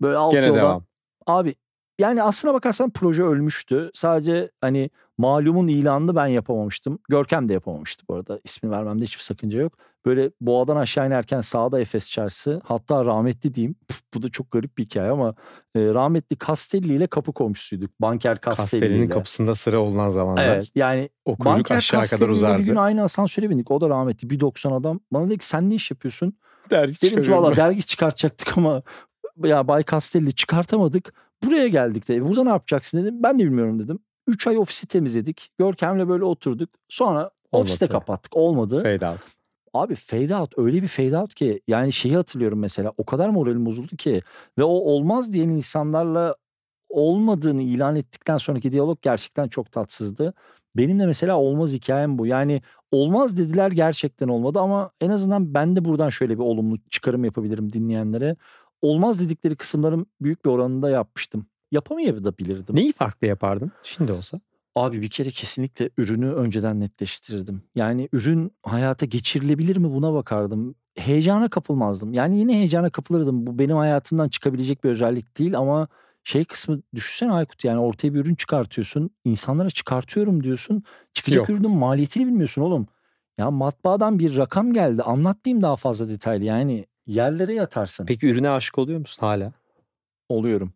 Böyle 0.01 0.17
altı 0.17 0.37
Gene 0.37 0.47
yoldan 0.47 0.63
devam. 0.63 0.85
Abi 1.27 1.55
yani 1.99 2.23
aslına 2.23 2.55
bakarsan 2.55 2.91
proje 2.91 3.23
ölmüştü. 3.23 3.91
Sadece 3.95 4.51
hani 4.61 4.91
malumun 5.23 5.69
ilanını 5.69 6.17
ben 6.17 6.27
yapamamıştım. 6.27 6.99
Görkem 7.09 7.49
de 7.49 7.53
yapamamıştı 7.53 8.05
bu 8.09 8.15
arada. 8.15 8.41
İsmini 8.45 8.73
vermemde 8.73 9.05
hiçbir 9.05 9.23
sakınca 9.23 9.61
yok. 9.61 9.73
Böyle 10.07 10.31
boğadan 10.41 10.77
aşağı 10.77 11.07
inerken 11.07 11.41
sağda 11.41 11.81
Efes 11.81 12.11
Çarşısı. 12.11 12.61
Hatta 12.65 13.05
rahmetli 13.05 13.55
diyeyim. 13.55 13.75
bu 14.15 14.23
da 14.23 14.29
çok 14.29 14.51
garip 14.51 14.79
bir 14.79 14.85
hikaye 14.85 15.11
ama 15.11 15.35
e, 15.75 15.81
rahmetli 15.81 16.37
Castelli 16.47 16.95
ile 16.95 17.07
kapı 17.07 17.33
komşusuyduk. 17.33 18.01
Banker 18.01 18.39
Castelli 18.45 18.81
Castelli'nin 18.81 19.09
kapısında 19.09 19.55
sıra 19.55 19.79
olunan 19.81 20.11
zamanlar. 20.11 20.57
Evet 20.57 20.69
yani 20.75 21.09
O 21.25 21.45
Banker 21.45 21.77
aşağı 21.77 22.01
kadar 22.01 22.11
Castelli 22.11 22.25
ile 22.25 22.33
uzardı. 22.33 22.59
bir 22.59 22.67
gün 22.67 22.77
aynı 22.77 23.03
asansöre 23.03 23.51
bindik. 23.51 23.71
O 23.71 23.81
da 23.81 23.89
rahmetli. 23.89 24.31
Bir 24.31 24.41
90 24.41 24.73
adam. 24.73 25.01
Bana 25.13 25.27
dedi 25.27 25.39
ki 25.39 25.47
sen 25.47 25.71
ne 25.71 25.75
iş 25.75 25.91
yapıyorsun? 25.91 26.37
Dergi 26.71 27.03
Dedim 27.03 27.23
ki 27.23 27.33
valla 27.33 27.57
dergi 27.57 27.87
çıkartacaktık 27.87 28.59
ama 28.59 28.83
ya 29.45 29.69
Bay 29.69 29.85
Castelli 29.91 30.33
çıkartamadık. 30.33 31.15
Buraya 31.45 31.69
geldik 31.69 32.09
de 32.09 32.29
burada 32.29 32.45
ne 32.45 32.51
yapacaksın 32.51 33.03
dedim. 33.03 33.23
Ben 33.23 33.39
de 33.39 33.45
bilmiyorum 33.45 33.79
dedim. 33.79 33.99
3 34.27 34.47
ay 34.47 34.59
ofisi 34.59 34.87
temizledik. 34.87 35.51
Görkem'le 35.59 36.09
böyle 36.09 36.25
oturduk. 36.25 36.71
Sonra 36.89 37.31
ofiste 37.53 37.87
kapattık. 37.87 38.37
Olmadı. 38.37 38.83
Fade 38.83 39.09
out. 39.09 39.21
Abi 39.75 39.95
fade 39.95 40.37
out 40.37 40.59
öyle 40.59 40.83
bir 40.83 40.89
fade 40.89 41.19
out 41.19 41.35
ki 41.35 41.61
yani 41.69 41.93
şeyi 41.93 42.17
hatırlıyorum 42.17 42.59
mesela 42.59 42.93
o 42.97 43.05
kadar 43.05 43.29
moralim 43.29 43.67
bozuldu 43.67 43.97
ki 43.97 44.23
ve 44.59 44.65
o 44.65 44.69
olmaz 44.69 45.33
diyen 45.33 45.49
insanlarla 45.49 46.37
olmadığını 46.89 47.63
ilan 47.63 47.97
ettikten 47.97 48.37
sonraki 48.37 48.73
diyalog 48.73 49.03
gerçekten 49.03 49.49
çok 49.49 49.73
tatsızdı. 49.73 50.35
Benim 50.77 51.01
de 51.01 51.07
mesela 51.07 51.39
olmaz 51.39 51.73
hikayem 51.73 52.19
bu. 52.19 52.27
Yani 52.27 52.63
olmaz 52.91 53.37
dediler 53.37 53.71
gerçekten 53.71 54.29
olmadı 54.29 54.61
ama 54.61 54.91
en 55.01 55.11
azından 55.11 55.55
ben 55.55 55.77
de 55.77 55.85
buradan 55.85 56.09
şöyle 56.09 56.35
bir 56.35 56.43
olumlu 56.43 56.79
çıkarım 56.91 57.25
yapabilirim 57.25 57.73
dinleyenlere. 57.73 58.37
Olmaz 58.83 59.21
dedikleri 59.21 59.57
kısımların 59.57 60.07
büyük 60.21 60.45
bir 60.45 60.51
oranında 60.51 60.91
yapmıştım. 60.91 61.47
Yapamayabilirdim. 61.73 62.77
Neyi 62.77 62.93
farklı 62.93 63.27
yapardın 63.27 63.73
şimdi 63.83 64.13
olsa? 64.13 64.41
Abi 64.75 65.03
bir 65.03 65.09
kere 65.11 65.31
kesinlikle 65.31 65.91
ürünü 65.99 66.33
önceden 66.33 66.81
netleştirirdim. 66.81 67.63
Yani 67.75 68.09
ürün 68.13 68.53
hayata 68.63 69.07
geçirilebilir 69.07 69.77
mi 69.77 69.93
buna 69.93 70.15
bakardım. 70.15 70.75
Heyecana 70.97 71.49
kapılmazdım. 71.49 72.13
Yani 72.13 72.39
yine 72.39 72.55
heyecana 72.55 72.91
kapılırdım. 72.91 73.47
Bu 73.47 73.59
benim 73.59 73.77
hayatımdan 73.77 74.29
çıkabilecek 74.29 74.85
bir 74.85 74.91
özellik 74.91 75.39
değil 75.39 75.59
ama 75.59 75.89
şey 76.25 76.45
kısmı 76.45 76.83
düşünsene 76.95 77.33
Aykut 77.33 77.65
yani 77.65 77.81
ortaya 77.81 78.15
bir 78.15 78.21
ürün 78.21 78.35
çıkartıyorsun. 78.35 79.11
insanlara 79.25 79.71
çıkartıyorum 79.71 80.45
diyorsun. 80.45 80.83
Çıkacak 81.15 81.37
Yok. 81.37 81.51
ürünün 81.51 81.71
maliyetini 81.71 82.27
bilmiyorsun 82.27 82.63
oğlum. 82.63 82.87
Ya 83.39 83.51
matbaadan 83.51 84.19
bir 84.19 84.37
rakam 84.37 84.73
geldi. 84.73 85.03
Anlatmayayım 85.03 85.63
daha 85.63 85.77
fazla 85.77 86.09
detaylı. 86.09 86.45
Yani 86.45 86.87
yerlere 87.07 87.55
yatarsın. 87.55 88.07
Peki 88.07 88.27
ürüne 88.27 88.51
aşık 88.51 88.79
oluyor 88.79 89.01
musun 89.01 89.27
hala? 89.27 89.53
Oluyorum. 90.29 90.73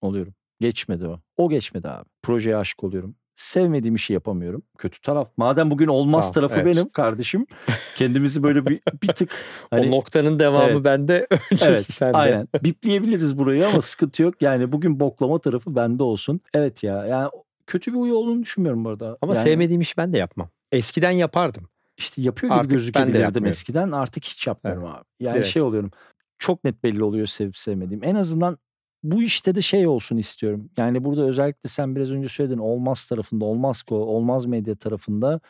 Oluyorum. 0.00 0.34
Geçmedi 0.60 1.06
o. 1.06 1.20
O 1.36 1.50
geçmedi 1.50 1.88
abi. 1.88 2.08
Projeye 2.22 2.56
aşık 2.56 2.84
oluyorum. 2.84 3.14
Sevmediğim 3.34 3.94
işi 3.94 4.12
yapamıyorum. 4.12 4.62
Kötü 4.78 5.00
taraf. 5.00 5.28
Madem 5.36 5.70
bugün 5.70 5.86
olmaz 5.86 6.32
Tamam, 6.32 6.34
tarafı 6.48 6.66
evet 6.66 6.76
benim 6.76 6.88
kardeşim. 6.88 7.46
Kendimizi 7.96 8.42
böyle 8.42 8.66
bir, 8.66 8.80
bir 9.02 9.08
tık 9.08 9.30
o 9.72 9.76
hani 9.76 9.90
noktanın 9.90 10.38
devamı 10.38 10.70
Evet. 10.70 10.84
bende, 10.84 11.26
öncesi 11.52 11.70
evet 11.70 11.84
sende. 11.84 12.16
aynen. 12.16 12.48
Bipleyebiliriz 12.62 13.38
burayı 13.38 13.66
ama 13.68 13.80
sıkıntı 13.80 14.22
yok. 14.22 14.42
Yani 14.42 14.72
bugün 14.72 15.00
boklama 15.00 15.38
tarafı 15.38 15.76
bende 15.76 16.02
olsun. 16.02 16.40
Evet 16.54 16.82
ya. 16.82 17.06
Yani 17.06 17.30
kötü 17.66 17.92
bir 17.92 17.98
uyu 17.98 18.14
olduğunu 18.14 18.42
düşünmüyorum 18.42 18.84
bu 18.84 18.88
arada. 18.88 19.18
Ama 19.22 19.34
yani 19.34 19.44
sevmediğim 19.44 19.80
işi 19.80 19.96
ben 19.96 20.12
de 20.12 20.18
yapmam. 20.18 20.50
Eskiden 20.72 21.10
yapardım. 21.10 21.68
işte 21.96 22.22
yapıyor 22.22 22.52
gibi 22.52 22.60
Artık 22.60 22.72
gözükebilirdim 22.72 23.46
eskiden. 23.46 23.90
Artık 23.90 24.24
hiç 24.24 24.46
yapmıyorum 24.46 24.84
abi. 24.84 25.04
Yani 25.20 25.34
Direkt. 25.34 25.48
şey 25.48 25.62
oluyorum. 25.62 25.90
Çok 26.38 26.64
net 26.64 26.84
belli 26.84 27.04
oluyor 27.04 27.26
sevip 27.26 27.56
sevmediğim. 27.56 28.04
En 28.04 28.14
azından 28.14 28.58
bu 29.02 29.22
işte 29.22 29.54
de 29.54 29.62
şey 29.62 29.86
olsun 29.86 30.16
istiyorum. 30.16 30.70
Yani 30.76 31.04
burada 31.04 31.22
özellikle 31.22 31.68
sen 31.68 31.96
biraz 31.96 32.10
önce 32.12 32.28
söyledin 32.28 32.58
olmaz 32.58 33.06
tarafında, 33.06 33.44
olmaz 33.44 33.82
ko, 33.82 33.96
olmaz 33.96 34.46
medya 34.46 34.74
tarafında 34.76 35.40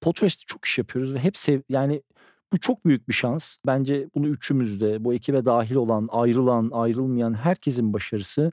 Podfest'te 0.00 0.44
çok 0.46 0.64
iş 0.64 0.78
yapıyoruz 0.78 1.14
ve 1.14 1.18
hep 1.18 1.36
sev 1.36 1.60
yani 1.68 2.02
bu 2.52 2.58
çok 2.60 2.84
büyük 2.84 3.08
bir 3.08 3.14
şans. 3.14 3.56
Bence 3.66 4.08
bunu 4.14 4.28
üçümüz 4.28 4.80
de 4.80 5.04
bu 5.04 5.14
ekibe 5.14 5.44
dahil 5.44 5.74
olan, 5.74 6.08
ayrılan, 6.12 6.70
ayrılmayan 6.72 7.34
herkesin 7.34 7.92
başarısı. 7.92 8.52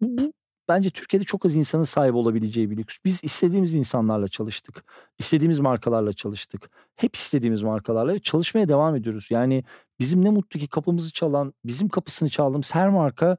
Bu, 0.00 0.18
bu 0.18 0.32
bence 0.68 0.90
Türkiye'de 0.90 1.24
çok 1.24 1.46
az 1.46 1.56
insanın 1.56 1.84
sahip 1.84 2.14
olabileceği 2.14 2.70
bir 2.70 2.76
lüks. 2.76 2.98
Biz 3.04 3.24
istediğimiz 3.24 3.74
insanlarla 3.74 4.28
çalıştık. 4.28 4.84
İstediğimiz 5.18 5.60
markalarla 5.60 6.12
çalıştık. 6.12 6.70
Hep 6.96 7.16
istediğimiz 7.16 7.62
markalarla 7.62 8.18
çalışmaya 8.18 8.68
devam 8.68 8.96
ediyoruz. 8.96 9.28
Yani 9.30 9.64
bizim 10.00 10.24
ne 10.24 10.30
mutlu 10.30 10.60
ki 10.60 10.68
kapımızı 10.68 11.12
çalan, 11.12 11.54
bizim 11.64 11.88
kapısını 11.88 12.28
çaldığımız 12.28 12.74
her 12.74 12.88
marka 12.88 13.36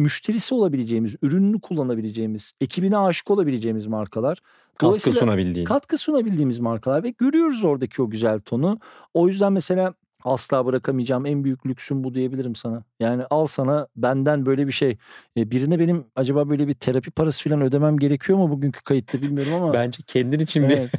müşterisi 0.00 0.54
olabileceğimiz, 0.54 1.16
ürününü 1.22 1.60
kullanabileceğimiz, 1.60 2.52
ekibine 2.60 2.98
aşık 2.98 3.30
olabileceğimiz 3.30 3.86
markalar. 3.86 4.38
Katkı 4.78 5.12
sunabildiğin. 5.12 5.66
katkı 5.66 5.98
sunabildiğimiz 5.98 6.58
markalar 6.60 7.02
ve 7.02 7.10
görüyoruz 7.10 7.64
oradaki 7.64 8.02
o 8.02 8.10
güzel 8.10 8.40
tonu. 8.40 8.78
O 9.14 9.28
yüzden 9.28 9.52
mesela 9.52 9.94
asla 10.24 10.66
bırakamayacağım 10.66 11.26
en 11.26 11.44
büyük 11.44 11.66
lüksüm 11.66 12.04
bu 12.04 12.14
diyebilirim 12.14 12.54
sana. 12.54 12.82
Yani 13.00 13.22
al 13.30 13.46
sana 13.46 13.86
benden 13.96 14.46
böyle 14.46 14.66
bir 14.66 14.72
şey. 14.72 14.96
E, 15.36 15.50
birine 15.50 15.78
benim 15.78 16.04
acaba 16.16 16.48
böyle 16.48 16.68
bir 16.68 16.74
terapi 16.74 17.10
parası 17.10 17.48
falan 17.48 17.62
ödemem 17.62 17.98
gerekiyor 17.98 18.38
mu 18.38 18.50
bugünkü 18.50 18.82
kayıtta 18.82 19.22
bilmiyorum 19.22 19.54
ama. 19.54 19.72
Bence 19.74 19.98
kendin 20.06 20.38
için 20.40 20.68
bir 20.68 20.76
Evet. 20.78 20.90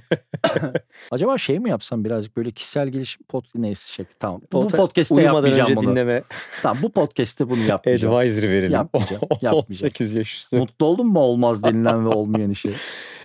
acaba 1.12 1.38
şey 1.38 1.60
mi 1.60 1.70
yapsam 1.70 2.06
birazcık 2.06 2.38
böyle 2.38 2.52
kişisel 2.52 2.88
gelişim 2.88 3.24
pod 3.30 3.46
neyse 3.56 3.92
şey 3.92 4.06
tamam. 4.20 4.42
bu 4.54 4.58
Pota- 4.62 4.78
podcast'te 4.78 5.22
yapmayacağım 5.22 5.70
önce 5.70 5.76
bunu. 5.76 5.92
dinleme 5.92 6.24
Tamam 6.64 6.78
bu 6.82 6.92
podcast'te 6.92 7.50
bunu 7.50 7.60
yapmayacağım. 7.64 8.16
advisory 8.16 8.50
verelim. 8.50 8.72
Yapmayacağım, 8.72 9.22
yapmayacağım. 9.42 9.66
18 9.66 10.16
yaş 10.16 10.34
üstü. 10.36 10.58
Mutlu 10.58 10.86
oldun 10.86 11.08
mu 11.08 11.20
olmaz 11.20 11.64
denilen 11.64 12.06
ve 12.06 12.10
olmayan 12.10 12.50
işi? 12.50 12.69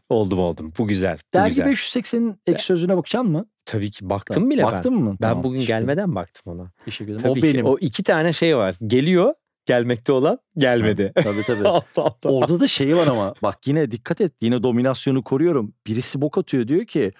Oldum 0.08 0.38
oldum. 0.38 0.72
Bu 0.78 0.86
güzel. 0.88 1.16
Bu 1.16 1.38
Dergi 1.38 1.48
güzel. 1.62 1.66
580'in 1.72 2.40
ek 2.46 2.58
sözüne 2.62 2.96
bakacaksın 2.96 3.30
mı? 3.32 3.46
Tabii 3.64 3.90
ki 3.90 4.10
baktım 4.10 4.50
bile 4.50 4.64
Baktın 4.64 4.94
ben. 4.96 5.02
mı? 5.02 5.10
Ben 5.10 5.28
Tamam, 5.28 5.44
bugün 5.44 5.56
teşekkür 5.56 5.74
gelmeden 5.74 6.14
baktım 6.14 6.52
ona. 6.52 6.70
Teşekkür 6.84 7.12
ederim. 7.12 7.22
Tabii 7.22 7.30
o 7.38 7.42
ki 7.42 7.54
benim. 7.54 7.66
o 7.66 7.76
iki 7.80 8.02
tane 8.02 8.32
şey 8.32 8.56
var. 8.56 8.74
Geliyor 8.86 9.34
gelmekte 9.66 10.12
olan 10.12 10.38
gelmedi. 10.58 11.12
Tabii 11.14 11.42
tabii. 11.42 11.68
Altta, 11.68 12.02
altta. 12.04 12.28
Orada 12.28 12.60
da 12.60 12.66
şey 12.66 12.96
var 12.96 13.06
ama 13.06 13.34
bak 13.42 13.66
yine 13.66 13.90
dikkat 13.90 14.20
et 14.20 14.32
yine 14.40 14.62
dominasyonu 14.62 15.22
koruyorum. 15.24 15.74
Birisi 15.86 16.20
bok 16.20 16.38
atıyor 16.38 16.68
diyor 16.68 16.84
ki 16.84 17.12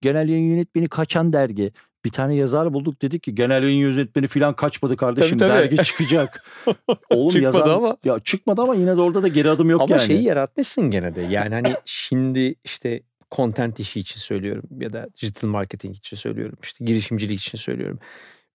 genel 0.00 0.28
yayın 0.28 0.50
yönetmeni 0.50 0.88
kaçan 0.88 1.32
dergi. 1.32 1.72
Bir 2.04 2.10
tane 2.10 2.34
yazar 2.34 2.72
bulduk 2.72 3.02
dedik 3.02 3.22
ki 3.22 3.34
genel 3.34 3.62
yayın 3.62 3.78
yönetmeni 3.78 4.26
falan 4.26 4.56
kaçmadı 4.56 4.96
kardeşim 4.96 5.38
Tabii, 5.38 5.48
tabii. 5.50 5.62
dergi 5.62 5.84
çıkacak. 5.84 6.44
Oğlum 7.10 7.28
Çıkmadı 7.28 7.58
yazar, 7.58 7.74
ama. 7.74 7.96
Ya 8.04 8.20
çıkmadı 8.20 8.62
ama 8.62 8.74
yine 8.74 8.96
de 8.96 9.00
orada 9.00 9.22
da 9.22 9.28
geri 9.28 9.50
adım 9.50 9.70
yok 9.70 9.80
Ama 9.80 9.96
yani. 9.96 10.06
şeyi 10.06 10.22
yaratmışsın 10.22 10.90
gene 10.90 11.14
de. 11.14 11.22
Yani 11.22 11.54
hani 11.54 11.74
şimdi 11.84 12.54
işte 12.64 13.02
content 13.32 13.80
işi 13.80 14.00
için 14.00 14.20
söylüyorum 14.20 14.62
ya 14.80 14.92
da 14.92 15.08
digital 15.22 15.48
marketing 15.48 15.96
için 15.96 16.16
söylüyorum. 16.16 16.58
işte 16.62 16.84
girişimcilik 16.84 17.40
için 17.40 17.58
söylüyorum. 17.58 17.98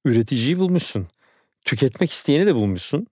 Üreticiyi 0.05 0.59
bulmuşsun. 0.59 1.07
Tüketmek 1.65 2.11
isteyeni 2.11 2.45
de 2.45 2.55
bulmuşsun. 2.55 3.07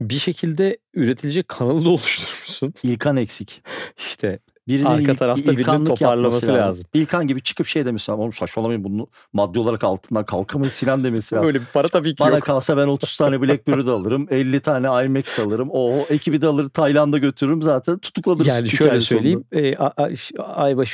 Bir 0.00 0.18
şekilde 0.18 0.78
üretilecek 0.94 1.48
kanalı 1.48 1.84
da 1.84 1.88
oluşturmuşsun. 1.88 2.74
İlkan 2.82 3.16
eksik. 3.16 3.62
İşte 3.98 4.38
Birinin 4.70 4.84
Arka 4.84 5.12
ilk- 5.12 5.18
tarafta 5.18 5.52
birinin 5.52 5.84
toparlaması 5.84 6.46
yapması 6.46 6.52
lazım. 6.52 6.86
İlkan 6.94 7.26
gibi 7.26 7.42
çıkıp 7.42 7.66
şey 7.66 7.86
demesi 7.86 8.10
lazım. 8.10 8.20
Oğlum 8.22 8.32
saçmalamayın 8.32 8.84
bunu 8.84 9.08
maddi 9.32 9.58
olarak 9.58 9.84
altından 9.84 10.24
kalkamayız 10.24 10.78
filan 10.78 11.04
demesi 11.04 11.34
lazım. 11.34 11.46
öyle 11.48 11.60
bir 11.60 11.66
para 11.72 11.88
tabii 11.88 12.14
ki 12.14 12.20
Bana 12.20 12.34
yok. 12.34 12.42
kalsa 12.42 12.76
ben 12.76 12.86
30 12.86 13.16
tane 13.16 13.40
BlackBerry 13.42 13.86
de 13.86 13.90
alırım. 13.90 14.26
50 14.30 14.60
tane 14.60 14.86
iMac 14.86 15.24
de 15.38 15.42
alırım. 15.42 15.68
O 15.72 16.06
ekibi 16.10 16.42
de 16.42 16.46
alır 16.46 16.68
Tayland'a 16.68 17.18
götürürüm 17.18 17.62
zaten 17.62 17.98
tutuklanırız. 17.98 18.46
Yani 18.46 18.68
şöyle 18.68 19.00
söyleyeyim. 19.00 19.44
E, 19.52 19.76
a- 19.76 20.08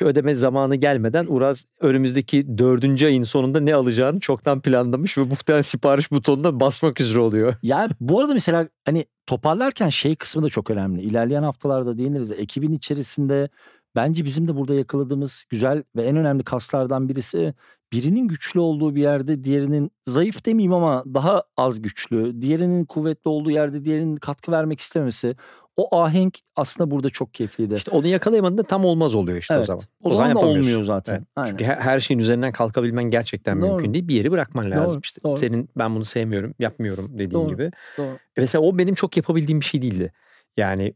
ödeme 0.02 0.34
zamanı 0.34 0.76
gelmeden 0.76 1.26
Uraz 1.28 1.64
önümüzdeki 1.80 2.58
dördüncü 2.58 3.06
ayın 3.06 3.22
sonunda 3.22 3.60
ne 3.60 3.74
alacağını 3.74 4.20
çoktan 4.20 4.60
planlamış 4.60 5.18
ve 5.18 5.22
muhtemelen 5.22 5.62
sipariş 5.62 6.12
butonuna 6.12 6.60
basmak 6.60 7.00
üzere 7.00 7.20
oluyor. 7.20 7.54
Ya 7.62 7.88
bu 8.00 8.20
arada 8.20 8.34
mesela 8.34 8.68
hani 8.84 9.04
toparlarken 9.26 9.88
şey 9.88 10.16
kısmı 10.16 10.42
da 10.42 10.48
çok 10.48 10.70
önemli. 10.70 11.02
İlerleyen 11.02 11.42
haftalarda 11.42 11.98
değiniriz. 11.98 12.30
Ekibin 12.30 12.72
içerisinde 12.72 13.48
bence 13.96 14.24
bizim 14.24 14.48
de 14.48 14.56
burada 14.56 14.74
yakaladığımız 14.74 15.44
güzel 15.50 15.82
ve 15.96 16.02
en 16.02 16.16
önemli 16.16 16.44
kaslardan 16.44 17.08
birisi 17.08 17.54
birinin 17.92 18.28
güçlü 18.28 18.60
olduğu 18.60 18.94
bir 18.94 19.02
yerde 19.02 19.44
diğerinin 19.44 19.90
zayıf 20.06 20.46
demeyeyim 20.46 20.72
ama 20.72 21.04
daha 21.14 21.42
az 21.56 21.82
güçlü, 21.82 22.40
diğerinin 22.42 22.84
kuvvetli 22.84 23.28
olduğu 23.28 23.50
yerde 23.50 23.84
diğerinin 23.84 24.16
katkı 24.16 24.52
vermek 24.52 24.80
istemesi. 24.80 25.36
O 25.76 25.96
ahenk 26.00 26.38
aslında 26.56 26.90
burada 26.90 27.10
çok 27.10 27.34
keyifliydi. 27.34 27.74
İşte 27.74 27.90
onu 27.90 28.06
yakalayamadığında 28.06 28.62
tam 28.62 28.84
olmaz 28.84 29.14
oluyor 29.14 29.38
işte 29.38 29.54
o 29.54 29.56
Evet. 29.56 29.66
zaman. 29.66 29.82
o, 30.02 30.10
zaman, 30.10 30.24
da 30.24 30.28
yapamıyorsun. 30.28 30.60
olmuyor 30.70 30.84
zaten. 30.84 31.14
Evet. 31.14 31.24
Aynen. 31.36 31.50
Çünkü 31.50 31.64
her, 31.64 31.76
her 31.76 32.00
şeyin 32.00 32.20
üzerinden 32.20 32.52
kalkabilmen 32.52 33.04
gerçekten 33.04 33.60
Doğru. 33.62 33.68
mümkün 33.70 33.94
değil. 33.94 34.08
Bir 34.08 34.14
yeri 34.14 34.30
bırakman 34.30 34.70
lazım 34.70 34.94
Doğru, 34.94 35.00
işte. 35.04 35.22
doğru. 35.22 35.36
Senin 35.38 35.68
ben 35.76 35.94
bunu 35.94 36.04
sevmiyorum, 36.04 36.54
yapmıyorum 36.58 37.10
dediğin 37.12 37.30
Doğru. 37.30 37.48
gibi. 37.48 37.70
Doğru. 37.98 38.14
E 38.36 38.40
Mesela 38.40 38.62
o 38.62 38.78
benim 38.78 38.94
çok 38.94 39.16
yapabildiğim 39.16 39.60
bir 39.60 39.64
şey 39.64 39.82
değildi. 39.82 40.12
Yani 40.56 40.94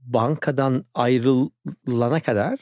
bankadan 0.00 0.84
ayrılana 0.94 2.20
kadar 2.20 2.58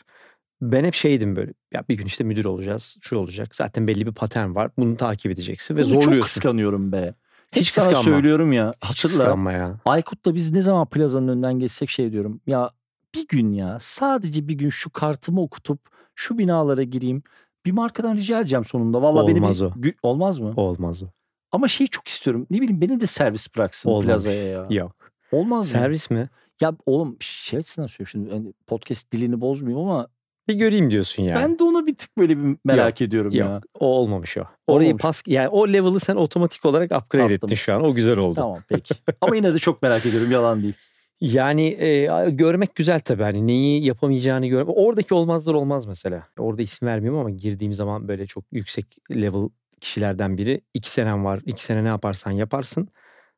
ben 0.61 0.85
hep 0.85 0.95
şeydim 0.95 1.37
böyle. 1.37 1.53
Ya 1.73 1.85
bir 1.89 1.95
gün 1.95 2.07
işte 2.07 2.25
müdür 2.25 2.45
olacağız, 2.45 2.97
şu 3.01 3.17
olacak. 3.17 3.57
Zaten 3.57 3.87
belli 3.87 4.07
bir 4.07 4.13
patern 4.13 4.55
var. 4.55 4.71
Bunu 4.79 4.97
takip 4.97 5.33
edeceksin 5.33 5.77
ve 5.77 5.83
Bunu 5.83 5.93
çok 5.95 6.03
zorluyorsun. 6.03 6.27
kıskanıyorum 6.27 6.93
be. 6.93 7.15
Hiç, 7.53 7.69
sana 7.69 7.85
kıskanma. 7.89 8.05
söylüyorum 8.17 8.53
ya. 8.53 8.75
Hatırla. 8.81 9.53
ya. 9.53 9.81
Aykut'la 9.85 10.35
biz 10.35 10.53
ne 10.53 10.63
zaman 10.63 10.87
plazanın 10.87 11.29
önünden 11.29 11.59
geçsek 11.59 11.91
şey 11.91 12.13
diyorum. 12.13 12.41
Ya 12.47 12.71
bir 13.15 13.29
gün 13.29 13.53
ya 13.53 13.79
sadece 13.81 14.49
bir 14.49 14.55
gün 14.55 14.71
şu 14.71 14.91
kartımı 14.91 15.43
okutup 15.43 15.81
şu 16.15 16.39
binalara 16.39 16.83
gireyim. 16.83 17.23
Bir 17.67 17.73
markadan 17.73 18.17
rica 18.17 18.41
edeceğim 18.41 18.65
sonunda. 18.65 19.03
Valla 19.03 19.29
beni 19.29 19.39
Olmaz 19.39 19.61
bir, 19.61 19.65
o. 19.67 19.69
Gü- 19.69 19.95
olmaz 20.03 20.39
mı? 20.39 20.53
Olmaz 20.57 21.03
o. 21.03 21.07
Ama 21.53 21.69
şeyi 21.69 21.89
çok 21.89 22.09
istiyorum. 22.09 22.47
Ne 22.51 22.61
bileyim 22.61 22.81
beni 22.81 23.01
de 23.01 23.07
servis 23.07 23.57
bıraksın 23.57 23.91
Olmamış. 23.91 24.07
plazaya 24.07 24.45
ya. 24.45 24.67
Yok. 24.71 24.97
Olmaz 25.33 25.73
mı? 25.73 25.79
Servis 25.79 26.11
mi? 26.11 26.29
Ya 26.61 26.73
oğlum 26.87 27.17
şey 27.21 27.59
açısından 27.59 27.87
söylüyorum 27.87 28.11
şimdi 28.11 28.31
hani 28.31 28.53
podcast 28.67 29.13
dilini 29.13 29.41
bozmayayım 29.41 29.89
ama 29.89 30.09
Bir 30.49 30.55
göreyim 30.55 30.91
diyorsun 30.91 31.23
yani. 31.23 31.35
ben 31.43 31.59
de 31.59 31.65
onu 31.65 31.87
bir 31.87 31.95
tık 31.95 32.19
böyle 32.19 32.39
bir 32.39 32.57
merak 32.65 33.01
ediyorum 33.01 33.33
ya. 33.33 33.47
Yok. 33.47 33.63
O 33.81 33.87
olmamış 33.87 34.37
o. 34.39 34.43
Orayı 34.67 34.89
Olmamış. 34.89 35.03
pas 35.03 35.23
yani 35.27 35.49
o 35.49 35.69
level'ı 35.69 36.01
sen 36.01 36.17
otomatik 36.17 36.65
olarak 36.67 36.93
upgrade 36.93 37.25
ettin 37.25 37.35
Atlamışsın. 37.37 37.65
şu 37.65 37.75
an. 37.75 37.85
O 37.85 37.95
güzel 37.95 38.19
oldu. 38.19 38.35
Tamam 38.35 38.59
peki. 38.69 38.95
ama 39.21 39.37
yine 39.37 39.55
de 39.55 39.59
çok 39.59 39.83
merak 39.83 40.07
ediyorum 40.07 40.31
yalan 40.31 40.63
değil. 40.63 40.75
Yani 41.21 41.67
e, 41.81 42.09
görmek 42.31 42.75
güzel 42.75 43.01
tabii. 43.01 43.23
Hani 43.23 43.47
neyi 43.47 43.85
yapamayacağını 43.85 44.47
gör. 44.47 44.65
Oradaki 44.67 45.15
olmazlar 45.15 45.55
olmaz 45.55 45.87
mesela. 45.87 46.27
Orada 46.39 46.63
isim 46.63 46.89
vermiyorum 46.89 47.21
ama 47.21 47.31
girdiğim 47.31 47.73
zaman 47.73 48.09
böyle 48.09 48.27
çok 48.27 48.45
yüksek 48.53 48.87
level 49.11 49.49
kişilerden 49.81 50.39
biri. 50.39 50.61
iki 50.75 50.91
senen 50.91 51.25
var. 51.25 51.41
iki 51.47 51.65
sene 51.65 51.85
ne 51.85 51.89
yaparsan 51.89 52.31
yaparsın. 52.31 52.89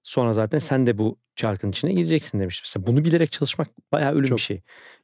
Sonra 0.03 0.33
zaten 0.33 0.59
sen 0.59 0.87
de 0.87 0.99
bu 0.99 1.19
çarkın 1.37 1.71
içine 1.71 1.93
gireceksin 1.93 2.41
demiş. 2.41 2.63
Mesela 2.65 2.87
bunu 2.87 3.05
bilerek 3.05 3.33
çalışmak 3.33 3.69
bayağı 3.93 4.13
ölüm 4.13 4.25
Çok. 4.25 4.39
bir 4.39 4.43
şey. 4.43 4.63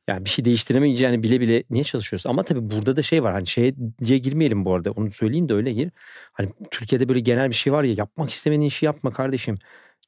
Yani 0.09 0.24
bir 0.24 0.30
şey 0.30 0.44
değiştiremeyeceğini 0.44 1.22
bile 1.22 1.40
bile 1.40 1.64
niye 1.70 1.84
çalışıyorsun? 1.84 2.30
Ama 2.30 2.42
tabii 2.42 2.70
burada 2.70 2.96
da 2.96 3.02
şey 3.02 3.22
var. 3.22 3.32
Hani 3.32 3.46
şeye 3.46 3.74
diye 4.05 4.18
girmeyelim 4.18 4.64
bu 4.64 4.74
arada. 4.74 4.90
Onu 4.90 5.12
söyleyeyim 5.12 5.48
de 5.48 5.55
öyle 5.55 5.72
gir. 5.72 5.90
Hani 6.32 6.52
Türkiye'de 6.70 7.09
böyle 7.09 7.20
genel 7.20 7.50
bir 7.50 7.55
şey 7.55 7.72
var 7.72 7.84
ya 7.84 7.94
yapmak 7.98 8.30
istemediğin 8.30 8.68
işi 8.68 8.84
yapma 8.86 9.12
kardeşim. 9.12 9.59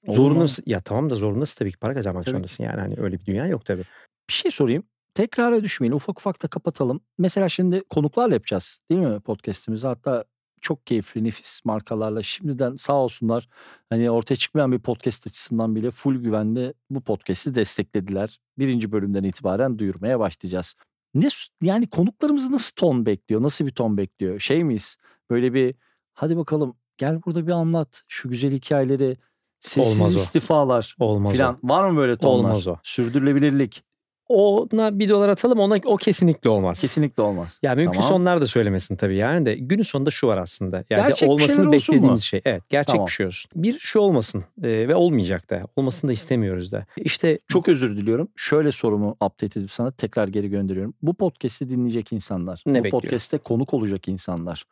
Olur 0.06 0.16
Zorunda 0.16 0.34
mu? 0.34 0.42
mısın? 0.42 0.64
Ya 0.66 0.80
tamam 0.80 1.10
da 1.10 1.14
zorundasın 1.14 1.58
tabii 1.58 1.72
ki 1.72 1.78
para 1.78 1.94
kazanmak 1.94 2.24
Tabii 2.24 2.32
zorundasın 2.32 2.64
yani. 2.64 2.80
Hani 2.80 2.94
öyle 2.98 3.20
bir 3.20 3.26
dünya 3.26 3.46
yok 3.46 3.64
tabii. 3.64 3.82
Bir 4.28 4.34
şey 4.34 4.50
sorayım. 4.50 4.82
Tekrara 5.14 5.62
düşmeyelim. 5.62 5.96
Ufak 5.96 6.18
ufak 6.18 6.42
da 6.42 6.48
kapatalım. 6.48 7.00
Mesela 7.18 7.48
şimdi 7.48 7.82
konuklarla 7.90 8.34
yapacağız. 8.34 8.80
Değil 8.90 9.00
mi 9.00 9.20
podcast'imizi? 9.20 9.86
Hatta 9.86 10.24
çok 10.60 10.86
keyifli, 10.86 11.24
nefis 11.24 11.64
markalarla 11.64 12.22
şimdiden 12.22 12.76
sağ 12.76 12.94
olsunlar. 12.94 13.48
Hani 13.90 14.10
ortaya 14.10 14.36
çıkmayan 14.36 14.72
bir 14.72 14.78
podcast 14.78 15.26
açısından 15.26 15.76
bile 15.76 15.90
full 15.90 16.16
güvende 16.16 16.74
bu 16.90 17.00
podcast'i 17.00 17.54
desteklediler. 17.54 18.40
Birinci 18.58 18.92
bölümden 18.92 19.24
itibaren 19.24 19.78
duyurmaya 19.78 20.20
başlayacağız. 20.20 20.74
Ne 21.14 21.28
yani 21.62 21.86
konuklarımız 21.86 22.50
nasıl 22.50 22.74
ton 22.76 23.06
bekliyor? 23.06 23.42
Nasıl 23.42 23.66
bir 23.66 23.70
ton 23.70 23.96
bekliyor? 23.96 24.40
Şey 24.40 24.64
miyiz? 24.64 24.96
Böyle 25.30 25.54
bir 25.54 25.74
hadi 26.14 26.36
bakalım 26.36 26.76
gel 26.96 27.22
burada 27.22 27.46
bir 27.46 27.52
anlat 27.52 28.02
şu 28.08 28.28
güzel 28.28 28.52
hikayeleri. 28.52 29.16
Sessiz 29.60 30.00
Olmaz 30.00 30.14
o. 30.14 30.18
istifalar 30.18 30.96
Olmaz 30.98 31.32
filan. 31.32 31.58
Var 31.62 31.90
mı 31.90 31.96
böyle 31.96 32.16
tonlar? 32.16 32.50
Olmaz 32.50 32.66
o. 32.66 32.76
Sürdürülebilirlik. 32.82 33.84
Ona 34.28 34.98
bir 34.98 35.08
dolar 35.08 35.28
atalım 35.28 35.58
ona 35.58 35.76
o 35.84 35.96
kesinlikle 35.96 36.50
olmaz. 36.50 36.80
Kesinlikle 36.80 37.22
olmaz. 37.22 37.60
Ya 37.62 37.74
mümkünse 37.74 38.06
Tamam. 38.06 38.20
onlar 38.20 38.40
da 38.40 38.46
söylemesin 38.46 38.96
tabii 38.96 39.16
yani 39.16 39.46
de 39.46 39.54
günün 39.54 39.82
sonunda 39.82 40.10
şu 40.10 40.26
var 40.26 40.38
aslında. 40.38 40.76
Yani 40.90 41.06
Gerçek 41.06 41.28
olmasını 41.28 41.72
beklediğimiz 41.72 42.10
mu? 42.10 42.18
şey. 42.20 42.40
Evet 42.44 42.70
gerçek 42.70 42.92
Tamam. 42.92 43.06
bir 43.06 43.12
şey 43.12 43.26
olsun. 43.26 43.50
Bir 43.54 43.78
şu 43.78 43.98
olmasın 43.98 44.44
e, 44.62 44.68
ve 44.68 44.94
olmayacak 44.94 45.50
da. 45.50 45.62
Olmasını 45.76 46.08
da 46.08 46.12
istemiyoruz 46.12 46.72
da. 46.72 46.86
İşte 46.96 47.38
Çok 47.48 47.68
özür 47.68 47.96
diliyorum. 47.96 48.28
Şöyle 48.36 48.72
sorumu 48.72 49.10
update 49.10 49.60
edip 49.60 49.70
sana 49.70 49.90
tekrar 49.90 50.28
geri 50.28 50.48
gönderiyorum. 50.48 50.94
Bu 51.02 51.14
podcast'i 51.14 51.70
dinleyecek 51.70 52.12
insanlar. 52.12 52.62
Ne 52.66 52.80
bu 52.80 52.84
bekliyor? 52.84 53.02
podcast'te 53.02 53.38
konuk 53.38 53.74
olacak 53.74 54.08
insanlar. 54.08 54.64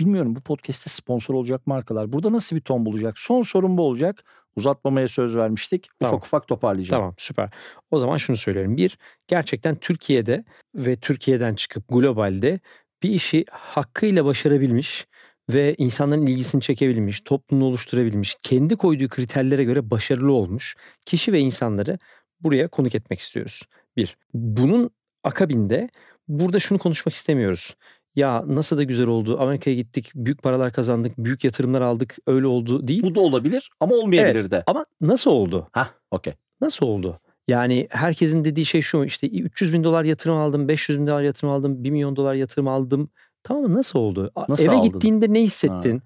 Bilmiyorum 0.00 0.36
bu 0.36 0.40
podcast'te 0.40 0.90
sponsor 0.90 1.34
olacak 1.34 1.66
markalar. 1.66 2.12
Burada 2.12 2.32
nasıl 2.32 2.56
bir 2.56 2.60
ton 2.60 2.86
bulacak? 2.86 3.18
Son 3.18 3.42
sorum 3.42 3.78
bu 3.78 3.82
olacak. 3.82 4.24
Uzatmamaya 4.58 5.08
söz 5.08 5.36
vermiştik. 5.36 5.88
Tamam. 6.00 6.14
Ufak 6.14 6.26
ufak 6.26 6.48
toparlayacağım. 6.48 7.00
Tamam 7.00 7.14
süper. 7.18 7.50
O 7.90 7.98
zaman 7.98 8.16
şunu 8.16 8.36
söylüyorum. 8.36 8.76
Bir, 8.76 8.98
gerçekten 9.26 9.76
Türkiye'de 9.76 10.44
ve 10.74 10.96
Türkiye'den 10.96 11.54
çıkıp 11.54 11.88
globalde 11.88 12.60
bir 13.02 13.10
işi 13.10 13.44
hakkıyla 13.50 14.24
başarabilmiş 14.24 15.06
ve 15.50 15.74
insanların 15.78 16.26
ilgisini 16.26 16.60
çekebilmiş, 16.60 17.20
toplumunu 17.20 17.64
oluşturabilmiş, 17.68 18.36
kendi 18.42 18.76
koyduğu 18.76 19.08
kriterlere 19.08 19.64
göre 19.64 19.90
başarılı 19.90 20.32
olmuş 20.32 20.76
kişi 21.06 21.32
ve 21.32 21.40
insanları 21.40 21.98
buraya 22.40 22.68
konuk 22.68 22.94
etmek 22.94 23.20
istiyoruz. 23.20 23.62
Bir. 23.96 24.16
Bunun 24.34 24.90
akabinde 25.24 25.88
burada 26.28 26.58
şunu 26.58 26.78
konuşmak 26.78 27.14
istemiyoruz. 27.14 27.76
Ya 28.18 28.44
nasıl 28.46 28.78
da 28.78 28.82
güzel 28.82 29.06
oldu. 29.06 29.40
Amerika'ya 29.40 29.76
gittik, 29.76 30.12
büyük 30.14 30.42
paralar 30.42 30.72
kazandık, 30.72 31.18
büyük 31.18 31.44
yatırımlar 31.44 31.80
aldık. 31.80 32.16
Öyle 32.26 32.46
oldu 32.46 32.88
değil. 32.88 33.02
Bu 33.02 33.14
da 33.14 33.20
olabilir 33.20 33.70
ama 33.80 33.94
olmayabilir 33.94 34.50
de. 34.50 34.62
Ama 34.66 34.86
nasıl 35.00 35.30
oldu? 35.30 35.68
Hah 35.72 35.88
okey. 36.10 36.34
Nasıl 36.60 36.86
oldu? 36.86 37.20
Yani 37.48 37.88
herkesin 37.90 38.44
dediği 38.44 38.64
şey 38.66 38.82
şu 38.82 39.04
işte 39.04 39.28
300 39.28 39.72
bin 39.72 39.84
dolar 39.84 40.04
yatırım 40.04 40.36
aldım, 40.36 40.68
500 40.68 41.00
bin 41.00 41.06
dolar 41.06 41.22
yatırım 41.22 41.52
aldım, 41.52 41.84
1 41.84 41.90
milyon 41.90 42.16
dolar 42.16 42.34
yatırım 42.34 42.68
aldım. 42.68 43.10
Tamam 43.42 43.62
mı? 43.62 43.74
Nasıl 43.74 43.98
oldu? 43.98 44.32
Nasıl 44.48 44.64
Eve 44.64 44.74
aldın? 44.74 44.90
gittiğinde 44.90 45.32
ne 45.32 45.42
hissettin? 45.42 46.02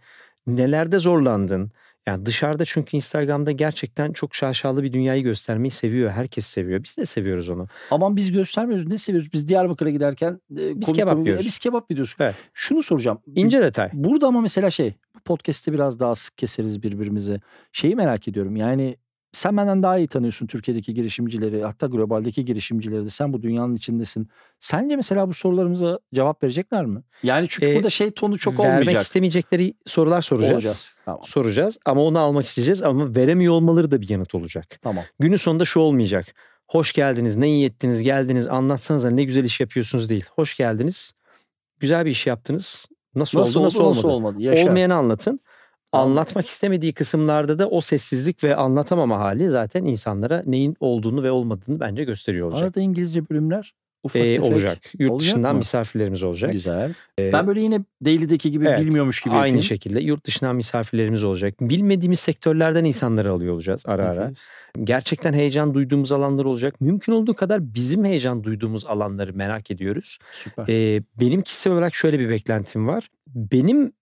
Nelerde 0.47 0.99
zorlandın? 0.99 1.71
Yani 2.07 2.27
dışarıda 2.27 2.65
çünkü 2.65 2.97
Instagram'da 2.97 3.53
gerçekten 3.53 4.13
çok 4.13 4.35
şaşalı 4.35 4.83
bir 4.83 4.93
dünyayı 4.93 5.23
göstermeyi 5.23 5.71
seviyor. 5.71 6.11
Herkes 6.11 6.47
seviyor. 6.47 6.85
Biz 6.85 6.97
de 6.97 7.07
seviyoruz 7.07 7.49
onu. 7.49 7.67
Aman 7.91 8.17
biz 8.17 8.33
göstermiyoruz. 8.33 8.87
Ne 8.87 8.99
seviyoruz? 8.99 9.33
Biz 9.33 9.49
Diyarbakır'a 9.49 9.91
giderken 9.91 10.33
e, 10.33 10.57
Biz 10.81 10.87
konuk 10.87 10.95
kebap 10.97 11.15
konuk- 11.15 11.27
yiyoruz. 11.27 11.45
E, 11.45 11.49
Biz 11.49 11.59
kebap 11.59 11.91
videosu. 11.91 12.15
Evet. 12.21 12.35
Şunu 12.55 12.83
soracağım. 12.83 13.19
İnce 13.35 13.61
detay. 13.61 13.91
Burada 13.93 14.27
ama 14.27 14.41
mesela 14.41 14.71
şey 14.71 14.95
bu 15.15 15.21
podcast'te 15.21 15.73
biraz 15.73 16.01
daha 16.01 16.15
sık 16.15 16.39
keseriz 16.39 16.83
birbirimizi. 16.83 17.41
Şeyi 17.73 17.97
merak 17.97 18.29
ediyorum 18.29 18.57
yani 18.57 18.97
sen 19.33 19.57
benden 19.57 19.83
daha 19.83 19.99
iyi 19.99 20.07
tanıyorsun 20.09 20.47
Türkiye'deki 20.47 20.95
girişimcileri 20.95 21.63
hatta 21.65 21.87
globaldeki 21.87 22.45
girişimcileri 22.45 23.05
de 23.05 23.09
sen 23.09 23.33
bu 23.33 23.43
dünyanın 23.43 23.75
içindesin. 23.75 24.29
Sence 24.61 24.97
mesela 24.97 25.29
bu 25.29 25.35
sorularımıza 25.35 25.99
cevap 26.15 26.43
verecekler 26.43 26.87
mi? 26.87 27.03
Yani 27.23 27.47
çünkü 27.51 27.67
Ee, 27.71 27.75
burada 27.75 27.91
şey 27.91 28.11
tonu 28.11 28.39
çok 28.39 28.59
Vermek 28.61 28.81
olmayacak. 28.81 29.03
istemeyecekleri 29.03 29.75
sorular 29.87 30.23
soracağız. 30.23 30.53
Olacağız. 30.55 30.95
Tamam. 31.05 31.21
Soracağız 31.25 31.79
ama 31.85 32.03
onu 32.03 32.19
almak 32.19 32.47
isteyeceğiz 32.47 32.83
ama 32.83 33.15
veremiyor 33.17 33.53
olmaları 33.53 33.91
da 33.91 34.01
bir 34.01 34.09
yanıt 34.09 34.35
olacak. 34.35 34.79
Tamam. 34.83 35.05
Günün 35.19 35.37
sonunda 35.37 35.65
şu 35.65 35.81
olmayacak. 35.81 36.27
Hoş 36.69 36.93
geldiniz, 36.93 37.37
ne 37.37 37.49
iyi 37.49 37.67
ettiniz, 37.67 38.03
geldiniz, 38.03 38.47
anlatsanıza 38.47 39.11
ne 39.11 39.25
güzel 39.25 39.45
iş 39.45 39.61
yapıyorsunuz 39.61 40.11
değil. 40.11 40.25
Hoş 40.35 40.57
geldiniz, 40.57 41.13
güzel 41.81 42.05
bir 42.07 42.11
iş 42.11 42.27
yaptınız. 42.27 42.87
Nasıl, 43.15 43.41
Nasıl 43.41 43.51
oldu, 43.51 43.59
oldu, 43.61 43.67
nasıl 43.67 43.79
olmadı? 43.81 43.97
nasıl 43.97 44.09
olmadı? 44.09 44.37
Yaşa. 44.43 44.69
Olmayanı 44.69 44.95
anlatın. 44.95 45.41
Anlatmak 45.93 46.47
istemediği 46.47 46.93
kısımlarda 46.93 47.59
da 47.59 47.69
o 47.69 47.81
sessizlik 47.81 48.45
ve 48.45 48.57
anlatamama 48.57 49.19
hali 49.19 49.49
zaten 49.49 49.85
insanlara 49.85 50.43
neyin 50.47 50.77
olduğunu 50.81 51.23
ve 51.23 51.31
olmadığını 51.31 51.81
bence 51.81 52.05
gösteriyor 52.05 52.47
olacak. 52.49 52.63
Arada 52.63 52.81
İngilizce 52.81 53.29
bölümler 53.29 53.75
ufak 54.05 54.23
Ee, 54.23 54.41
olacak. 54.41 54.79
Yurt 54.99 55.11
Olacak 55.13 55.27
dışından 55.29 55.55
mı? 55.55 55.59
misafirlerimiz 55.59 56.23
olacak. 56.23 56.53
Güzel. 56.53 56.95
Ee, 57.19 57.33
Ben 57.33 57.47
böyle 57.47 57.61
yine 57.61 57.81
Daily'deki 58.05 58.51
gibi 58.51 58.67
evet, 58.69 58.81
bilmiyormuş 58.81 59.21
gibi 59.21 59.35
Aynı 59.35 59.47
yapayım. 59.47 59.63
şekilde 59.63 60.01
yurt 60.01 60.27
dışından 60.27 60.57
misafirlerimiz 60.57 61.25
olacak. 61.25 61.55
Bilmediğimiz 61.61 62.21
sektörlerden 62.21 62.85
insanları 62.85 63.31
alıyor 63.33 63.55
olacağız 63.55 63.83
ara 63.87 64.09
ara. 64.09 64.33
Gerçekten 64.85 65.33
heyecan 65.33 65.75
duyduğumuz 65.75 66.13
alanlar 66.13 66.45
olacak. 66.45 66.81
Mümkün 66.81 67.13
olduğu 67.13 67.35
kadar 67.35 67.75
bizim 67.75 68.05
heyecan 68.05 68.45
duyduğumuz 68.45 68.87
alanları 68.87 69.35
merak 69.35 69.71
ediyoruz. 69.71 70.19
Süper. 70.33 70.65
Ee, 70.69 71.03
benim 71.21 71.43
kişisel 71.43 71.73
olarak 71.73 71.95
şöyle 71.95 72.19
bir 72.19 72.29
beklentim 72.29 72.87
var. 72.89 73.09
Benim 73.27 73.93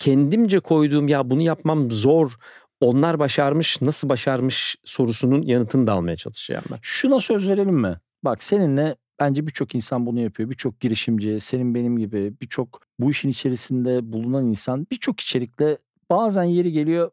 kendimce 0.00 0.60
koyduğum 0.60 1.08
ya 1.08 1.30
bunu 1.30 1.42
yapmam 1.42 1.90
zor. 1.90 2.32
Onlar 2.80 3.18
başarmış, 3.18 3.82
nasıl 3.82 4.08
başarmış 4.08 4.76
sorusunun 4.84 5.42
yanıtını 5.42 5.86
da 5.86 5.92
almaya 5.92 6.16
çalışacağım 6.16 6.64
ben. 6.72 6.78
Şuna 6.82 7.20
söz 7.20 7.48
verelim 7.48 7.74
mi? 7.74 8.00
Bak 8.24 8.42
seninle 8.42 8.96
bence 9.20 9.46
birçok 9.46 9.74
insan 9.74 10.06
bunu 10.06 10.20
yapıyor. 10.20 10.50
Birçok 10.50 10.80
girişimci, 10.80 11.40
senin 11.40 11.74
benim 11.74 11.98
gibi 11.98 12.32
birçok 12.40 12.80
bu 12.98 13.10
işin 13.10 13.28
içerisinde 13.28 14.12
bulunan 14.12 14.46
insan 14.46 14.86
birçok 14.90 15.20
içerikle 15.20 15.78
bazen 16.10 16.44
yeri 16.44 16.72
geliyor 16.72 17.10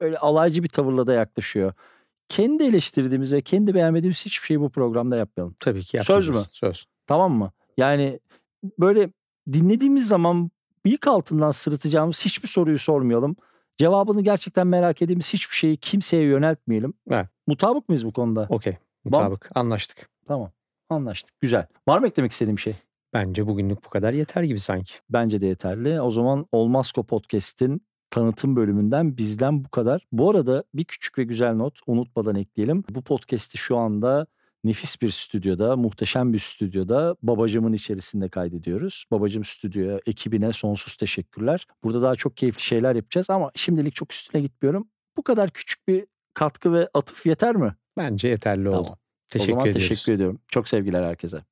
öyle 0.00 0.18
alaycı 0.18 0.62
bir 0.62 0.68
tavırla 0.68 1.06
da 1.06 1.14
yaklaşıyor. 1.14 1.72
Kendi 2.28 2.64
eleştirdiğimiz 2.64 3.32
ve 3.32 3.40
kendi 3.40 3.74
beğenmediğimiz 3.74 4.26
hiçbir 4.26 4.46
şeyi 4.46 4.60
bu 4.60 4.70
programda 4.70 5.16
yapmayalım. 5.16 5.56
Tabii 5.60 5.80
ki 5.82 6.00
Söz 6.02 6.26
yapacağız. 6.26 6.46
mü? 6.46 6.52
Söz. 6.52 6.86
Tamam 7.06 7.32
mı? 7.32 7.52
Yani 7.76 8.20
böyle 8.78 9.10
dinlediğimiz 9.52 10.08
zaman 10.08 10.50
bıyık 10.84 11.06
altından 11.06 11.50
sırıtacağımız 11.50 12.24
hiçbir 12.24 12.48
soruyu 12.48 12.78
sormayalım. 12.78 13.36
Cevabını 13.76 14.22
gerçekten 14.22 14.66
merak 14.66 15.02
ettiğimiz 15.02 15.32
hiçbir 15.32 15.54
şeyi 15.54 15.76
kimseye 15.76 16.22
yöneltmeyelim. 16.22 16.94
Evet. 17.10 17.26
Mutabık 17.46 17.88
mıyız 17.88 18.06
bu 18.06 18.12
konuda? 18.12 18.46
Okey. 18.48 18.76
Mutabık. 19.04 19.50
Anlaştık. 19.54 20.08
Tamam. 20.28 20.52
Anlaştık. 20.90 21.40
Güzel. 21.40 21.66
Var 21.88 21.98
mı 21.98 22.06
eklemek 22.06 22.32
istediğim 22.32 22.56
bir 22.56 22.62
şey? 22.62 22.74
Bence 23.12 23.46
bugünlük 23.46 23.84
bu 23.84 23.88
kadar 23.88 24.12
yeter 24.12 24.42
gibi 24.42 24.60
sanki. 24.60 24.94
Bence 25.10 25.40
de 25.40 25.46
yeterli. 25.46 26.00
O 26.00 26.10
zaman 26.10 26.46
Olmasko 26.52 27.02
Podcast'in 27.06 27.82
tanıtım 28.10 28.56
bölümünden 28.56 29.16
bizden 29.16 29.64
bu 29.64 29.68
kadar. 29.68 30.06
Bu 30.12 30.30
arada 30.30 30.64
bir 30.74 30.84
küçük 30.84 31.18
ve 31.18 31.24
güzel 31.24 31.54
not 31.54 31.78
unutmadan 31.86 32.34
ekleyelim. 32.34 32.84
Bu 32.90 33.02
podcast'i 33.02 33.58
şu 33.58 33.76
anda 33.76 34.26
nefis 34.64 35.02
bir 35.02 35.10
stüdyoda, 35.10 35.76
muhteşem 35.76 36.32
bir 36.32 36.38
stüdyoda 36.38 37.16
babacımın 37.22 37.72
içerisinde 37.72 38.28
kaydediyoruz. 38.28 39.04
Babacım 39.10 39.44
stüdyo 39.44 39.98
ekibine 40.06 40.52
sonsuz 40.52 40.96
teşekkürler. 40.96 41.66
Burada 41.84 42.02
daha 42.02 42.16
çok 42.16 42.36
keyifli 42.36 42.62
şeyler 42.62 42.94
yapacağız 42.94 43.30
ama 43.30 43.50
şimdilik 43.54 43.94
çok 43.94 44.12
üstüne 44.12 44.42
gitmiyorum. 44.42 44.88
Bu 45.16 45.22
kadar 45.22 45.50
küçük 45.50 45.88
bir 45.88 46.06
katkı 46.34 46.72
ve 46.72 46.88
atıf 46.94 47.26
yeter 47.26 47.56
mi? 47.56 47.74
Bence 47.96 48.28
yeterli 48.28 48.68
oldu. 48.68 48.82
Tamam. 48.82 48.98
Teşekkür 49.28 49.52
o 49.52 49.54
zaman 49.54 49.68
ediyoruz. 49.68 49.88
teşekkür 49.88 50.12
ediyorum. 50.12 50.40
Çok 50.48 50.68
sevgiler 50.68 51.02
herkese. 51.02 51.42